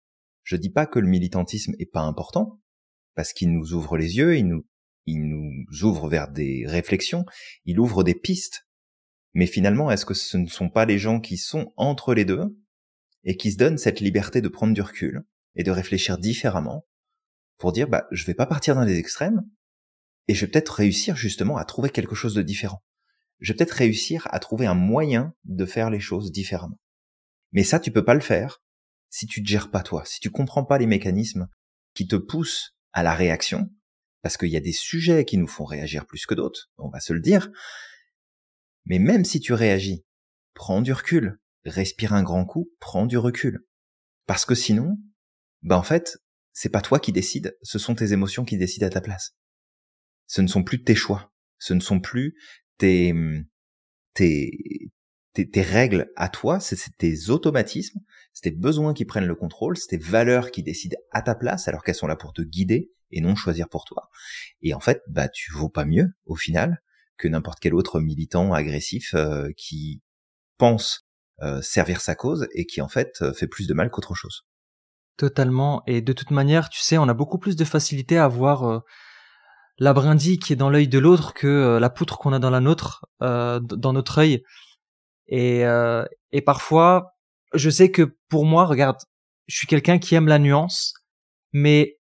Je 0.42 0.56
dis 0.56 0.70
pas 0.70 0.86
que 0.86 0.98
le 0.98 1.06
militantisme 1.06 1.74
est 1.78 1.90
pas 1.92 2.00
important, 2.00 2.60
parce 3.14 3.32
qu'il 3.32 3.52
nous 3.52 3.74
ouvre 3.74 3.96
les 3.96 4.16
yeux, 4.16 4.36
il 4.36 4.48
nous, 4.48 4.66
il 5.06 5.20
nous 5.28 5.84
ouvre 5.84 6.08
vers 6.08 6.28
des 6.28 6.64
réflexions, 6.66 7.24
il 7.64 7.78
ouvre 7.78 8.02
des 8.02 8.14
pistes. 8.16 8.66
Mais 9.34 9.46
finalement, 9.46 9.88
est-ce 9.88 10.04
que 10.04 10.14
ce 10.14 10.36
ne 10.36 10.48
sont 10.48 10.68
pas 10.68 10.84
les 10.84 10.98
gens 10.98 11.20
qui 11.20 11.36
sont 11.36 11.72
entre 11.76 12.12
les 12.12 12.24
deux 12.24 12.58
et 13.22 13.36
qui 13.36 13.52
se 13.52 13.56
donnent 13.56 13.78
cette 13.78 14.00
liberté 14.00 14.40
de 14.40 14.48
prendre 14.48 14.74
du 14.74 14.82
recul 14.82 15.22
et 15.54 15.62
de 15.62 15.70
réfléchir 15.70 16.18
différemment 16.18 16.88
pour 17.56 17.70
dire, 17.70 17.86
bah, 17.86 18.08
je 18.10 18.24
vais 18.24 18.34
pas 18.34 18.46
partir 18.46 18.74
dans 18.74 18.84
les 18.84 18.98
extrêmes 18.98 19.42
et 20.28 20.34
je 20.34 20.44
vais 20.44 20.50
peut-être 20.50 20.74
réussir 20.74 21.16
justement 21.16 21.56
à 21.56 21.64
trouver 21.64 21.90
quelque 21.90 22.14
chose 22.14 22.34
de 22.34 22.42
différent. 22.42 22.84
Je 23.40 23.52
vais 23.52 23.56
peut-être 23.56 23.72
réussir 23.72 24.28
à 24.30 24.38
trouver 24.38 24.66
un 24.66 24.74
moyen 24.74 25.34
de 25.44 25.64
faire 25.64 25.90
les 25.90 26.00
choses 26.00 26.30
différemment. 26.30 26.78
Mais 27.52 27.64
ça, 27.64 27.80
tu 27.80 27.90
peux 27.90 28.04
pas 28.04 28.14
le 28.14 28.20
faire 28.20 28.62
si 29.10 29.26
tu 29.26 29.42
te 29.42 29.48
gères 29.48 29.70
pas 29.70 29.82
toi, 29.82 30.04
si 30.04 30.20
tu 30.20 30.30
comprends 30.30 30.64
pas 30.64 30.78
les 30.78 30.86
mécanismes 30.86 31.48
qui 31.94 32.06
te 32.06 32.16
poussent 32.16 32.76
à 32.92 33.02
la 33.02 33.14
réaction, 33.14 33.70
parce 34.22 34.36
qu'il 34.36 34.50
y 34.50 34.56
a 34.56 34.60
des 34.60 34.72
sujets 34.72 35.24
qui 35.24 35.38
nous 35.38 35.46
font 35.46 35.64
réagir 35.64 36.06
plus 36.06 36.26
que 36.26 36.34
d'autres, 36.34 36.70
on 36.76 36.90
va 36.90 37.00
se 37.00 37.12
le 37.12 37.20
dire, 37.20 37.50
mais 38.84 38.98
même 38.98 39.24
si 39.24 39.40
tu 39.40 39.54
réagis, 39.54 40.04
prends 40.54 40.82
du 40.82 40.92
recul, 40.92 41.40
respire 41.64 42.12
un 42.12 42.22
grand 42.22 42.44
coup, 42.44 42.70
prends 42.80 43.06
du 43.06 43.16
recul. 43.16 43.66
Parce 44.26 44.44
que 44.44 44.54
sinon, 44.54 44.98
ben 45.62 45.76
en 45.76 45.82
fait, 45.82 46.18
c'est 46.52 46.68
pas 46.68 46.82
toi 46.82 46.98
qui 46.98 47.12
décides, 47.12 47.56
ce 47.62 47.78
sont 47.78 47.94
tes 47.94 48.12
émotions 48.12 48.44
qui 48.44 48.58
décident 48.58 48.86
à 48.86 48.90
ta 48.90 49.00
place. 49.00 49.36
Ce 50.28 50.40
ne 50.40 50.46
sont 50.46 50.62
plus 50.62 50.84
tes 50.84 50.94
choix, 50.94 51.32
ce 51.58 51.74
ne 51.74 51.80
sont 51.80 51.98
plus 51.98 52.36
tes 52.78 53.12
tes 54.14 54.92
tes, 55.34 55.62
règles 55.62 56.10
à 56.16 56.28
toi, 56.28 56.58
c'est 56.60 56.76
tes 56.96 57.30
automatismes, 57.30 58.00
c'est 58.32 58.50
tes 58.50 58.56
besoins 58.56 58.94
qui 58.94 59.04
prennent 59.04 59.26
le 59.26 59.34
contrôle, 59.34 59.76
c'est 59.76 59.88
tes 59.88 59.98
valeurs 59.98 60.50
qui 60.50 60.62
décident 60.62 60.96
à 61.12 61.22
ta 61.22 61.34
place 61.34 61.68
alors 61.68 61.84
qu'elles 61.84 61.94
sont 61.94 62.06
là 62.06 62.16
pour 62.16 62.32
te 62.32 62.42
guider 62.42 62.90
et 63.10 63.20
non 63.20 63.36
choisir 63.36 63.68
pour 63.68 63.84
toi. 63.84 64.10
Et 64.62 64.74
en 64.74 64.80
fait, 64.80 65.02
bah 65.08 65.28
tu 65.28 65.52
vaux 65.52 65.68
pas 65.68 65.84
mieux 65.84 66.08
au 66.26 66.36
final 66.36 66.82
que 67.16 67.28
n'importe 67.28 67.58
quel 67.60 67.74
autre 67.74 68.00
militant 68.00 68.52
agressif 68.52 69.14
euh, 69.14 69.50
qui 69.56 70.02
pense 70.56 71.08
euh, 71.42 71.62
servir 71.62 72.00
sa 72.00 72.14
cause 72.14 72.48
et 72.52 72.66
qui 72.66 72.80
en 72.80 72.88
fait 72.88 73.22
euh, 73.22 73.32
fait 73.32 73.46
plus 73.46 73.66
de 73.66 73.74
mal 73.74 73.90
qu'autre 73.90 74.14
chose. 74.14 74.44
Totalement. 75.16 75.82
Et 75.86 76.00
de 76.00 76.12
toute 76.12 76.30
manière, 76.30 76.68
tu 76.68 76.80
sais, 76.80 76.98
on 76.98 77.08
a 77.08 77.14
beaucoup 77.14 77.38
plus 77.38 77.56
de 77.56 77.64
facilité 77.64 78.18
à 78.18 78.28
voir 78.28 78.82
la 79.78 79.92
brindille 79.92 80.38
qui 80.38 80.52
est 80.52 80.56
dans 80.56 80.70
l'œil 80.70 80.88
de 80.88 80.98
l'autre 80.98 81.34
que 81.34 81.78
la 81.80 81.90
poutre 81.90 82.18
qu'on 82.18 82.32
a 82.32 82.38
dans 82.38 82.50
la 82.50 82.60
nôtre, 82.60 83.06
dans 83.20 83.92
notre 83.92 84.18
œil. 84.18 84.42
Et, 85.28 85.62
et 86.32 86.42
parfois, 86.42 87.14
je 87.54 87.70
sais 87.70 87.90
que 87.90 88.16
pour 88.28 88.44
moi, 88.44 88.66
regarde, 88.66 88.98
je 89.46 89.56
suis 89.56 89.66
quelqu'un 89.66 89.98
qui 89.98 90.14
aime 90.14 90.28
la 90.28 90.38
nuance, 90.38 90.94
mais 91.52 91.98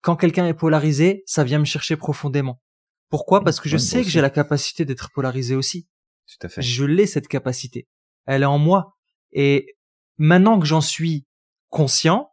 quand 0.00 0.16
quelqu'un 0.16 0.46
est 0.46 0.54
polarisé, 0.54 1.22
ça 1.26 1.42
vient 1.44 1.58
me 1.58 1.64
chercher 1.64 1.96
profondément. 1.96 2.60
Pourquoi? 3.08 3.42
Parce 3.42 3.60
que 3.60 3.68
je 3.68 3.76
sais 3.76 4.02
que 4.02 4.08
j'ai 4.08 4.20
la 4.20 4.30
capacité 4.30 4.84
d'être 4.84 5.10
polarisé 5.12 5.54
aussi. 5.54 5.88
Tout 6.26 6.46
à 6.46 6.48
fait. 6.48 6.62
Je 6.62 6.84
l'ai 6.84 7.06
cette 7.06 7.28
capacité. 7.28 7.88
Elle 8.24 8.42
est 8.42 8.46
en 8.46 8.58
moi. 8.58 8.96
Et 9.32 9.76
maintenant 10.18 10.58
que 10.58 10.66
j'en 10.66 10.80
suis 10.80 11.26
conscient, 11.68 12.32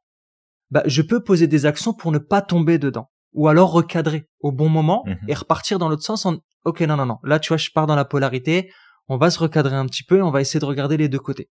bah, 0.72 0.84
je 0.86 1.02
peux 1.02 1.24
poser 1.24 1.48
des 1.48 1.66
actions 1.66 1.94
pour 1.94 2.12
ne 2.12 2.18
pas 2.18 2.42
tomber 2.42 2.78
dedans. 2.78 3.12
Ou 3.34 3.48
alors 3.48 3.72
recadrer 3.72 4.28
au 4.40 4.52
bon 4.52 4.70
moment 4.70 5.04
mhm. 5.06 5.18
et 5.28 5.34
repartir 5.34 5.80
dans 5.80 5.90
l'autre 5.90 6.04
sens 6.04 6.26
en, 6.26 6.38
ok, 6.66 6.82
non, 6.82 6.98
non, 6.98 7.06
non. 7.06 7.18
Là, 7.24 7.40
tu 7.40 7.50
vois, 7.50 7.58
je 7.58 7.70
pars 7.72 7.88
dans 7.88 7.96
la 7.96 8.06
polarité. 8.06 8.72
On 9.08 9.18
va 9.18 9.30
se 9.30 9.40
recadrer 9.40 9.76
un 9.76 9.86
petit 9.86 10.04
peu 10.04 10.18
et 10.18 10.22
on 10.22 10.32
va 10.32 10.42
essayer 10.42 10.60
de 10.60 10.66
regarder 10.66 10.98
les 10.98 11.10
deux 11.10 11.20
côtés. 11.20 11.50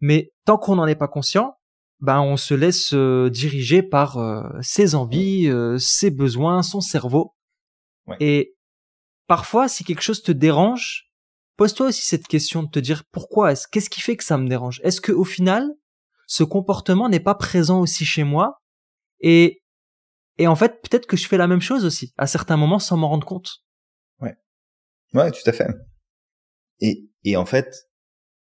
Mais 0.00 0.32
tant 0.44 0.58
qu'on 0.58 0.76
n'en 0.76 0.86
est 0.86 0.94
pas 0.94 1.08
conscient, 1.08 1.54
bah, 2.00 2.20
on 2.20 2.36
se 2.36 2.54
laisse 2.54 2.92
euh, 2.94 3.28
diriger 3.30 3.82
par 3.82 4.18
euh, 4.18 4.42
ses 4.60 4.94
envies, 4.94 5.48
euh, 5.48 5.78
ses 5.78 6.10
besoins, 6.10 6.62
son 6.62 6.80
cerveau. 6.80 7.34
Et 8.20 8.54
parfois, 9.26 9.68
si 9.68 9.84
quelque 9.84 10.00
chose 10.00 10.22
te 10.22 10.32
dérange, 10.32 11.10
pose-toi 11.58 11.88
aussi 11.88 12.06
cette 12.06 12.26
question 12.26 12.62
de 12.62 12.70
te 12.70 12.78
dire 12.78 13.04
pourquoi 13.12 13.52
est-ce, 13.52 13.68
qu'est-ce 13.70 13.90
qui 13.90 14.00
fait 14.00 14.16
que 14.16 14.24
ça 14.24 14.38
me 14.38 14.48
dérange? 14.48 14.80
Est-ce 14.82 15.02
que 15.02 15.12
au 15.12 15.24
final, 15.24 15.68
ce 16.26 16.42
comportement 16.42 17.10
n'est 17.10 17.20
pas 17.20 17.34
présent 17.34 17.80
aussi 17.80 18.06
chez 18.06 18.24
moi? 18.24 18.62
Et, 19.20 19.57
et 20.38 20.46
en 20.46 20.56
fait, 20.56 20.80
peut-être 20.82 21.06
que 21.06 21.16
je 21.16 21.26
fais 21.26 21.36
la 21.36 21.46
même 21.46 21.60
chose 21.60 21.84
aussi, 21.84 22.14
à 22.16 22.26
certains 22.26 22.56
moments, 22.56 22.78
sans 22.78 22.96
m'en 22.96 23.08
rendre 23.08 23.26
compte. 23.26 23.64
Ouais. 24.20 24.36
Ouais, 25.14 25.30
tout 25.30 25.48
à 25.48 25.52
fait. 25.52 25.68
Et, 26.80 27.10
et 27.24 27.36
en 27.36 27.44
fait, 27.44 27.88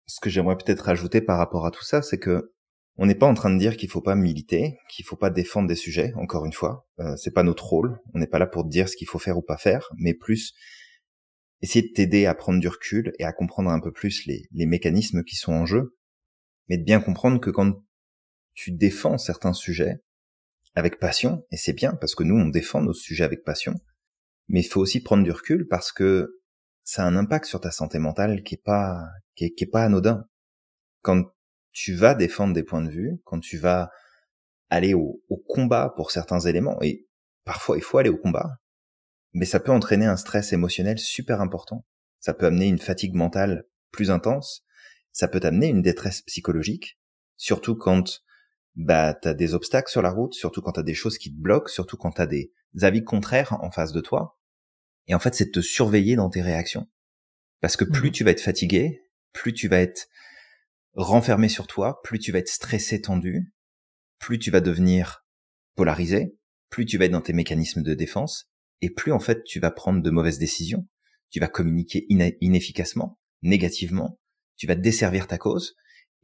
ce 0.07 0.19
que 0.19 0.29
j'aimerais 0.29 0.57
peut-être 0.57 0.81
rajouter 0.81 1.21
par 1.21 1.37
rapport 1.37 1.65
à 1.65 1.71
tout 1.71 1.83
ça, 1.83 2.01
c'est 2.01 2.19
que 2.19 2.51
on 2.97 3.05
n'est 3.05 3.15
pas 3.15 3.27
en 3.27 3.33
train 3.33 3.53
de 3.53 3.59
dire 3.59 3.75
qu'il 3.75 3.89
faut 3.89 4.01
pas 4.01 4.15
militer, 4.15 4.77
qu'il 4.89 5.03
faut 5.05 5.17
pas 5.17 5.29
défendre 5.29 5.67
des 5.67 5.75
sujets. 5.75 6.13
Encore 6.15 6.45
une 6.45 6.53
fois, 6.53 6.87
euh, 6.99 7.15
c'est 7.17 7.33
pas 7.33 7.43
notre 7.43 7.65
rôle. 7.65 7.99
On 8.13 8.19
n'est 8.19 8.27
pas 8.27 8.39
là 8.39 8.47
pour 8.47 8.63
te 8.63 8.69
dire 8.69 8.87
ce 8.87 8.95
qu'il 8.95 9.07
faut 9.07 9.19
faire 9.19 9.37
ou 9.37 9.41
pas 9.41 9.57
faire, 9.57 9.89
mais 9.97 10.13
plus 10.13 10.53
essayer 11.61 11.87
de 11.87 11.93
t'aider 11.93 12.25
à 12.25 12.33
prendre 12.33 12.59
du 12.59 12.69
recul 12.69 13.11
et 13.19 13.25
à 13.25 13.33
comprendre 13.33 13.69
un 13.69 13.81
peu 13.81 13.91
plus 13.91 14.25
les, 14.25 14.47
les 14.51 14.65
mécanismes 14.65 15.23
qui 15.23 15.35
sont 15.35 15.51
en 15.51 15.65
jeu, 15.65 15.97
mais 16.69 16.77
de 16.77 16.83
bien 16.83 17.01
comprendre 17.01 17.41
que 17.41 17.49
quand 17.49 17.73
tu 18.53 18.71
défends 18.71 19.17
certains 19.17 19.53
sujets 19.53 19.97
avec 20.75 20.99
passion, 20.99 21.45
et 21.51 21.57
c'est 21.57 21.73
bien 21.73 21.93
parce 21.93 22.15
que 22.15 22.23
nous 22.23 22.35
on 22.35 22.47
défend 22.47 22.81
nos 22.81 22.93
sujets 22.93 23.23
avec 23.23 23.43
passion, 23.43 23.75
mais 24.47 24.61
il 24.61 24.67
faut 24.67 24.81
aussi 24.81 25.01
prendre 25.01 25.23
du 25.23 25.31
recul 25.31 25.67
parce 25.67 25.91
que 25.91 26.41
ça 26.83 27.03
a 27.03 27.07
un 27.07 27.15
impact 27.15 27.45
sur 27.45 27.59
ta 27.59 27.71
santé 27.71 27.97
mentale 27.97 28.43
qui 28.43 28.55
est 28.55 28.63
pas 28.63 29.03
qui 29.35 29.45
est, 29.45 29.71
pas 29.71 29.83
anodin. 29.83 30.27
Quand 31.01 31.23
tu 31.71 31.93
vas 31.93 32.13
défendre 32.13 32.53
des 32.53 32.63
points 32.63 32.83
de 32.83 32.89
vue, 32.89 33.17
quand 33.25 33.39
tu 33.39 33.57
vas 33.57 33.89
aller 34.69 34.93
au, 34.93 35.21
combat 35.47 35.93
pour 35.95 36.11
certains 36.11 36.39
éléments, 36.39 36.81
et 36.81 37.07
parfois 37.43 37.77
il 37.77 37.83
faut 37.83 37.97
aller 37.97 38.09
au 38.09 38.17
combat, 38.17 38.59
mais 39.33 39.45
ça 39.45 39.59
peut 39.59 39.71
entraîner 39.71 40.05
un 40.05 40.17
stress 40.17 40.53
émotionnel 40.53 40.97
super 40.97 41.41
important. 41.41 41.85
Ça 42.19 42.33
peut 42.33 42.45
amener 42.45 42.67
une 42.67 42.79
fatigue 42.79 43.13
mentale 43.13 43.65
plus 43.91 44.09
intense. 44.09 44.65
Ça 45.11 45.27
peut 45.27 45.41
amener 45.43 45.67
une 45.67 45.81
détresse 45.81 46.21
psychologique, 46.21 46.99
surtout 47.37 47.75
quand 47.75 48.21
bah 48.75 49.13
t'as 49.13 49.33
des 49.33 49.53
obstacles 49.53 49.91
sur 49.91 50.01
la 50.01 50.11
route, 50.11 50.33
surtout 50.33 50.61
quand 50.61 50.73
t'as 50.73 50.83
des 50.83 50.93
choses 50.93 51.17
qui 51.17 51.33
te 51.33 51.39
bloquent, 51.39 51.69
surtout 51.69 51.97
quand 51.97 52.11
t'as 52.11 52.25
des 52.25 52.51
avis 52.81 53.03
contraires 53.03 53.53
en 53.61 53.71
face 53.71 53.93
de 53.93 54.01
toi. 54.01 54.39
Et 55.07 55.15
en 55.15 55.19
fait, 55.19 55.35
c'est 55.35 55.45
de 55.45 55.51
te 55.51 55.61
surveiller 55.61 56.15
dans 56.15 56.29
tes 56.29 56.41
réactions. 56.41 56.87
Parce 57.61 57.77
que 57.77 57.85
plus 57.85 58.09
mmh 58.09 58.13
tu 58.13 58.23
vas 58.23 58.31
être 58.31 58.41
fatigué, 58.41 59.01
plus 59.33 59.53
tu 59.53 59.67
vas 59.67 59.79
être 59.79 60.07
renfermé 60.93 61.49
sur 61.49 61.67
toi, 61.67 62.01
plus 62.03 62.19
tu 62.19 62.31
vas 62.31 62.39
être 62.39 62.49
stressé, 62.49 63.01
tendu, 63.01 63.53
plus 64.19 64.39
tu 64.39 64.51
vas 64.51 64.61
devenir 64.61 65.25
polarisé, 65.75 66.37
plus 66.69 66.85
tu 66.85 66.97
vas 66.97 67.05
être 67.05 67.11
dans 67.11 67.21
tes 67.21 67.33
mécanismes 67.33 67.83
de 67.83 67.93
défense, 67.93 68.49
et 68.81 68.89
plus 68.89 69.11
en 69.11 69.19
fait 69.19 69.43
tu 69.43 69.59
vas 69.59 69.71
prendre 69.71 70.01
de 70.01 70.09
mauvaises 70.09 70.39
décisions, 70.39 70.87
tu 71.29 71.39
vas 71.39 71.47
communiquer 71.47 72.05
inefficacement, 72.09 73.19
négativement, 73.41 74.19
tu 74.57 74.67
vas 74.67 74.75
desservir 74.75 75.27
ta 75.27 75.37
cause, 75.37 75.75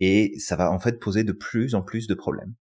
et 0.02 0.34
ça 0.40 0.56
va 0.56 0.72
en 0.72 0.80
fait 0.80 1.00
poser 1.00 1.24
de 1.24 1.32
plus 1.32 1.76
en 1.76 1.84
plus 1.84 2.08
de 2.08 2.16
problèmes. 2.16 2.56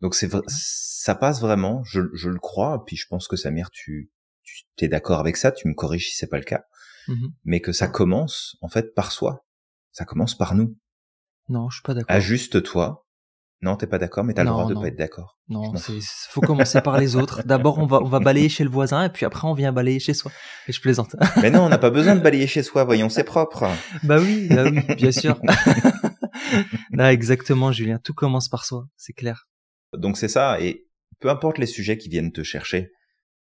Donc 0.00 0.14
c'est 0.14 0.28
ça 0.48 1.14
passe 1.14 1.40
vraiment, 1.40 1.82
je, 1.84 2.00
je, 2.12 2.28
le 2.28 2.38
crois, 2.38 2.84
puis 2.84 2.96
je 2.96 3.06
pense 3.08 3.28
que 3.28 3.36
Samir, 3.36 3.70
tu, 3.70 4.10
tu 4.44 4.84
es 4.84 4.88
d'accord 4.88 5.20
avec 5.20 5.36
ça, 5.36 5.52
tu 5.52 5.68
me 5.68 5.74
corriges 5.74 6.10
si 6.10 6.16
c'est 6.16 6.26
pas 6.26 6.38
le 6.38 6.44
cas, 6.44 6.64
mmh 7.06 7.28
mais 7.44 7.60
que 7.60 7.72
ça 7.72 7.88
commence 7.88 8.56
en 8.60 8.68
fait 8.68 8.94
par 8.94 9.12
soi, 9.12 9.46
ça 9.92 10.04
commence 10.04 10.36
par 10.36 10.54
nous. 10.54 10.76
Non, 11.48 11.70
je 11.70 11.76
suis 11.76 11.82
pas 11.82 11.94
d'accord. 11.94 12.14
Ajuste-toi. 12.14 13.06
Non, 13.60 13.74
t'es 13.74 13.88
pas 13.88 13.98
d'accord, 13.98 14.22
mais 14.22 14.34
t'as 14.34 14.44
le 14.44 14.50
droit 14.50 14.68
de 14.68 14.74
pas 14.74 14.86
être 14.86 14.98
d'accord. 14.98 15.36
Non, 15.48 15.74
c'est 15.74 15.98
faut 16.30 16.40
commencer 16.40 16.80
par 16.80 16.98
les 17.00 17.16
autres. 17.16 17.42
D'abord, 17.46 17.78
on 17.78 17.86
va 17.86 18.00
on 18.00 18.08
va 18.08 18.20
balayer 18.20 18.48
chez 18.48 18.62
le 18.62 18.70
voisin, 18.70 19.04
et 19.04 19.08
puis 19.08 19.26
après, 19.26 19.48
on 19.48 19.54
vient 19.54 19.72
balayer 19.72 19.98
chez 19.98 20.14
soi. 20.14 20.30
Et 20.68 20.72
je 20.72 20.80
plaisante. 20.80 21.16
mais 21.42 21.50
non, 21.50 21.62
on 21.62 21.68
n'a 21.68 21.78
pas 21.78 21.90
besoin 21.90 22.14
de 22.14 22.20
balayer 22.20 22.46
chez 22.46 22.62
soi. 22.62 22.84
Voyons, 22.84 23.08
c'est 23.08 23.24
propre. 23.24 23.66
bah 24.04 24.18
oui, 24.20 24.46
bah 24.48 24.64
oui, 24.64 24.80
bien 24.94 25.10
sûr. 25.10 25.40
non, 26.92 27.06
exactement, 27.06 27.72
Julien. 27.72 27.98
Tout 27.98 28.14
commence 28.14 28.48
par 28.48 28.64
soi, 28.64 28.88
c'est 28.96 29.12
clair. 29.12 29.48
Donc 29.96 30.16
c'est 30.16 30.28
ça, 30.28 30.60
et 30.60 30.86
peu 31.20 31.30
importe 31.30 31.58
les 31.58 31.66
sujets 31.66 31.98
qui 31.98 32.08
viennent 32.08 32.32
te 32.32 32.42
chercher, 32.42 32.92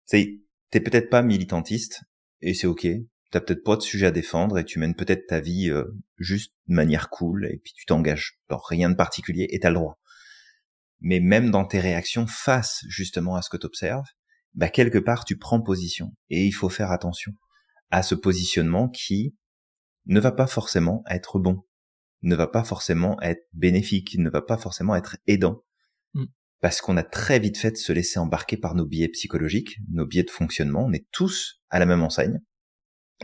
c'est 0.06 0.40
t'es 0.70 0.80
peut-être 0.80 1.10
pas 1.10 1.22
militantiste, 1.22 2.00
et 2.40 2.54
c'est 2.54 2.66
ok 2.66 2.86
t'as 3.32 3.40
peut-être 3.40 3.64
pas 3.64 3.76
de 3.76 3.82
sujet 3.82 4.06
à 4.06 4.10
défendre 4.10 4.58
et 4.58 4.64
tu 4.64 4.78
mènes 4.78 4.94
peut-être 4.94 5.26
ta 5.26 5.40
vie 5.40 5.70
euh, 5.70 5.84
juste 6.18 6.52
de 6.68 6.74
manière 6.74 7.08
cool 7.08 7.46
et 7.46 7.58
puis 7.64 7.72
tu 7.72 7.86
t'engages 7.86 8.38
dans 8.48 8.58
rien 8.58 8.90
de 8.90 8.94
particulier 8.94 9.48
et 9.50 9.58
t'as 9.58 9.70
le 9.70 9.76
droit. 9.76 9.98
Mais 11.00 11.18
même 11.18 11.50
dans 11.50 11.64
tes 11.64 11.80
réactions 11.80 12.26
face 12.26 12.84
justement 12.88 13.34
à 13.34 13.42
ce 13.42 13.48
que 13.48 13.56
t'observes, 13.56 14.06
bah 14.54 14.68
quelque 14.68 14.98
part 14.98 15.24
tu 15.24 15.38
prends 15.38 15.62
position 15.62 16.14
et 16.28 16.44
il 16.44 16.52
faut 16.52 16.68
faire 16.68 16.92
attention 16.92 17.32
à 17.90 18.02
ce 18.02 18.14
positionnement 18.14 18.88
qui 18.90 19.34
ne 20.04 20.20
va 20.20 20.30
pas 20.30 20.46
forcément 20.46 21.02
être 21.08 21.38
bon, 21.38 21.64
ne 22.22 22.36
va 22.36 22.46
pas 22.46 22.64
forcément 22.64 23.20
être 23.20 23.46
bénéfique, 23.52 24.16
ne 24.18 24.30
va 24.30 24.42
pas 24.42 24.56
forcément 24.56 24.94
être 24.94 25.16
aidant. 25.26 25.62
Mm. 26.14 26.26
Parce 26.60 26.80
qu'on 26.80 26.96
a 26.96 27.02
très 27.02 27.38
vite 27.38 27.58
fait 27.58 27.72
de 27.72 27.76
se 27.76 27.92
laisser 27.92 28.18
embarquer 28.18 28.56
par 28.56 28.74
nos 28.74 28.86
biais 28.86 29.08
psychologiques, 29.08 29.78
nos 29.90 30.06
biais 30.06 30.22
de 30.22 30.30
fonctionnement. 30.30 30.84
On 30.84 30.92
est 30.92 31.06
tous 31.10 31.60
à 31.70 31.78
la 31.78 31.86
même 31.86 32.02
enseigne. 32.02 32.40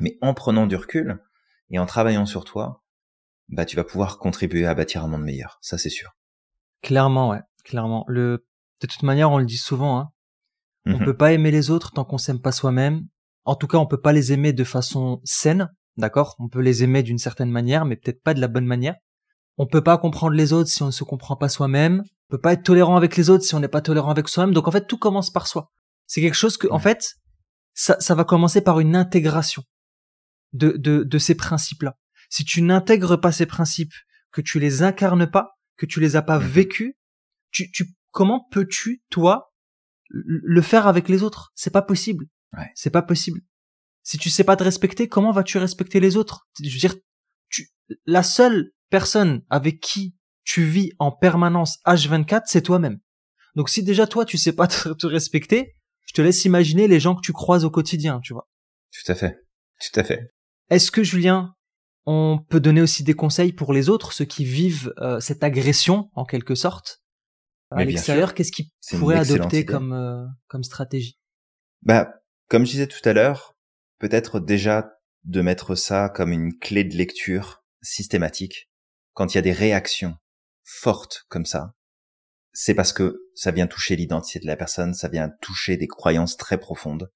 Mais 0.01 0.19
en 0.21 0.35
prenant 0.35 0.67
du 0.67 0.77
recul 0.77 1.21
et 1.71 1.79
en 1.79 1.87
travaillant 1.87 2.27
sur 2.27 2.45
toi, 2.45 2.85
bah 3.49 3.65
tu 3.65 3.77
vas 3.77 3.85
pouvoir 3.85 4.19
contribuer 4.19 4.67
à 4.67 4.75
bâtir 4.75 5.05
un 5.05 5.09
monde 5.09 5.23
meilleur. 5.23 5.59
Ça 5.63 5.79
c'est 5.79 5.89
sûr. 5.89 6.17
Clairement, 6.83 7.31
ouais, 7.31 7.41
clairement. 7.65 8.05
Le 8.09 8.45
de 8.81 8.87
toute 8.87 9.03
manière, 9.03 9.31
on 9.31 9.39
le 9.39 9.45
dit 9.45 9.57
souvent. 9.57 9.99
Hein. 9.99 10.13
On 10.87 10.99
mhm. 10.99 11.05
peut 11.05 11.17
pas 11.17 11.33
aimer 11.33 11.51
les 11.51 11.71
autres 11.71 11.93
tant 11.93 12.05
qu'on 12.05 12.19
s'aime 12.19 12.41
pas 12.41 12.53
soi-même. 12.53 13.07
En 13.45 13.57
tout 13.57 13.67
cas, 13.67 13.79
on 13.79 13.87
peut 13.87 14.01
pas 14.01 14.13
les 14.13 14.33
aimer 14.33 14.53
de 14.53 14.65
façon 14.65 15.21
saine, 15.25 15.69
d'accord? 15.99 16.37
On 16.39 16.49
peut 16.49 16.61
les 16.61 16.83
aimer 16.83 17.03
d'une 17.03 17.19
certaine 17.19 17.51
manière, 17.51 17.85
mais 17.85 17.97
peut-être 17.97 18.23
pas 18.23 18.35
de 18.35 18.41
la 18.41 18.49
bonne 18.49 18.67
manière. 18.67 18.95
On 19.59 19.67
peut 19.67 19.83
pas 19.83 19.99
comprendre 19.99 20.35
les 20.35 20.53
autres 20.53 20.71
si 20.71 20.83
on 20.83 20.87
ne 20.87 20.93
se 20.93 21.05
comprend 21.05 21.37
pas 21.37 21.49
soi-même. 21.49 22.03
On 22.31 22.37
peut 22.37 22.41
pas 22.41 22.53
être 22.53 22.63
tolérant 22.63 22.97
avec 22.97 23.17
les 23.17 23.29
autres 23.29 23.45
si 23.45 23.55
on 23.55 23.61
n'est 23.61 23.69
pas 23.69 23.83
tolérant 23.83 24.11
avec 24.11 24.29
soi-même. 24.29 24.55
Donc 24.55 24.69
en 24.69 24.71
fait, 24.71 24.87
tout 24.87 24.99
commence 24.99 25.31
par 25.31 25.47
soi. 25.47 25.73
C'est 26.07 26.21
quelque 26.21 26.35
chose 26.35 26.57
que, 26.57 26.69
en 26.71 26.79
fait, 26.79 27.17
ça, 27.75 27.99
ça 28.01 28.15
va 28.15 28.25
commencer 28.25 28.61
par 28.61 28.81
une 28.81 28.97
intégration 28.97 29.63
de, 30.53 30.71
de, 30.79 31.03
de 31.03 31.19
ces 31.19 31.35
principes-là. 31.35 31.97
Si 32.31 32.45
tu 32.45 32.63
n'intègres 32.63 33.21
pas 33.21 33.33
ces 33.33 33.47
principes, 33.47 33.93
que 34.31 34.41
tu 34.41 34.61
les 34.61 34.83
incarnes 34.83 35.31
pas, 35.31 35.51
que 35.77 35.87
tu 35.87 36.01
les 36.01 36.17
as 36.17 36.23
pas 36.23 36.39
vécus, 36.39 36.95
tu, 37.51 37.71
tu, 37.73 37.95
comment 38.11 38.47
peux-tu, 38.51 39.03
toi, 39.11 39.53
le 40.11 40.63
faire 40.63 40.87
avec 40.87 41.09
les 41.09 41.23
autres? 41.23 41.51
C'est 41.55 41.73
pas 41.73 41.83
possible. 41.83 42.27
Ouais. 42.57 42.71
C'est 42.75 42.91
pas 42.91 43.03
possible. 43.03 43.41
Si 44.09 44.17
tu 44.17 44.31
sais 44.31 44.43
pas 44.43 44.57
te 44.57 44.65
respecter, 44.65 45.07
comment 45.07 45.33
vas-tu 45.33 45.59
respecter 45.59 46.01
les 46.01 46.17
autres? 46.17 46.49
Je 46.65 46.71
veux 46.71 46.79
dire, 46.79 46.95
tu, 47.51 47.69
la 48.07 48.23
seule 48.23 48.73
personne 48.89 49.43
avec 49.51 49.81
qui 49.81 50.17
tu 50.45 50.65
vis 50.65 50.93
en 50.99 51.13
permanence 51.13 51.77
H24, 51.85 52.45
c'est 52.47 52.63
toi-même. 52.63 53.01
Donc 53.55 53.69
si 53.69 53.83
déjà 53.83 54.07
toi 54.07 54.25
tu 54.25 54.39
sais 54.39 54.55
pas 54.55 54.67
te, 54.67 54.95
te, 54.95 55.07
respecter, 55.07 55.75
je 56.07 56.15
te 56.15 56.23
laisse 56.23 56.47
imaginer 56.47 56.89
les 56.89 57.01
gens 57.01 57.17
que 57.17 57.21
tu 57.21 57.35
croises 57.35 57.67
au 57.67 57.71
quotidien, 57.71 58.21
tu 58.21 58.33
vois. 58.33 58.49
Tout 58.93 59.13
à 59.13 59.15
fait. 59.15 59.45
Tout 59.79 60.01
à 60.01 60.05
fait. 60.05 60.33
Est-ce 60.71 60.91
que 60.91 61.03
Julien, 61.03 61.55
on 62.07 62.39
peut 62.49 62.61
donner 62.61 62.81
aussi 62.81 63.05
des 63.05 63.13
conseils 63.13 63.53
pour 63.53 63.75
les 63.75 63.91
autres, 63.91 64.15
ceux 64.15 64.25
qui 64.25 64.47
vivent 64.47 64.91
euh, 65.03 65.21
cette 65.21 65.45
agression 65.45 66.09
en 66.15 66.25
quelque 66.25 66.55
sorte? 66.55 67.03
À 67.71 67.85
l'extérieur 67.85 68.33
Qu'est-ce 68.33 68.53
qu'ils 68.53 68.71
pourraient 68.99 69.19
adopter 69.19 69.67
comme 69.67 69.93
euh, 69.93 70.25
comme 70.47 70.65
stratégie? 70.65 71.19
Bah, 71.83 72.09
comme 72.49 72.65
je 72.65 72.71
disais 72.71 72.87
tout 72.87 73.07
à 73.07 73.13
l'heure, 73.13 73.58
peut-être 73.99 74.41
déjà 74.41 74.99
de 75.25 75.41
mettre 75.41 75.75
ça 75.75 76.09
comme 76.09 76.33
une 76.33 76.57
clé 76.59 76.85
de 76.85 76.97
lecture 76.97 77.65
systématique 77.83 78.71
quand 79.13 79.35
il 79.35 79.37
y 79.37 79.39
a 79.39 79.43
des 79.43 79.53
réactions 79.53 80.17
fortes 80.63 81.25
comme 81.29 81.47
ça. 81.47 81.75
C'est 82.53 82.75
parce 82.75 82.93
que 82.93 83.21
ça 83.35 83.51
vient 83.51 83.67
toucher 83.67 83.97
l'identité 83.97 84.41
de 84.41 84.47
la 84.47 84.57
personne, 84.57 84.95
ça 84.95 85.09
vient 85.09 85.31
toucher 85.41 85.77
des 85.77 85.87
croyances 85.87 86.37
très 86.37 86.59
profondes 86.59 87.11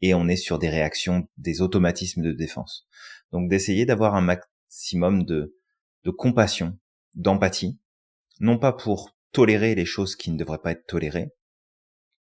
et 0.00 0.14
on 0.14 0.28
est 0.28 0.36
sur 0.36 0.58
des 0.58 0.68
réactions, 0.68 1.28
des 1.36 1.62
automatismes 1.62 2.22
de 2.22 2.32
défense. 2.32 2.86
Donc 3.30 3.48
d'essayer 3.48 3.86
d'avoir 3.86 4.14
un 4.14 4.20
maximum 4.20 5.24
de, 5.24 5.56
de 6.04 6.10
compassion, 6.10 6.78
d'empathie, 7.14 7.78
non 8.40 8.58
pas 8.58 8.72
pour 8.72 9.16
tolérer 9.30 9.74
les 9.74 9.86
choses 9.86 10.16
qui 10.16 10.30
ne 10.30 10.36
devraient 10.36 10.58
pas 10.58 10.72
être 10.72 10.86
tolérées, 10.86 11.30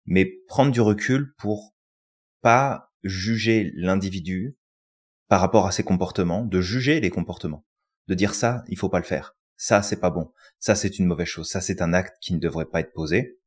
mais 0.05 0.25
prendre 0.47 0.71
du 0.71 0.81
recul 0.81 1.33
pour 1.37 1.75
pas 2.41 2.90
juger 3.03 3.71
l'individu 3.75 4.57
par 5.27 5.41
rapport 5.41 5.65
à 5.65 5.71
ses 5.71 5.83
comportements, 5.83 6.45
de 6.45 6.61
juger 6.61 6.99
les 6.99 7.09
comportements, 7.09 7.65
de 8.07 8.13
dire 8.15 8.33
ça, 8.33 8.63
il 8.67 8.77
faut 8.77 8.89
pas 8.89 8.99
le 8.99 9.05
faire, 9.05 9.35
ça 9.55 9.81
c'est 9.81 9.99
pas 9.99 10.09
bon, 10.09 10.31
ça 10.59 10.75
c'est 10.75 10.99
une 10.99 11.05
mauvaise 11.05 11.27
chose, 11.27 11.49
ça 11.49 11.61
c'est 11.61 11.81
un 11.81 11.93
acte 11.93 12.17
qui 12.21 12.33
ne 12.33 12.39
devrait 12.39 12.65
pas 12.65 12.81
être 12.81 12.93
posé, 12.93 13.39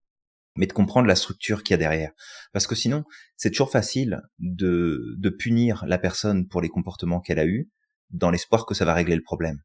mais 0.57 0.67
de 0.67 0.73
comprendre 0.73 1.09
la 1.09 1.17
structure 1.17 1.63
qu'il 1.63 1.73
y 1.73 1.75
a 1.75 1.79
derrière. 1.79 2.13
Parce 2.53 2.67
que 2.67 2.75
sinon, 2.75 3.05
c'est 3.37 3.51
toujours 3.51 3.71
facile 3.71 4.23
de, 4.39 5.15
de 5.19 5.29
punir 5.29 5.85
la 5.87 5.99
personne 5.99 6.47
pour 6.47 6.61
les 6.61 6.69
comportements 6.69 7.21
qu'elle 7.21 7.41
a 7.41 7.47
eus, 7.47 7.71
dans 8.11 8.31
l'espoir 8.31 8.65
que 8.65 8.75
ça 8.75 8.85
va 8.85 8.95
régler 8.95 9.17
le 9.17 9.23
problème. 9.23 9.61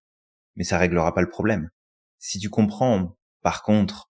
Mais 0.55 0.63
ça 0.63 0.77
réglera 0.77 1.13
pas 1.13 1.21
le 1.21 1.29
problème. 1.29 1.69
Si 2.17 2.39
tu 2.39 2.49
comprends, 2.49 3.17
par 3.41 3.61
contre, 3.63 4.11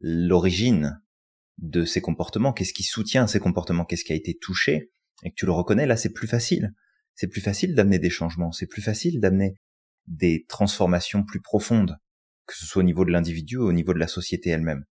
l'origine 0.00 1.00
de 1.58 1.84
ces 1.84 2.00
comportements, 2.00 2.52
qu'est-ce 2.52 2.74
qui 2.74 2.82
soutient 2.82 3.26
ces 3.26 3.40
comportements, 3.40 3.84
qu'est-ce 3.84 4.04
qui 4.04 4.12
a 4.12 4.16
été 4.16 4.36
touché, 4.36 4.92
et 5.22 5.30
que 5.30 5.36
tu 5.36 5.46
le 5.46 5.52
reconnais, 5.52 5.86
là, 5.86 5.96
c'est 5.96 6.12
plus 6.12 6.28
facile. 6.28 6.72
C'est 7.14 7.28
plus 7.28 7.40
facile 7.40 7.74
d'amener 7.74 7.98
des 7.98 8.10
changements, 8.10 8.52
c'est 8.52 8.66
plus 8.66 8.82
facile 8.82 9.20
d'amener 9.20 9.54
des 10.06 10.44
transformations 10.48 11.24
plus 11.24 11.40
profondes, 11.40 11.98
que 12.46 12.56
ce 12.56 12.66
soit 12.66 12.80
au 12.80 12.84
niveau 12.84 13.04
de 13.04 13.10
l'individu 13.10 13.56
ou 13.56 13.64
au 13.64 13.72
niveau 13.72 13.92
de 13.92 13.98
la 13.98 14.08
société 14.08 14.50
elle-même. 14.50 14.84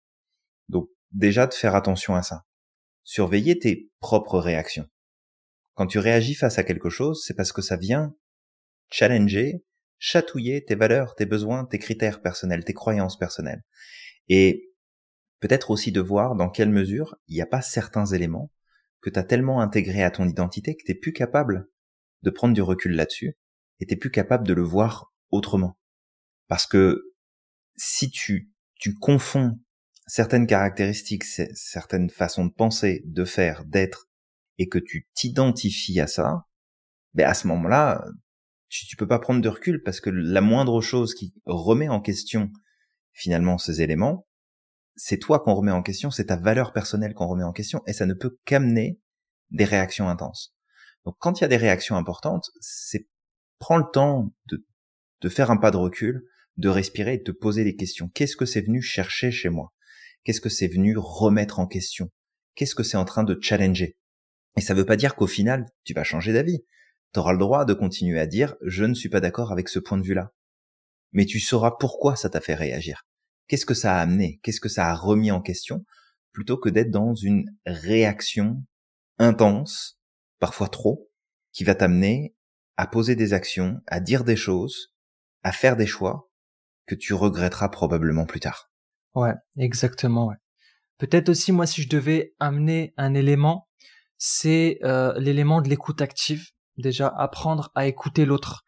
Donc, 0.69 0.89
déjà 1.11 1.47
de 1.47 1.55
faire 1.55 1.75
attention 1.75 2.15
à 2.15 2.23
ça. 2.23 2.45
Surveiller 3.03 3.59
tes 3.59 3.91
propres 4.01 4.39
réactions. 4.39 4.87
Quand 5.75 5.87
tu 5.87 5.99
réagis 5.99 6.35
face 6.35 6.59
à 6.59 6.65
quelque 6.65 6.91
chose, 6.91 7.23
c'est 7.25 7.35
parce 7.35 7.53
que 7.53 7.63
ça 7.63 7.77
vient 7.77 8.15
challenger, 8.91 9.65
chatouiller 9.99 10.65
tes 10.65 10.75
valeurs, 10.75 11.15
tes 11.15 11.27
besoins, 11.27 11.65
tes 11.65 11.79
critères 11.79 12.21
personnels, 12.21 12.65
tes 12.65 12.75
croyances 12.75 13.19
personnelles. 13.19 13.63
Et 14.29 14.71
peut-être 15.41 15.71
aussi 15.71 15.91
de 15.91 16.01
voir 16.01 16.37
dans 16.37 16.51
quelle 16.51 16.71
mesure 16.71 17.17
il 17.29 17.35
n'y 17.35 17.43
a 17.43 17.47
pas 17.47 17.63
certains 17.63 18.07
éléments 18.07 18.53
que 19.01 19.11
tu 19.11 19.19
as 19.19 19.25
tellement 19.25 19.61
intégrés 19.61 20.03
à 20.03 20.11
ton 20.11 20.27
identité 20.29 20.77
que 20.77 20.85
tu 20.85 20.99
plus 20.99 21.13
capable 21.13 21.69
de 22.23 22.31
prendre 22.31 22.55
du 22.55 22.63
recul 22.63 22.93
là-dessus 22.93 23.37
et 23.81 23.87
tu 23.87 23.97
plus 23.97 24.11
capable 24.11 24.47
de 24.47 24.53
le 24.53 24.63
voir 24.63 25.13
autrement. 25.31 25.79
Parce 26.49 26.67
que 26.67 27.15
si 27.77 28.11
tu, 28.11 28.53
tu 28.75 28.95
confonds 28.95 29.59
certaines 30.07 30.47
caractéristiques, 30.47 31.25
certaines 31.25 32.11
façons 32.11 32.45
de 32.45 32.53
penser, 32.53 33.03
de 33.07 33.25
faire, 33.25 33.65
d'être, 33.65 34.09
et 34.59 34.69
que 34.69 34.79
tu 34.79 35.09
t'identifies 35.15 36.01
à 36.01 36.07
ça, 36.07 36.47
ben 37.15 37.27
à 37.27 37.35
ce 37.35 37.47
moment-là, 37.47 38.05
tu, 38.69 38.87
tu 38.87 38.97
peux 38.97 39.09
pas 39.09 39.19
prendre 39.19 39.41
de 39.41 39.49
recul 39.49 39.83
parce 39.83 40.01
que 40.01 40.11
la 40.11 40.41
moindre 40.41 40.81
chose 40.81 41.15
qui 41.15 41.35
remet 41.47 41.89
en 41.89 42.01
question 42.01 42.51
finalement 43.13 43.57
ces 43.57 43.83
éléments, 43.83 44.27
c'est 45.03 45.19
toi 45.19 45.41
qu'on 45.41 45.55
remet 45.55 45.71
en 45.71 45.83
question, 45.83 46.11
c'est 46.11 46.27
ta 46.27 46.37
valeur 46.37 46.75
personnelle 46.75 47.15
qu'on 47.15 47.27
remet 47.27 47.43
en 47.43 47.53
question, 47.53 47.83
et 47.87 47.95
ça 47.95 48.05
ne 48.05 48.13
peut 48.13 48.39
qu'amener 48.45 49.01
des 49.51 49.65
réactions 49.65 50.11
intenses. 50.11 50.55
Donc 51.07 51.17
quand 51.19 51.41
il 51.41 51.43
y 51.43 51.45
a 51.45 51.49
des 51.49 51.57
réactions 51.57 51.97
importantes, 51.97 52.51
c'est 52.61 53.09
prends 53.59 53.79
le 53.79 53.91
temps 53.91 54.35
de, 54.51 54.67
de 55.23 55.29
faire 55.31 55.51
un 55.51 55.57
pas 55.57 55.71
de 55.71 55.79
recul, 55.79 56.27
de 56.59 56.69
respirer 56.69 57.15
et 57.15 57.19
de 57.19 57.23
te 57.23 57.31
poser 57.31 57.65
des 57.65 57.77
questions. 57.77 58.11
Qu'est-ce 58.11 58.37
que 58.37 58.45
c'est 58.45 58.61
venu 58.61 58.83
chercher 58.83 59.31
chez 59.31 59.49
moi? 59.49 59.73
Qu'est-ce 60.23 60.43
que 60.43 60.51
c'est 60.51 60.69
venu 60.69 60.99
remettre 60.99 61.61
en 61.61 61.67
question? 61.67 62.11
Qu'est-ce 62.55 62.75
que 62.75 62.83
c'est 62.83 62.99
en 62.99 63.07
train 63.07 63.25
de 63.25 63.39
challenger? 63.41 63.97
Et 64.59 64.61
ça 64.61 64.75
ne 64.75 64.81
veut 64.81 64.87
pas 64.87 64.97
dire 64.97 65.15
qu'au 65.15 65.27
final, 65.27 65.65
tu 65.85 65.95
vas 65.95 66.05
changer 66.05 66.35
d'avis. 66.35 66.63
Tu 67.15 67.21
auras 67.21 67.33
le 67.33 67.39
droit 67.39 67.65
de 67.65 67.73
continuer 67.73 68.21
à 68.21 68.27
dire 68.27 68.55
je 68.61 68.85
ne 68.85 68.95
suis 68.95 69.09
pas 69.09 69.21
d'accord 69.21 69.51
avec 69.51 69.71
ce 69.71 69.79
point 69.79 69.97
de 69.97 70.05
vue-là. 70.05 70.35
Mais 71.13 71.25
tu 71.25 71.41
sauras 71.41 71.73
pourquoi 71.81 72.17
ça 72.17 72.29
t'a 72.29 72.43
fait 72.43 72.55
réagir. 72.55 73.07
Qu'est-ce 73.51 73.67
que 73.67 73.75
ça 73.75 73.97
a 73.97 74.01
amené 74.01 74.39
Qu'est-ce 74.45 74.61
que 74.61 74.69
ça 74.69 74.91
a 74.91 74.95
remis 74.95 75.33
en 75.33 75.41
question 75.41 75.85
plutôt 76.31 76.57
que 76.57 76.69
d'être 76.69 76.93
dans 76.93 77.17
une 77.17 77.51
réaction 77.67 78.65
intense, 79.19 79.99
parfois 80.39 80.69
trop, 80.69 81.11
qui 81.51 81.65
va 81.65 81.75
t'amener 81.75 82.37
à 82.77 82.87
poser 82.87 83.17
des 83.17 83.33
actions, 83.33 83.81
à 83.89 83.99
dire 83.99 84.23
des 84.23 84.37
choses, 84.37 84.95
à 85.43 85.51
faire 85.51 85.75
des 85.75 85.89
choix 85.89 86.31
que 86.87 86.95
tu 86.95 87.13
regretteras 87.13 87.71
probablement 87.71 88.25
plus 88.25 88.39
tard. 88.39 88.71
Ouais, 89.17 89.35
exactement. 89.57 90.33
Peut-être 90.99 91.31
aussi 91.31 91.51
moi 91.51 91.67
si 91.67 91.83
je 91.83 91.89
devais 91.89 92.37
amener 92.39 92.95
un 92.97 93.15
élément, 93.15 93.69
c'est 94.17 94.79
euh, 94.85 95.19
l'élément 95.19 95.61
de 95.61 95.69
l'écoute 95.69 96.01
active. 96.01 96.51
Déjà 96.77 97.09
apprendre 97.09 97.73
à 97.75 97.89
écouter 97.89 98.27
l'autre. 98.27 98.63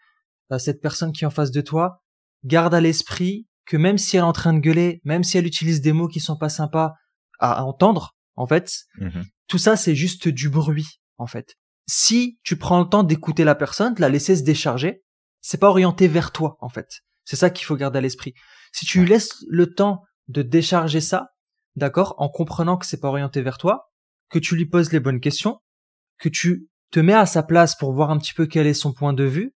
Euh, 0.50 0.58
cette 0.58 0.80
personne 0.80 1.12
qui 1.12 1.22
est 1.22 1.28
en 1.28 1.30
face 1.30 1.52
de 1.52 1.60
toi, 1.60 2.02
garde 2.42 2.74
à 2.74 2.80
l'esprit 2.80 3.46
que 3.66 3.76
même 3.76 3.98
si 3.98 4.16
elle 4.16 4.22
est 4.22 4.26
en 4.26 4.32
train 4.32 4.52
de 4.52 4.58
gueuler, 4.58 5.00
même 5.04 5.24
si 5.24 5.38
elle 5.38 5.46
utilise 5.46 5.80
des 5.80 5.92
mots 5.92 6.08
qui 6.08 6.20
sont 6.20 6.36
pas 6.36 6.48
sympas 6.48 6.94
à, 7.38 7.64
entendre, 7.64 8.16
en 8.36 8.46
fait, 8.46 8.84
mmh 8.98 9.22
tout 9.48 9.58
ça 9.58 9.76
c'est 9.76 9.94
juste 9.94 10.28
du 10.28 10.48
bruit, 10.48 11.00
en 11.18 11.26
fait. 11.26 11.58
Si 11.86 12.38
tu 12.42 12.56
prends 12.56 12.80
le 12.80 12.88
temps 12.88 13.02
d'écouter 13.02 13.44
la 13.44 13.54
personne, 13.54 13.92
de 13.92 14.00
la 14.00 14.08
laisser 14.08 14.34
se 14.34 14.44
décharger, 14.44 15.02
c'est 15.42 15.58
pas 15.58 15.68
orienté 15.68 16.08
vers 16.08 16.32
toi, 16.32 16.56
en 16.60 16.70
fait. 16.70 17.02
C'est 17.24 17.36
ça 17.36 17.50
qu'il 17.50 17.66
faut 17.66 17.76
garder 17.76 17.98
à 17.98 18.00
l'esprit. 18.00 18.32
Si 18.72 18.86
tu 18.86 19.04
laisses 19.04 19.44
le 19.48 19.74
temps 19.74 20.04
de 20.28 20.40
décharger 20.40 21.02
ça, 21.02 21.32
d'accord, 21.76 22.14
en 22.16 22.30
comprenant 22.30 22.78
que 22.78 22.86
c'est 22.86 23.00
pas 23.00 23.08
orienté 23.08 23.42
vers 23.42 23.58
toi, 23.58 23.92
que 24.30 24.38
tu 24.38 24.56
lui 24.56 24.64
poses 24.64 24.90
les 24.90 25.00
bonnes 25.00 25.20
questions, 25.20 25.58
que 26.18 26.30
tu 26.30 26.68
te 26.90 27.00
mets 27.00 27.12
à 27.12 27.26
sa 27.26 27.42
place 27.42 27.76
pour 27.76 27.92
voir 27.92 28.10
un 28.10 28.18
petit 28.18 28.34
peu 28.34 28.46
quel 28.46 28.66
est 28.66 28.74
son 28.74 28.92
point 28.92 29.12
de 29.12 29.24
vue, 29.24 29.54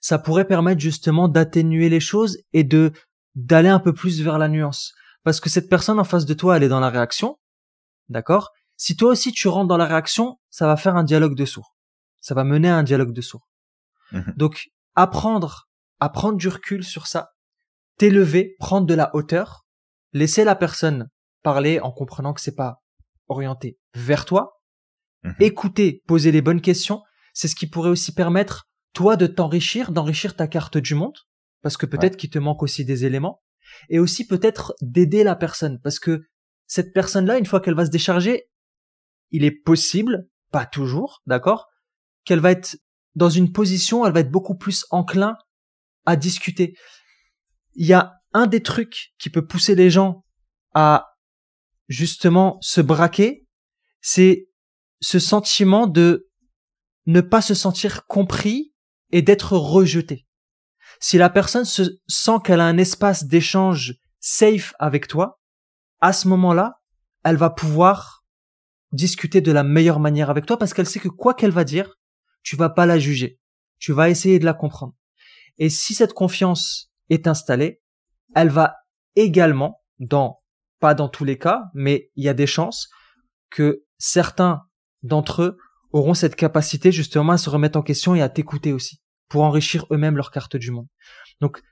ça 0.00 0.18
pourrait 0.18 0.46
permettre 0.46 0.80
justement 0.80 1.28
d'atténuer 1.28 1.88
les 1.88 2.00
choses 2.00 2.38
et 2.52 2.64
de 2.64 2.92
d'aller 3.34 3.68
un 3.68 3.80
peu 3.80 3.92
plus 3.92 4.22
vers 4.22 4.38
la 4.38 4.48
nuance. 4.48 4.92
Parce 5.24 5.40
que 5.40 5.48
cette 5.48 5.68
personne 5.68 5.98
en 5.98 6.04
face 6.04 6.26
de 6.26 6.34
toi, 6.34 6.56
elle 6.56 6.62
est 6.62 6.68
dans 6.68 6.80
la 6.80 6.90
réaction, 6.90 7.38
d'accord? 8.08 8.50
Si 8.76 8.96
toi 8.96 9.10
aussi 9.10 9.32
tu 9.32 9.48
rentres 9.48 9.68
dans 9.68 9.76
la 9.76 9.86
réaction, 9.86 10.38
ça 10.50 10.66
va 10.66 10.76
faire 10.76 10.96
un 10.96 11.04
dialogue 11.04 11.36
de 11.36 11.44
sourds. 11.44 11.76
Ça 12.20 12.34
va 12.34 12.44
mener 12.44 12.68
à 12.68 12.76
un 12.76 12.82
dialogue 12.82 13.12
de 13.12 13.20
sourds. 13.20 13.48
Mhm. 14.10 14.34
Donc, 14.36 14.68
apprendre 14.94 15.68
à 16.00 16.08
prendre 16.08 16.36
du 16.36 16.48
recul 16.48 16.82
sur 16.82 17.06
ça, 17.06 17.30
t'élever, 17.98 18.56
prendre 18.58 18.86
de 18.86 18.94
la 18.94 19.14
hauteur, 19.14 19.64
laisser 20.12 20.44
la 20.44 20.56
personne 20.56 21.08
parler 21.42 21.80
en 21.80 21.92
comprenant 21.92 22.32
que 22.32 22.40
c'est 22.40 22.54
pas 22.54 22.82
orienté 23.28 23.78
vers 23.94 24.24
toi, 24.24 24.60
mhm. 25.22 25.34
écouter, 25.40 26.02
poser 26.06 26.32
les 26.32 26.42
bonnes 26.42 26.60
questions, 26.60 27.02
c'est 27.32 27.48
ce 27.48 27.54
qui 27.54 27.68
pourrait 27.68 27.90
aussi 27.90 28.12
permettre 28.12 28.66
toi 28.92 29.16
de 29.16 29.26
t'enrichir, 29.26 29.92
d'enrichir 29.92 30.36
ta 30.36 30.46
carte 30.46 30.76
du 30.76 30.94
monde, 30.94 31.16
parce 31.62 31.76
que 31.76 31.86
peut-être 31.86 32.16
qu'il 32.16 32.30
te 32.30 32.38
manque 32.38 32.62
aussi 32.62 32.84
des 32.84 33.04
éléments, 33.04 33.42
et 33.88 33.98
aussi 33.98 34.26
peut-être 34.26 34.74
d'aider 34.80 35.24
la 35.24 35.36
personne, 35.36 35.80
parce 35.80 35.98
que 35.98 36.22
cette 36.66 36.92
personne-là, 36.92 37.38
une 37.38 37.46
fois 37.46 37.60
qu'elle 37.60 37.74
va 37.74 37.86
se 37.86 37.90
décharger, 37.90 38.48
il 39.30 39.44
est 39.44 39.50
possible, 39.50 40.28
pas 40.50 40.66
toujours, 40.66 41.22
d'accord, 41.26 41.68
qu'elle 42.24 42.40
va 42.40 42.50
être 42.50 42.76
dans 43.14 43.30
une 43.30 43.52
position, 43.52 44.04
elle 44.04 44.12
va 44.12 44.20
être 44.20 44.30
beaucoup 44.30 44.56
plus 44.56 44.84
enclin 44.90 45.36
à 46.04 46.16
discuter. 46.16 46.74
Il 47.74 47.86
y 47.86 47.92
a 47.92 48.14
un 48.32 48.46
des 48.46 48.62
trucs 48.62 49.12
qui 49.18 49.30
peut 49.30 49.46
pousser 49.46 49.74
les 49.74 49.90
gens 49.90 50.24
à 50.74 51.14
justement 51.88 52.58
se 52.60 52.80
braquer, 52.80 53.46
c'est 54.00 54.48
ce 55.00 55.18
sentiment 55.18 55.86
de 55.86 56.30
ne 57.06 57.20
pas 57.20 57.42
se 57.42 57.54
sentir 57.54 58.06
compris 58.06 58.72
et 59.10 59.22
d'être 59.22 59.56
rejeté 59.56 60.26
si 61.02 61.18
la 61.18 61.30
personne 61.30 61.64
se 61.64 61.82
sent 62.06 62.38
qu'elle 62.44 62.60
a 62.60 62.66
un 62.66 62.78
espace 62.78 63.24
d'échange 63.24 63.96
safe 64.20 64.72
avec 64.78 65.08
toi, 65.08 65.40
à 66.00 66.12
ce 66.12 66.28
moment-là, 66.28 66.80
elle 67.24 67.36
va 67.36 67.50
pouvoir 67.50 68.24
discuter 68.92 69.40
de 69.40 69.50
la 69.50 69.64
meilleure 69.64 69.98
manière 69.98 70.30
avec 70.30 70.46
toi 70.46 70.56
parce 70.58 70.72
qu'elle 70.72 70.86
sait 70.86 71.00
que 71.00 71.08
quoi 71.08 71.34
qu'elle 71.34 71.50
va 71.50 71.64
dire, 71.64 71.98
tu 72.44 72.54
vas 72.54 72.70
pas 72.70 72.86
la 72.86 73.00
juger. 73.00 73.40
Tu 73.80 73.92
vas 73.92 74.10
essayer 74.10 74.38
de 74.38 74.44
la 74.44 74.54
comprendre. 74.54 74.94
Et 75.58 75.70
si 75.70 75.92
cette 75.92 76.14
confiance 76.14 76.92
est 77.10 77.26
installée, 77.26 77.82
elle 78.36 78.50
va 78.50 78.76
également, 79.16 79.80
dans, 79.98 80.40
pas 80.78 80.94
dans 80.94 81.08
tous 81.08 81.24
les 81.24 81.36
cas, 81.36 81.64
mais 81.74 82.12
il 82.14 82.22
y 82.22 82.28
a 82.28 82.34
des 82.34 82.46
chances 82.46 82.88
que 83.50 83.82
certains 83.98 84.62
d'entre 85.02 85.42
eux 85.42 85.56
auront 85.90 86.14
cette 86.14 86.36
capacité 86.36 86.92
justement 86.92 87.32
à 87.32 87.38
se 87.38 87.50
remettre 87.50 87.76
en 87.76 87.82
question 87.82 88.14
et 88.14 88.22
à 88.22 88.28
t'écouter 88.28 88.72
aussi 88.72 89.01
pour 89.32 89.44
enrichir 89.44 89.86
eux-mêmes 89.90 90.16
leur 90.16 90.30
carte 90.30 90.56
du 90.56 90.70
monde. 90.70 90.88
Donc, 91.40 91.62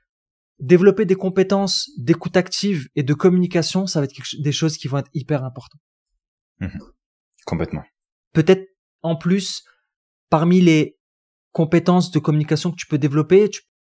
développer 0.57 1.05
des 1.05 1.13
compétences 1.13 1.91
d'écoute 1.95 2.35
active 2.35 2.89
et 2.95 3.03
de 3.03 3.13
communication, 3.13 3.85
ça 3.85 3.99
va 3.99 4.05
être 4.05 4.41
des 4.41 4.51
choses 4.51 4.77
qui 4.77 4.87
vont 4.87 4.97
être 4.97 5.11
hyper 5.13 5.43
importantes. 5.43 5.79
Mhm. 6.59 6.79
Complètement. 7.45 7.83
Peut-être 8.33 8.67
en 9.03 9.15
plus, 9.15 9.63
parmi 10.31 10.59
les 10.59 10.97
compétences 11.51 12.09
de 12.09 12.17
communication 12.17 12.71
que 12.71 12.77
tu 12.77 12.87
peux 12.87 12.97
développer, 12.97 13.47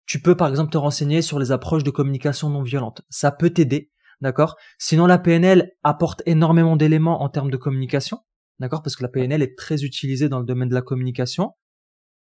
tu, 0.05 0.22
peux 0.22 0.38
par 0.38 0.47
exemple 0.47 0.72
te 0.72 0.78
renseigner 0.78 1.22
sur 1.22 1.38
les 1.38 1.51
approches 1.51 1.84
de 1.84 1.91
communication 1.91 2.49
non 2.49 2.63
violente. 2.63 3.01
Ça 3.09 3.32
peut 3.32 3.49
t'aider, 3.49 3.91
d'accord? 4.22 4.55
Sinon, 4.78 5.07
la 5.07 5.18
PNL 5.18 5.74
apporte 5.84 6.24
énormément 6.26 6.78
d'éléments 6.78 7.22
en 7.22 7.28
termes 7.28 7.51
de 7.51 7.57
communication, 7.57 8.20
d'accord? 8.59 8.82
Parce 8.82 8.95
que 8.95 9.03
la 9.03 9.09
PNL 9.09 9.41
est 9.41 9.57
très 9.57 9.84
utilisée 9.84 10.30
dans 10.30 10.39
le 10.39 10.45
domaine 10.45 10.70
de 10.70 10.74
la 10.74 10.82
communication 10.82 11.51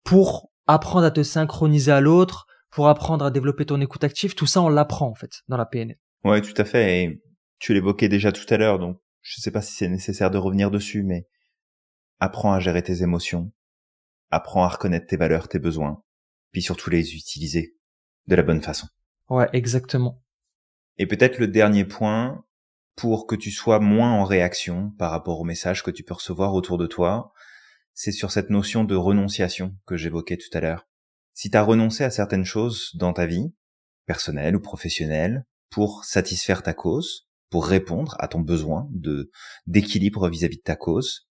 pour 0.06 0.50
apprendre 0.68 1.06
à 1.06 1.12
te 1.12 1.24
synchroniser 1.24 1.92
à 1.92 2.02
l'autre, 2.02 2.48
pour 2.76 2.90
apprendre 2.90 3.24
à 3.24 3.32
développer 3.32 3.66
ton 3.66 3.80
écoute 3.80 4.04
active, 4.04 4.36
tout 4.36 4.48
ça 4.48 4.62
on 4.62 4.68
l'apprend 4.68 5.08
en 5.08 5.16
fait 5.16 5.44
dans 5.48 5.56
la 5.56 5.66
PNL. 5.66 5.98
Ouais, 6.26 6.42
tout 6.42 6.54
à 6.58 6.66
fait. 6.66 7.04
Et 7.04 7.24
tu 7.58 7.74
l'évoquais 7.74 8.10
déjà 8.10 8.34
tout 8.34 8.46
à 8.54 8.58
l'heure, 8.58 8.80
donc 8.80 9.00
je 9.22 9.40
ne 9.40 9.42
sais 9.42 9.52
pas 9.52 9.62
si 9.62 9.74
c'est 9.76 9.88
nécessaire 9.88 10.30
de 10.30 10.38
revenir 10.38 10.72
dessus, 10.72 11.04
mais 11.04 11.26
apprends 12.20 12.52
à 12.52 12.60
gérer 12.60 12.84
tes 12.84 13.02
émotions, 13.02 13.54
apprends 14.30 14.66
à 14.66 14.68
reconnaître 14.68 15.08
tes 15.08 15.16
valeurs, 15.16 15.48
tes 15.48 15.60
besoins, 15.60 16.04
puis 16.52 16.62
surtout 16.62 16.90
les 16.90 17.16
utiliser 17.16 17.78
de 18.28 18.36
la 18.36 18.44
bonne 18.44 18.62
façon. 18.62 18.88
Ouais, 19.30 19.48
exactement. 19.54 20.22
Et 20.98 21.08
peut-être 21.08 21.40
le 21.40 21.48
dernier 21.48 21.86
point, 21.86 22.44
pour 22.96 23.26
que 23.28 23.36
tu 23.36 23.52
sois 23.52 23.80
moins 23.80 24.12
en 24.12 24.24
réaction 24.26 24.92
par 24.98 25.12
rapport 25.12 25.40
aux 25.40 25.46
messages 25.46 25.84
que 25.84 25.92
tu 25.92 26.04
peux 26.04 26.14
recevoir 26.14 26.54
autour 26.54 26.78
de 26.78 26.88
toi, 26.88 27.32
c'est 27.96 28.12
sur 28.12 28.32
cette 28.32 28.50
notion 28.50 28.84
de 28.84 28.96
renonciation 28.96 29.76
que 29.88 29.96
j'évoquais 29.96 30.38
tout 30.38 30.56
à 30.56 30.60
l'heure. 30.60 30.88
Si 31.34 31.50
tu 31.50 31.58
as 31.58 31.64
renoncé 31.64 32.04
à 32.04 32.10
certaines 32.10 32.46
choses 32.46 32.92
dans 32.96 33.14
ta 33.14 33.26
vie, 33.26 33.56
personnelle 34.06 34.56
ou 34.56 34.60
professionnelle, 34.60 35.46
pour 35.70 36.04
satisfaire 36.04 36.62
ta 36.62 36.74
cause, 36.74 37.28
pour 37.50 37.66
répondre 37.66 38.16
à 38.20 38.28
ton 38.28 38.42
besoin 38.42 38.88
de 38.92 39.32
d'équilibre 39.66 40.30
vis-à-vis 40.30 40.58
de 40.58 40.62
ta 40.62 40.76
cause, 40.76 41.30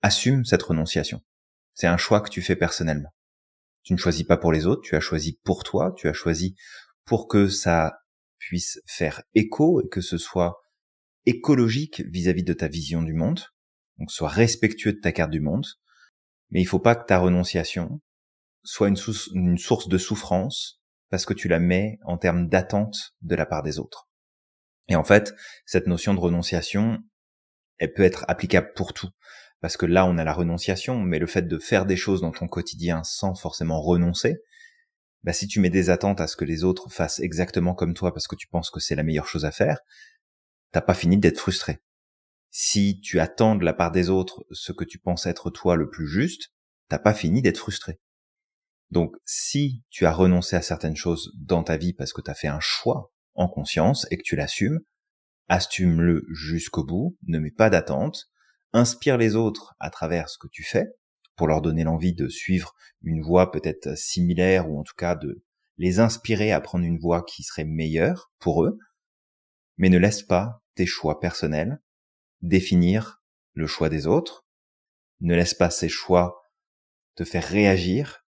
assume 0.00 0.44
cette 0.44 0.62
renonciation. 0.62 1.22
C'est 1.74 1.86
un 1.86 1.98
choix 1.98 2.22
que 2.22 2.30
tu 2.30 2.40
fais 2.40 2.56
personnellement. 2.56 3.14
Tu 3.82 3.92
ne 3.92 3.98
choisis 3.98 4.24
pas 4.24 4.38
pour 4.38 4.52
les 4.52 4.66
autres, 4.66 4.82
tu 4.82 4.96
as 4.96 5.00
choisi 5.00 5.38
pour 5.44 5.64
toi, 5.64 5.94
tu 5.96 6.08
as 6.08 6.12
choisi 6.14 6.56
pour 7.04 7.28
que 7.28 7.48
ça 7.48 8.00
puisse 8.38 8.80
faire 8.86 9.22
écho 9.34 9.82
et 9.82 9.88
que 9.88 10.00
ce 10.00 10.16
soit 10.16 10.62
écologique 11.26 12.00
vis-à-vis 12.06 12.42
-vis 12.42 12.46
de 12.46 12.54
ta 12.54 12.68
vision 12.68 13.02
du 13.02 13.12
monde, 13.12 13.40
donc 13.98 14.10
sois 14.10 14.28
respectueux 14.28 14.94
de 14.94 15.00
ta 15.00 15.12
carte 15.12 15.30
du 15.30 15.40
monde, 15.40 15.66
mais 16.50 16.60
il 16.60 16.66
faut 16.66 16.78
pas 16.78 16.94
que 16.94 17.06
ta 17.06 17.18
renonciation 17.18 18.00
soit 18.62 18.88
une, 18.88 19.58
source 19.58 19.88
de 19.88 19.98
souffrance 19.98 20.80
parce 21.08 21.24
que 21.24 21.34
tu 21.34 21.48
la 21.48 21.58
mets 21.58 21.98
en 22.04 22.18
termes 22.18 22.48
d'attente 22.48 23.14
de 23.22 23.34
la 23.34 23.46
part 23.46 23.62
des 23.62 23.78
autres. 23.78 24.08
Et 24.88 24.96
en 24.96 25.04
fait, 25.04 25.34
cette 25.64 25.86
notion 25.86 26.14
de 26.14 26.20
renonciation, 26.20 26.98
elle 27.78 27.92
peut 27.92 28.02
être 28.02 28.24
applicable 28.28 28.72
pour 28.74 28.92
tout. 28.92 29.10
Parce 29.60 29.76
que 29.76 29.86
là, 29.86 30.06
on 30.06 30.18
a 30.18 30.24
la 30.24 30.32
renonciation, 30.32 31.00
mais 31.00 31.18
le 31.18 31.26
fait 31.26 31.42
de 31.42 31.58
faire 31.58 31.86
des 31.86 31.96
choses 31.96 32.22
dans 32.22 32.32
ton 32.32 32.48
quotidien 32.48 33.02
sans 33.04 33.34
forcément 33.34 33.80
renoncer, 33.80 34.40
bah, 35.22 35.32
si 35.32 35.46
tu 35.46 35.60
mets 35.60 35.70
des 35.70 35.90
attentes 35.90 36.20
à 36.20 36.26
ce 36.26 36.36
que 36.36 36.44
les 36.44 36.64
autres 36.64 36.90
fassent 36.90 37.20
exactement 37.20 37.74
comme 37.74 37.94
toi 37.94 38.12
parce 38.14 38.26
que 38.26 38.36
tu 38.36 38.46
penses 38.46 38.70
que 38.70 38.80
c'est 38.80 38.94
la 38.94 39.02
meilleure 39.02 39.28
chose 39.28 39.44
à 39.44 39.50
faire, 39.50 39.80
t'as 40.72 40.80
pas 40.80 40.94
fini 40.94 41.18
d'être 41.18 41.38
frustré 41.38 41.80
si 42.50 43.00
tu 43.00 43.20
attends 43.20 43.56
de 43.56 43.64
la 43.64 43.72
part 43.72 43.92
des 43.92 44.10
autres 44.10 44.44
ce 44.50 44.72
que 44.72 44.84
tu 44.84 44.98
penses 44.98 45.26
être 45.26 45.50
toi 45.50 45.76
le 45.76 45.88
plus 45.88 46.08
juste, 46.08 46.52
t'as 46.88 46.98
pas 46.98 47.14
fini 47.14 47.42
d'être 47.42 47.58
frustré. 47.58 48.00
Donc, 48.90 49.16
si 49.24 49.84
tu 49.88 50.04
as 50.04 50.12
renoncé 50.12 50.56
à 50.56 50.62
certaines 50.62 50.96
choses 50.96 51.32
dans 51.36 51.62
ta 51.62 51.76
vie 51.76 51.92
parce 51.92 52.12
que 52.12 52.20
tu 52.20 52.30
as 52.30 52.34
fait 52.34 52.48
un 52.48 52.60
choix 52.60 53.12
en 53.34 53.48
conscience 53.48 54.06
et 54.10 54.16
que 54.16 54.24
tu 54.24 54.34
l'assumes, 54.34 54.80
assume-le 55.48 56.26
jusqu'au 56.28 56.84
bout, 56.84 57.16
ne 57.26 57.38
mets 57.38 57.52
pas 57.52 57.70
d'attente, 57.70 58.30
inspire 58.72 59.16
les 59.16 59.36
autres 59.36 59.74
à 59.78 59.90
travers 59.90 60.28
ce 60.28 60.38
que 60.38 60.48
tu 60.48 60.64
fais, 60.64 60.86
pour 61.36 61.46
leur 61.46 61.62
donner 61.62 61.84
l'envie 61.84 62.14
de 62.14 62.28
suivre 62.28 62.74
une 63.02 63.22
voie 63.22 63.50
peut-être 63.50 63.96
similaire 63.96 64.68
ou 64.68 64.78
en 64.78 64.82
tout 64.82 64.94
cas 64.96 65.14
de 65.14 65.44
les 65.78 65.98
inspirer 65.98 66.52
à 66.52 66.60
prendre 66.60 66.84
une 66.84 66.98
voie 66.98 67.22
qui 67.22 67.42
serait 67.42 67.64
meilleure 67.64 68.30
pour 68.38 68.64
eux, 68.64 68.78
mais 69.78 69.88
ne 69.88 69.98
laisse 69.98 70.22
pas 70.22 70.62
tes 70.74 70.84
choix 70.84 71.20
personnels 71.20 71.80
définir 72.42 73.22
le 73.54 73.66
choix 73.66 73.88
des 73.88 74.06
autres, 74.06 74.46
ne 75.20 75.34
laisse 75.34 75.54
pas 75.54 75.70
ces 75.70 75.88
choix 75.88 76.40
te 77.16 77.24
faire 77.24 77.44
réagir 77.44 78.24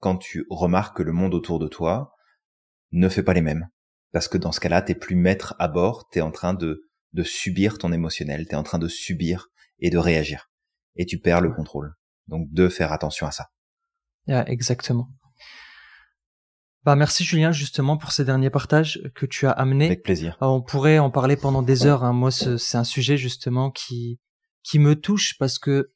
quand 0.00 0.16
tu 0.16 0.46
remarques 0.50 0.96
que 0.98 1.02
le 1.02 1.12
monde 1.12 1.34
autour 1.34 1.58
de 1.58 1.68
toi 1.68 2.12
ne 2.92 3.08
fait 3.08 3.22
pas 3.22 3.34
les 3.34 3.40
mêmes. 3.40 3.68
Parce 4.12 4.28
que 4.28 4.38
dans 4.38 4.52
ce 4.52 4.60
cas-là, 4.60 4.82
t'es 4.82 4.94
plus 4.94 5.16
maître 5.16 5.54
à 5.58 5.68
bord, 5.68 6.08
t'es 6.08 6.20
en 6.20 6.30
train 6.30 6.54
de, 6.54 6.88
de 7.12 7.22
subir 7.22 7.78
ton 7.78 7.92
émotionnel, 7.92 8.46
t'es 8.46 8.56
en 8.56 8.62
train 8.62 8.78
de 8.78 8.88
subir 8.88 9.48
et 9.80 9.90
de 9.90 9.98
réagir. 9.98 10.50
Et 10.94 11.06
tu 11.06 11.18
perds 11.18 11.40
le 11.40 11.52
contrôle. 11.52 11.94
Donc 12.28 12.48
de 12.52 12.68
faire 12.68 12.92
attention 12.92 13.26
à 13.26 13.32
ça. 13.32 13.48
exactement. 14.46 15.08
Bah 16.86 16.94
merci 16.94 17.24
Julien 17.24 17.50
justement 17.50 17.96
pour 17.96 18.12
ces 18.12 18.24
derniers 18.24 18.48
partages 18.48 19.02
que 19.16 19.26
tu 19.26 19.48
as 19.48 19.50
amenés. 19.50 19.86
Avec 19.86 20.04
plaisir. 20.04 20.36
on 20.40 20.62
pourrait 20.62 21.00
en 21.00 21.10
parler 21.10 21.36
pendant 21.36 21.62
des 21.62 21.84
heures. 21.84 22.04
Hein. 22.04 22.12
Moi, 22.12 22.30
c'est 22.30 22.78
un 22.78 22.84
sujet 22.84 23.16
justement 23.16 23.72
qui 23.72 24.20
qui 24.62 24.78
me 24.78 24.94
touche 24.94 25.36
parce 25.36 25.58
que 25.58 25.90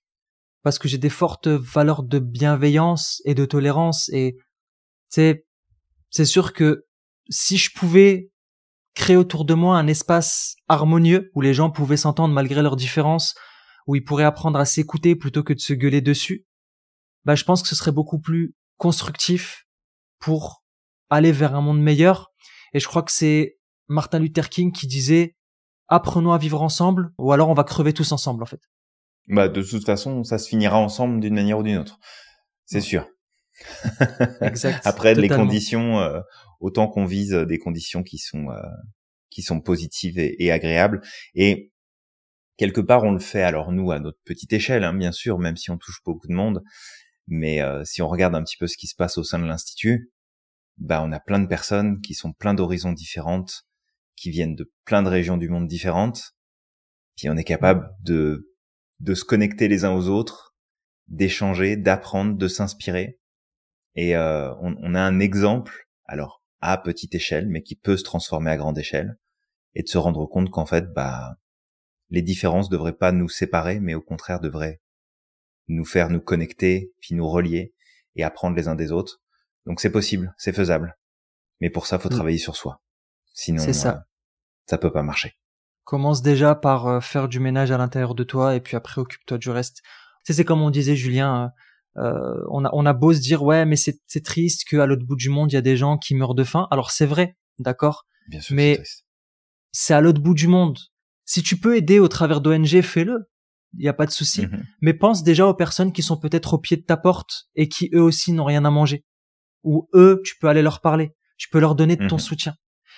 parce 0.64 0.80
que 0.80 0.88
j'ai 0.88 0.99
des 0.99 1.09
fortes 1.09 1.47
valeurs 1.47 2.03
de 2.03 2.18
bienveillance 2.18 3.22
et 3.24 3.36
de 3.36 3.45
tolérance 3.45 4.09
et 4.09 4.36
c'est 5.09 5.47
c'est 6.11 6.24
sûr 6.24 6.53
que 6.53 6.86
si 7.28 7.57
je 7.57 7.70
pouvais 7.72 8.32
créer 8.95 9.16
autour 9.16 9.45
de 9.45 9.55
moi 9.55 9.78
un 9.78 9.86
espace 9.86 10.57
harmonieux 10.66 11.30
où 11.36 11.41
les 11.41 11.55
gens 11.55 11.70
pouvaient 11.70 11.97
s'entendre 11.97 12.34
malgré 12.34 12.62
leurs 12.62 12.74
différences, 12.74 13.36
où 13.86 13.95
ils 13.95 14.03
pourraient 14.03 14.24
apprendre 14.24 14.59
à 14.59 14.64
s'écouter 14.64 15.14
plutôt 15.14 15.45
que 15.45 15.53
de 15.53 15.61
se 15.61 15.72
gueuler 15.72 16.01
dessus, 16.01 16.47
bah 17.24 17.36
je 17.36 17.45
pense 17.45 17.62
que 17.62 17.68
ce 17.68 17.76
serait 17.76 17.93
beaucoup 17.93 18.18
plus 18.18 18.57
constructif 18.76 19.66
pour 20.18 20.59
aller 21.11 21.32
vers 21.32 21.54
un 21.54 21.61
monde 21.61 21.80
meilleur. 21.80 22.32
Et 22.72 22.80
je 22.80 22.86
crois 22.86 23.02
que 23.02 23.12
c'est 23.12 23.58
Martin 23.88 24.20
Luther 24.20 24.48
King 24.48 24.72
qui 24.72 24.86
disait 24.86 25.36
apprenons 25.88 26.32
à 26.32 26.38
vivre 26.38 26.62
ensemble 26.62 27.12
ou 27.18 27.32
alors 27.32 27.48
on 27.48 27.54
va 27.54 27.64
crever 27.64 27.92
tous 27.92 28.12
ensemble 28.12 28.42
en 28.42 28.46
fait. 28.46 28.61
Bah 29.28 29.48
de 29.48 29.62
toute 29.62 29.84
façon, 29.84 30.24
ça 30.24 30.38
se 30.38 30.48
finira 30.48 30.78
ensemble 30.78 31.20
d'une 31.20 31.34
manière 31.34 31.58
ou 31.58 31.62
d'une 31.62 31.78
autre. 31.78 31.98
C'est 32.64 32.80
sûr. 32.80 33.06
exact. 34.40 34.86
Après 34.86 35.14
les 35.14 35.28
conditions 35.28 35.98
euh, 35.98 36.20
autant 36.61 36.88
qu'on 36.88 37.04
vise 37.04 37.32
des 37.32 37.58
conditions 37.58 38.02
qui 38.02 38.18
sont 38.18 38.50
euh, 38.50 38.62
qui 39.28 39.42
sont 39.42 39.61
positives 39.61 40.18
et, 40.18 40.50
agréables 40.50 41.02
et 41.34 41.72
quelque 42.56 42.80
part 42.80 43.04
on 43.04 43.12
le 43.12 43.18
fait 43.18 43.42
alors 43.42 43.70
nous 43.70 43.90
à 43.92 43.98
notre 43.98 44.18
petite 44.24 44.52
échelle 44.52 44.82
hein, 44.84 44.94
bien 44.94 45.12
sûr 45.12 45.38
même 45.38 45.56
si 45.56 45.70
on 45.70 45.76
touche 45.76 46.00
beaucoup 46.04 46.26
de 46.26 46.32
monde 46.32 46.62
mais 47.26 47.61
euh, 47.61 47.84
si 47.84 48.02
on 48.02 48.08
regarde 48.08 48.34
un 48.34 48.42
petit 48.42 48.56
peu 48.56 48.66
ce 48.66 48.76
qui 48.76 48.86
se 48.86 48.94
passe 48.94 49.18
au 49.18 49.24
sein 49.24 49.38
de 49.38 49.44
l'institut 49.44 50.11
bah 50.81 51.03
on 51.05 51.12
a 51.12 51.20
plein 51.20 51.39
de 51.39 51.47
personnes 51.47 52.01
qui 52.01 52.14
sont 52.14 52.33
plein 52.33 52.55
d'horizons 52.55 52.93
différentes 52.93 53.62
qui 54.16 54.31
viennent 54.31 54.57
de 54.57 54.70
plein 54.85 55.03
de 55.03 55.09
régions 55.09 55.37
du 55.37 55.49
monde 55.49 55.68
différentes 55.68 56.35
puis 57.16 57.28
on 57.28 57.37
est 57.37 57.45
capable 57.45 57.89
de 58.03 58.51
de 59.01 59.14
se 59.14 59.24
connecter 59.24 59.68
les 59.68 59.85
uns 59.85 59.95
aux 59.95 60.09
autres 60.09 60.55
d'échanger 61.09 61.76
d'apprendre 61.76 62.37
de 62.37 62.49
s'inspirer. 62.49 63.18
Et 63.97 64.14
euh, 64.14 64.55
on, 64.61 64.76
on, 64.81 64.95
a 64.95 65.01
un 65.01 65.18
exemple 65.18 65.89
alors 66.05 66.43
à 66.61 66.78
petite 66.78 67.14
échelle 67.14 67.49
mais 67.49 67.62
qui 67.62 67.74
peut 67.74 67.97
se 67.97 68.05
transformer 68.05 68.51
à 68.51 68.57
grande 68.57 68.78
échelle 68.78 69.18
et 69.74 69.83
de 69.83 69.89
se 69.89 69.99
rendre 69.99 70.26
compte 70.26 70.51
qu'en 70.51 70.66
fait 70.66 70.93
bah 70.93 71.37
les 72.11 72.22
différences 72.22 72.68
devraient 72.68 72.97
pas 72.97 73.11
nous 73.11 73.28
séparer 73.28 73.81
mais 73.81 73.95
au 73.95 74.01
contraire 74.01 74.41
devraient 74.41 74.81
nous 75.66 75.85
faire 75.85 76.11
nous 76.11 76.20
connecter 76.20 76.93
puis 77.01 77.14
nous 77.14 77.28
relier 77.28 77.74
et 78.14 78.22
apprendre 78.22 78.57
les 78.57 78.68
uns 78.68 78.76
des 78.76 78.93
autres 78.93 79.20
donc 79.66 79.80
c'est 79.80 79.90
possible 79.90 80.34
c'est 80.38 80.52
faisable. 80.52 80.96
Mais 81.61 81.70
pour 81.70 81.86
ça 81.86 81.98
faut 81.98 82.08
mm. 82.08 82.14
travailler 82.14 82.38
sur 82.38 82.56
soi. 82.56 82.82
Sinon 83.34 83.72
ça. 83.72 83.96
Euh, 83.96 84.00
ça 84.66 84.78
peut 84.78 84.92
pas 84.92 85.02
marcher. 85.02 85.34
Commence 85.84 86.22
déjà 86.22 86.54
par 86.54 86.86
euh, 86.86 87.00
faire 87.00 87.28
du 87.28 87.40
ménage 87.40 87.70
à 87.70 87.78
l'intérieur 87.78 88.14
de 88.14 88.24
toi 88.24 88.54
et 88.54 88.61
puis 88.61 88.76
après 88.76 89.00
occupe-toi 89.00 89.38
du 89.38 89.50
reste. 89.50 89.82
C'est 90.24 90.44
comme 90.44 90.62
on 90.62 90.70
disait 90.70 90.96
Julien 90.96 91.50
euh, 91.96 92.40
on, 92.48 92.64
a, 92.64 92.70
on 92.72 92.86
a 92.86 92.92
beau 92.92 93.12
se 93.12 93.18
dire 93.18 93.42
ouais 93.42 93.66
mais 93.66 93.74
c'est 93.74 93.98
triste 94.24 94.64
qu'à 94.64 94.86
l'autre 94.86 95.04
bout 95.04 95.16
du 95.16 95.28
monde 95.28 95.50
il 95.50 95.56
y 95.56 95.58
a 95.58 95.62
des 95.62 95.76
gens 95.76 95.98
qui 95.98 96.14
meurent 96.14 96.34
de 96.34 96.44
faim. 96.44 96.68
Alors 96.70 96.90
c'est 96.90 97.06
vrai 97.06 97.36
d'accord? 97.58 98.06
Mais 98.50 98.80
c'est 99.72 99.94
à 99.94 100.00
l'autre 100.00 100.20
bout 100.20 100.34
du 100.34 100.46
monde. 100.46 100.78
Si 101.24 101.42
tu 101.42 101.58
peux 101.58 101.76
aider 101.76 101.98
au 101.98 102.08
travers 102.08 102.40
d'ONG 102.40 102.80
fais-le. 102.82 103.28
Il 103.74 103.82
n'y 103.82 103.88
a 103.88 103.92
pas 103.92 104.06
de 104.06 104.11
souci. 104.11 104.42
Mm-hmm. 104.42 104.62
mais 104.80 104.94
pense 104.94 105.22
déjà 105.22 105.46
aux 105.46 105.54
personnes 105.54 105.92
qui 105.92 106.02
sont 106.02 106.16
peut-être 106.16 106.54
au 106.54 106.58
pied 106.58 106.76
de 106.76 106.82
ta 106.82 106.96
porte 106.96 107.48
et 107.54 107.68
qui 107.68 107.88
eux 107.94 108.02
aussi 108.02 108.32
n'ont 108.32 108.44
rien 108.44 108.64
à 108.64 108.70
manger 108.70 109.04
ou 109.62 109.88
eux 109.94 110.20
tu 110.24 110.36
peux 110.40 110.48
aller 110.48 110.62
leur 110.62 110.80
parler 110.80 111.12
tu 111.36 111.48
peux 111.48 111.61
leur 111.61 111.74
donner 111.74 111.96
de 111.96 112.06
ton 112.06 112.16
mm-hmm. 112.16 112.20
soutien 112.20 112.54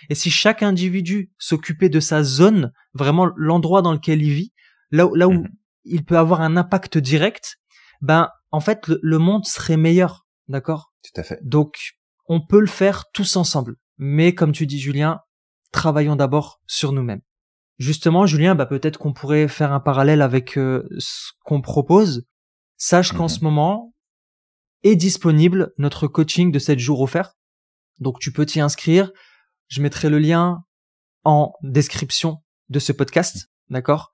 et 0.09 0.15
si 0.15 0.31
chaque 0.31 0.63
individu 0.63 1.33
s'occupait 1.39 1.89
de 1.89 2.01
sa 2.01 2.23
zone 2.23 2.73
vraiment 2.95 3.31
l'endroit 3.37 3.83
dans 3.83 3.93
lequel 3.93 4.23
il 4.23 4.33
vit 4.33 4.53
là, 4.91 5.09
là 5.15 5.29
où 5.29 5.35
mm-hmm. 5.35 5.51
il 5.85 6.05
peut 6.05 6.19
avoir 6.19 6.41
un 6.41 6.57
impact 6.57 6.99
direct 6.99 7.59
ben 8.03 8.29
en 8.53 8.61
fait, 8.61 8.87
le, 8.87 9.19
monde 9.19 9.47
serait 9.47 9.79
meilleur, 9.79 10.27
d'accord? 10.47 10.93
Tout 11.03 11.19
à 11.21 11.25
fait. 11.25 11.41
Donc, 11.43 11.95
on 12.27 12.45
peut 12.45 12.61
le 12.61 12.67
faire 12.67 13.11
tous 13.13 13.37
ensemble. 13.37 13.77
Mais 13.97 14.35
comme 14.35 14.53
tu 14.53 14.67
dis, 14.67 14.79
Julien, 14.79 15.21
travaillons 15.73 16.17
d'abord 16.17 16.61
sur 16.67 16.93
nous-mêmes. 16.93 17.23
Justement, 17.79 18.27
Julien, 18.27 18.55
bah 18.55 18.67
peut-être 18.67 18.99
qu'on 18.99 19.15
pourrait 19.15 19.49
faire 19.49 19.73
un 19.73 19.81
parallèle 19.81 20.21
avec 20.21 20.59
euh, 20.59 20.87
ce 20.99 21.33
qu'on 21.45 21.63
propose. 21.63 22.27
Sache 22.77 23.13
qu'en 23.13 23.25
mhm. 23.25 23.29
ce 23.29 23.41
moment 23.45 23.95
est 24.85 24.97
disponible 24.97 25.73
notre 25.79 26.07
coaching 26.07 26.51
de 26.51 26.59
7 26.59 26.79
jours 26.79 27.01
offerts. 27.01 27.35
Donc 28.01 28.19
tu 28.19 28.33
peux 28.33 28.47
t'y 28.47 28.61
inscrire. 28.61 29.11
Je 29.69 29.81
mettrai 29.83 30.11
le 30.11 30.19
lien 30.19 30.65
en 31.25 31.53
description 31.63 32.43
de 32.69 32.79
ce 32.79 32.93
podcast, 32.93 33.51
d'accord? 33.71 34.13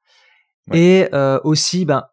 Et 0.73 1.09
euh, 1.14 1.41
aussi, 1.45 1.85
ben 1.85 2.05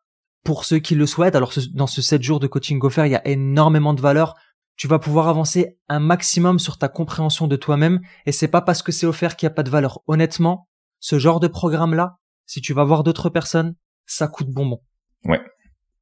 pour 0.44 0.64
ceux 0.64 0.80
qui 0.80 0.96
le 0.96 1.06
souhaitent. 1.06 1.36
Alors 1.36 1.54
dans 1.74 1.88
ce 1.88 2.02
7 2.02 2.22
jours 2.22 2.40
de 2.40 2.48
coaching 2.48 2.80
offert, 2.84 3.06
il 3.06 3.12
y 3.12 3.16
a 3.16 3.28
énormément 3.28 3.94
de 3.94 4.02
valeur. 4.02 4.36
Tu 4.78 4.88
vas 4.88 5.00
pouvoir 5.00 5.28
avancer 5.28 5.78
un 5.90 6.00
maximum 6.00 6.60
sur 6.60 6.78
ta 6.78 6.88
compréhension 6.88 7.48
de 7.48 7.56
toi-même 7.56 8.02
et 8.26 8.32
c'est 8.32 8.48
pas 8.48 8.62
parce 8.62 8.82
que 8.82 8.92
c'est 8.92 9.06
offert 9.06 9.36
qu'il 9.36 9.48
n'y 9.48 9.52
a 9.52 9.56
pas 9.56 9.64
de 9.64 9.70
valeur. 9.70 10.02
Honnêtement, 10.08 10.68
ce 11.00 11.18
genre 11.18 11.40
de 11.40 11.48
programme-là, 11.48 12.18
si 12.46 12.62
tu 12.62 12.74
vas 12.74 12.84
voir 12.84 13.04
d'autres 13.04 13.30
personnes, 13.30 13.76
ça 14.06 14.28
coûte 14.28 14.50
bonbon. 14.50 14.82
Ouais. 15.24 15.42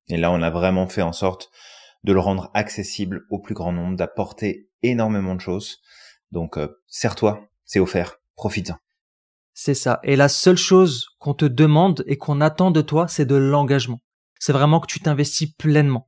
Et 0.07 0.17
là, 0.17 0.31
on 0.31 0.41
a 0.41 0.49
vraiment 0.49 0.87
fait 0.87 1.01
en 1.01 1.13
sorte 1.13 1.49
de 2.03 2.13
le 2.13 2.19
rendre 2.19 2.51
accessible 2.53 3.25
au 3.29 3.39
plus 3.39 3.53
grand 3.55 3.71
nombre, 3.71 3.95
d'apporter 3.95 4.69
énormément 4.81 5.35
de 5.35 5.41
choses. 5.41 5.79
Donc, 6.31 6.57
euh, 6.57 6.67
serre-toi, 6.87 7.47
c'est 7.65 7.79
offert, 7.79 8.19
profite-en. 8.35 8.77
C'est 9.53 9.75
ça. 9.75 9.99
Et 10.03 10.15
la 10.15 10.29
seule 10.29 10.57
chose 10.57 11.09
qu'on 11.19 11.33
te 11.33 11.45
demande 11.45 12.03
et 12.07 12.17
qu'on 12.17 12.41
attend 12.41 12.71
de 12.71 12.81
toi, 12.81 13.07
c'est 13.07 13.25
de 13.25 13.35
l'engagement 13.35 14.01
c'est 14.43 14.51
vraiment 14.51 14.81
que 14.81 14.87
tu 14.87 14.99
t'investis 14.99 15.53
pleinement. 15.53 16.05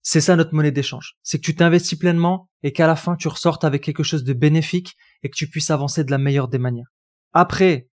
C'est 0.00 0.20
ça 0.20 0.36
notre 0.36 0.54
monnaie 0.54 0.70
d'échange. 0.70 1.16
C'est 1.24 1.38
que 1.38 1.42
tu 1.42 1.56
t'investis 1.56 1.98
pleinement 1.98 2.48
et 2.62 2.72
qu'à 2.72 2.86
la 2.86 2.94
fin 2.94 3.16
tu 3.16 3.26
ressortes 3.26 3.64
avec 3.64 3.82
quelque 3.82 4.04
chose 4.04 4.22
de 4.22 4.32
bénéfique 4.34 4.94
et 5.24 5.30
que 5.30 5.34
tu 5.34 5.50
puisses 5.50 5.72
avancer 5.72 6.04
de 6.04 6.12
la 6.12 6.18
meilleure 6.18 6.46
des 6.46 6.58
manières. 6.58 6.92
Après, 7.32 7.88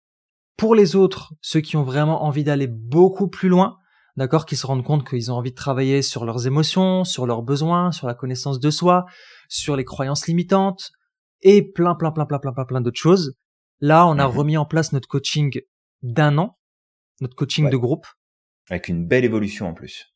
pour 0.57 0.73
les 0.73 0.95
autres, 0.95 1.35
ceux 1.41 1.61
qui 1.61 1.77
ont 1.77 1.83
vraiment 1.83 2.23
envie 2.23 2.43
d'aller 2.43 2.65
beaucoup 2.65 3.27
plus 3.27 3.47
loin, 3.47 3.77
d'accord, 4.17 4.45
qui 4.45 4.55
se 4.55 4.65
rendent 4.67 4.83
compte 4.83 5.07
qu'ils 5.07 5.31
ont 5.31 5.35
envie 5.35 5.51
de 5.51 5.55
travailler 5.55 6.01
sur 6.01 6.25
leurs 6.25 6.47
émotions, 6.47 7.03
sur 7.03 7.25
leurs 7.25 7.41
besoins, 7.41 7.91
sur 7.91 8.07
la 8.07 8.13
connaissance 8.13 8.59
de 8.59 8.69
soi, 8.69 9.05
sur 9.47 9.75
les 9.75 9.85
croyances 9.85 10.27
limitantes 10.27 10.91
et 11.41 11.61
plein, 11.61 11.95
plein, 11.95 12.11
plein, 12.11 12.25
plein, 12.25 12.39
plein, 12.39 12.51
plein, 12.51 12.65
plein 12.65 12.81
d'autres 12.81 12.99
choses. 12.99 13.35
Là, 13.79 14.05
on 14.07 14.19
a 14.19 14.27
mhm. 14.27 14.37
remis 14.37 14.57
en 14.57 14.65
place 14.65 14.91
notre 14.91 15.07
coaching 15.07 15.61
d'un 16.01 16.37
an, 16.37 16.57
notre 17.21 17.35
coaching 17.35 17.69
de 17.69 17.77
groupe, 17.77 18.05
avec 18.69 18.87
une 18.87 19.05
belle 19.05 19.25
évolution 19.25 19.67
en 19.67 19.73
plus. 19.73 20.13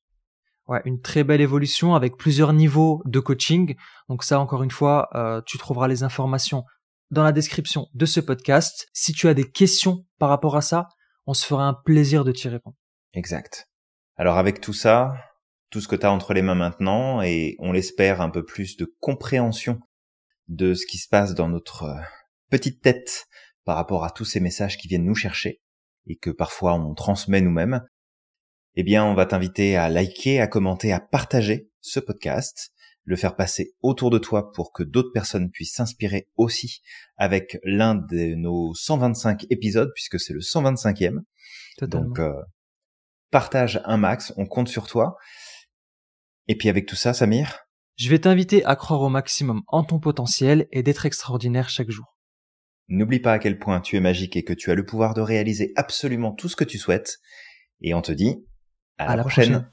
Ouais, 0.68 0.82
une 0.86 1.02
très 1.02 1.24
belle 1.24 1.42
évolution 1.42 1.94
avec 1.94 2.16
plusieurs 2.16 2.54
niveaux 2.54 3.02
de 3.06 3.20
coaching. 3.20 3.76
Donc 4.08 4.24
ça, 4.24 4.40
encore 4.40 4.64
une 4.64 4.72
fois, 4.72 5.10
euh, 5.14 5.42
tu 5.46 5.58
trouveras 5.58 5.88
les 5.88 6.04
informations 6.04 6.64
dans 7.12 7.24
la 7.24 7.34
description 7.34 7.90
de 7.94 8.06
ce 8.06 8.20
podcast. 8.20 8.88
Si 8.94 9.12
tu 9.12 9.28
as 9.28 9.34
des 9.34 9.50
questions 9.50 10.06
par 10.20 10.30
rapport 10.30 10.56
à 10.56 10.62
ça, 10.62 10.88
on 11.26 11.34
se 11.34 11.46
fera 11.46 11.68
un 11.68 11.74
plaisir 11.74 12.24
de 12.24 12.32
t'y 12.32 12.48
répondre. 12.48 12.78
Exact. 13.14 13.68
Alors 14.16 14.38
avec 14.38 14.62
tout 14.62 14.74
ça, 14.74 15.16
tout 15.70 15.82
ce 15.82 15.88
que 15.88 15.96
tu 15.96 16.06
as 16.06 16.12
entre 16.12 16.34
les 16.34 16.42
mains 16.42 16.56
maintenant, 16.56 17.22
et 17.22 17.56
on 17.60 17.72
l'espère 17.72 18.22
un 18.22 18.30
peu 18.30 18.46
plus 18.46 18.78
de 18.78 18.94
compréhension 19.00 19.80
de 20.48 20.74
ce 20.74 20.86
qui 20.86 20.98
se 20.98 21.08
passe 21.08 21.34
dans 21.34 21.50
notre 21.50 21.84
euh, 21.84 22.02
petite 22.50 22.82
tête 22.82 23.26
par 23.66 23.76
rapport 23.76 24.04
à 24.04 24.12
tous 24.12 24.26
ces 24.26 24.40
messages 24.40 24.78
qui 24.78 24.88
viennent 24.88 25.06
nous 25.06 25.16
chercher 25.16 25.62
et 26.06 26.18
que 26.18 26.30
parfois 26.30 26.74
on 26.74 26.94
transmet 26.94 27.42
nous-mêmes, 27.42 27.82
eh 28.76 28.84
bien, 28.84 29.06
on 29.06 29.14
va 29.14 29.26
t'inviter 29.26 29.78
à 29.78 29.90
liker, 29.90 30.42
à 30.42 30.48
commenter, 30.48 30.92
à 30.92 31.00
partager 31.00 31.70
ce 31.82 32.00
podcast, 32.00 32.72
le 33.06 33.16
faire 33.16 33.36
passer 33.36 33.74
autour 33.82 34.10
de 34.10 34.18
toi 34.18 34.52
pour 34.52 34.72
que 34.72 34.84
d'autres 34.84 35.12
personnes 35.12 35.52
puissent 35.52 35.76
s'inspirer 35.76 36.28
aussi 36.36 36.82
avec 37.18 37.60
l'un 37.64 37.96
de 37.96 38.36
nos 38.36 38.74
125 38.74 39.46
épisodes, 39.50 39.92
puisque 39.94 40.20
c'est 40.20 40.34
le 40.34 40.40
125e. 40.40 41.20
Donc, 41.82 42.20
euh, 42.20 42.34
partage 43.34 43.82
un 43.86 43.98
max, 43.98 44.32
on 44.38 44.46
compte 44.46 44.70
sur 44.70 44.88
toi. 44.88 45.18
Et 46.48 46.56
puis 46.56 46.70
avec 46.70 46.86
tout 46.86 46.96
ça, 46.96 47.14
Samir? 47.14 47.66
Je 47.96 48.08
vais 48.10 48.20
t'inviter 48.20 48.64
à 48.64 48.76
croire 48.76 49.02
au 49.02 49.10
maximum 49.10 49.64
en 49.68 49.84
ton 49.84 50.00
potentiel 50.00 50.68
et 50.72 50.84
d'être 50.84 51.08
extraordinaire 51.08 51.68
chaque 51.68 51.90
jour. 51.90 52.16
N'oublie 52.90 53.20
pas 53.20 53.34
à 53.34 53.40
quel 53.40 53.58
point 53.58 53.82
tu 53.82 53.98
es 53.98 54.00
magique 54.00 54.36
et 54.36 54.44
que 54.44 54.54
tu 54.54 54.70
as 54.70 54.76
le 54.76 54.86
pouvoir 54.86 55.16
de 55.16 55.22
réaliser 55.22 55.74
absolument 55.76 56.32
tout 56.32 56.48
ce 56.48 56.56
que 56.56 56.64
tu 56.64 56.78
souhaites. 56.78 57.18
Et 57.82 57.96
on 57.96 58.02
te 58.04 58.12
dit 58.12 58.46
à, 59.00 59.16
la, 59.16 59.24
prochaine. 59.24 59.68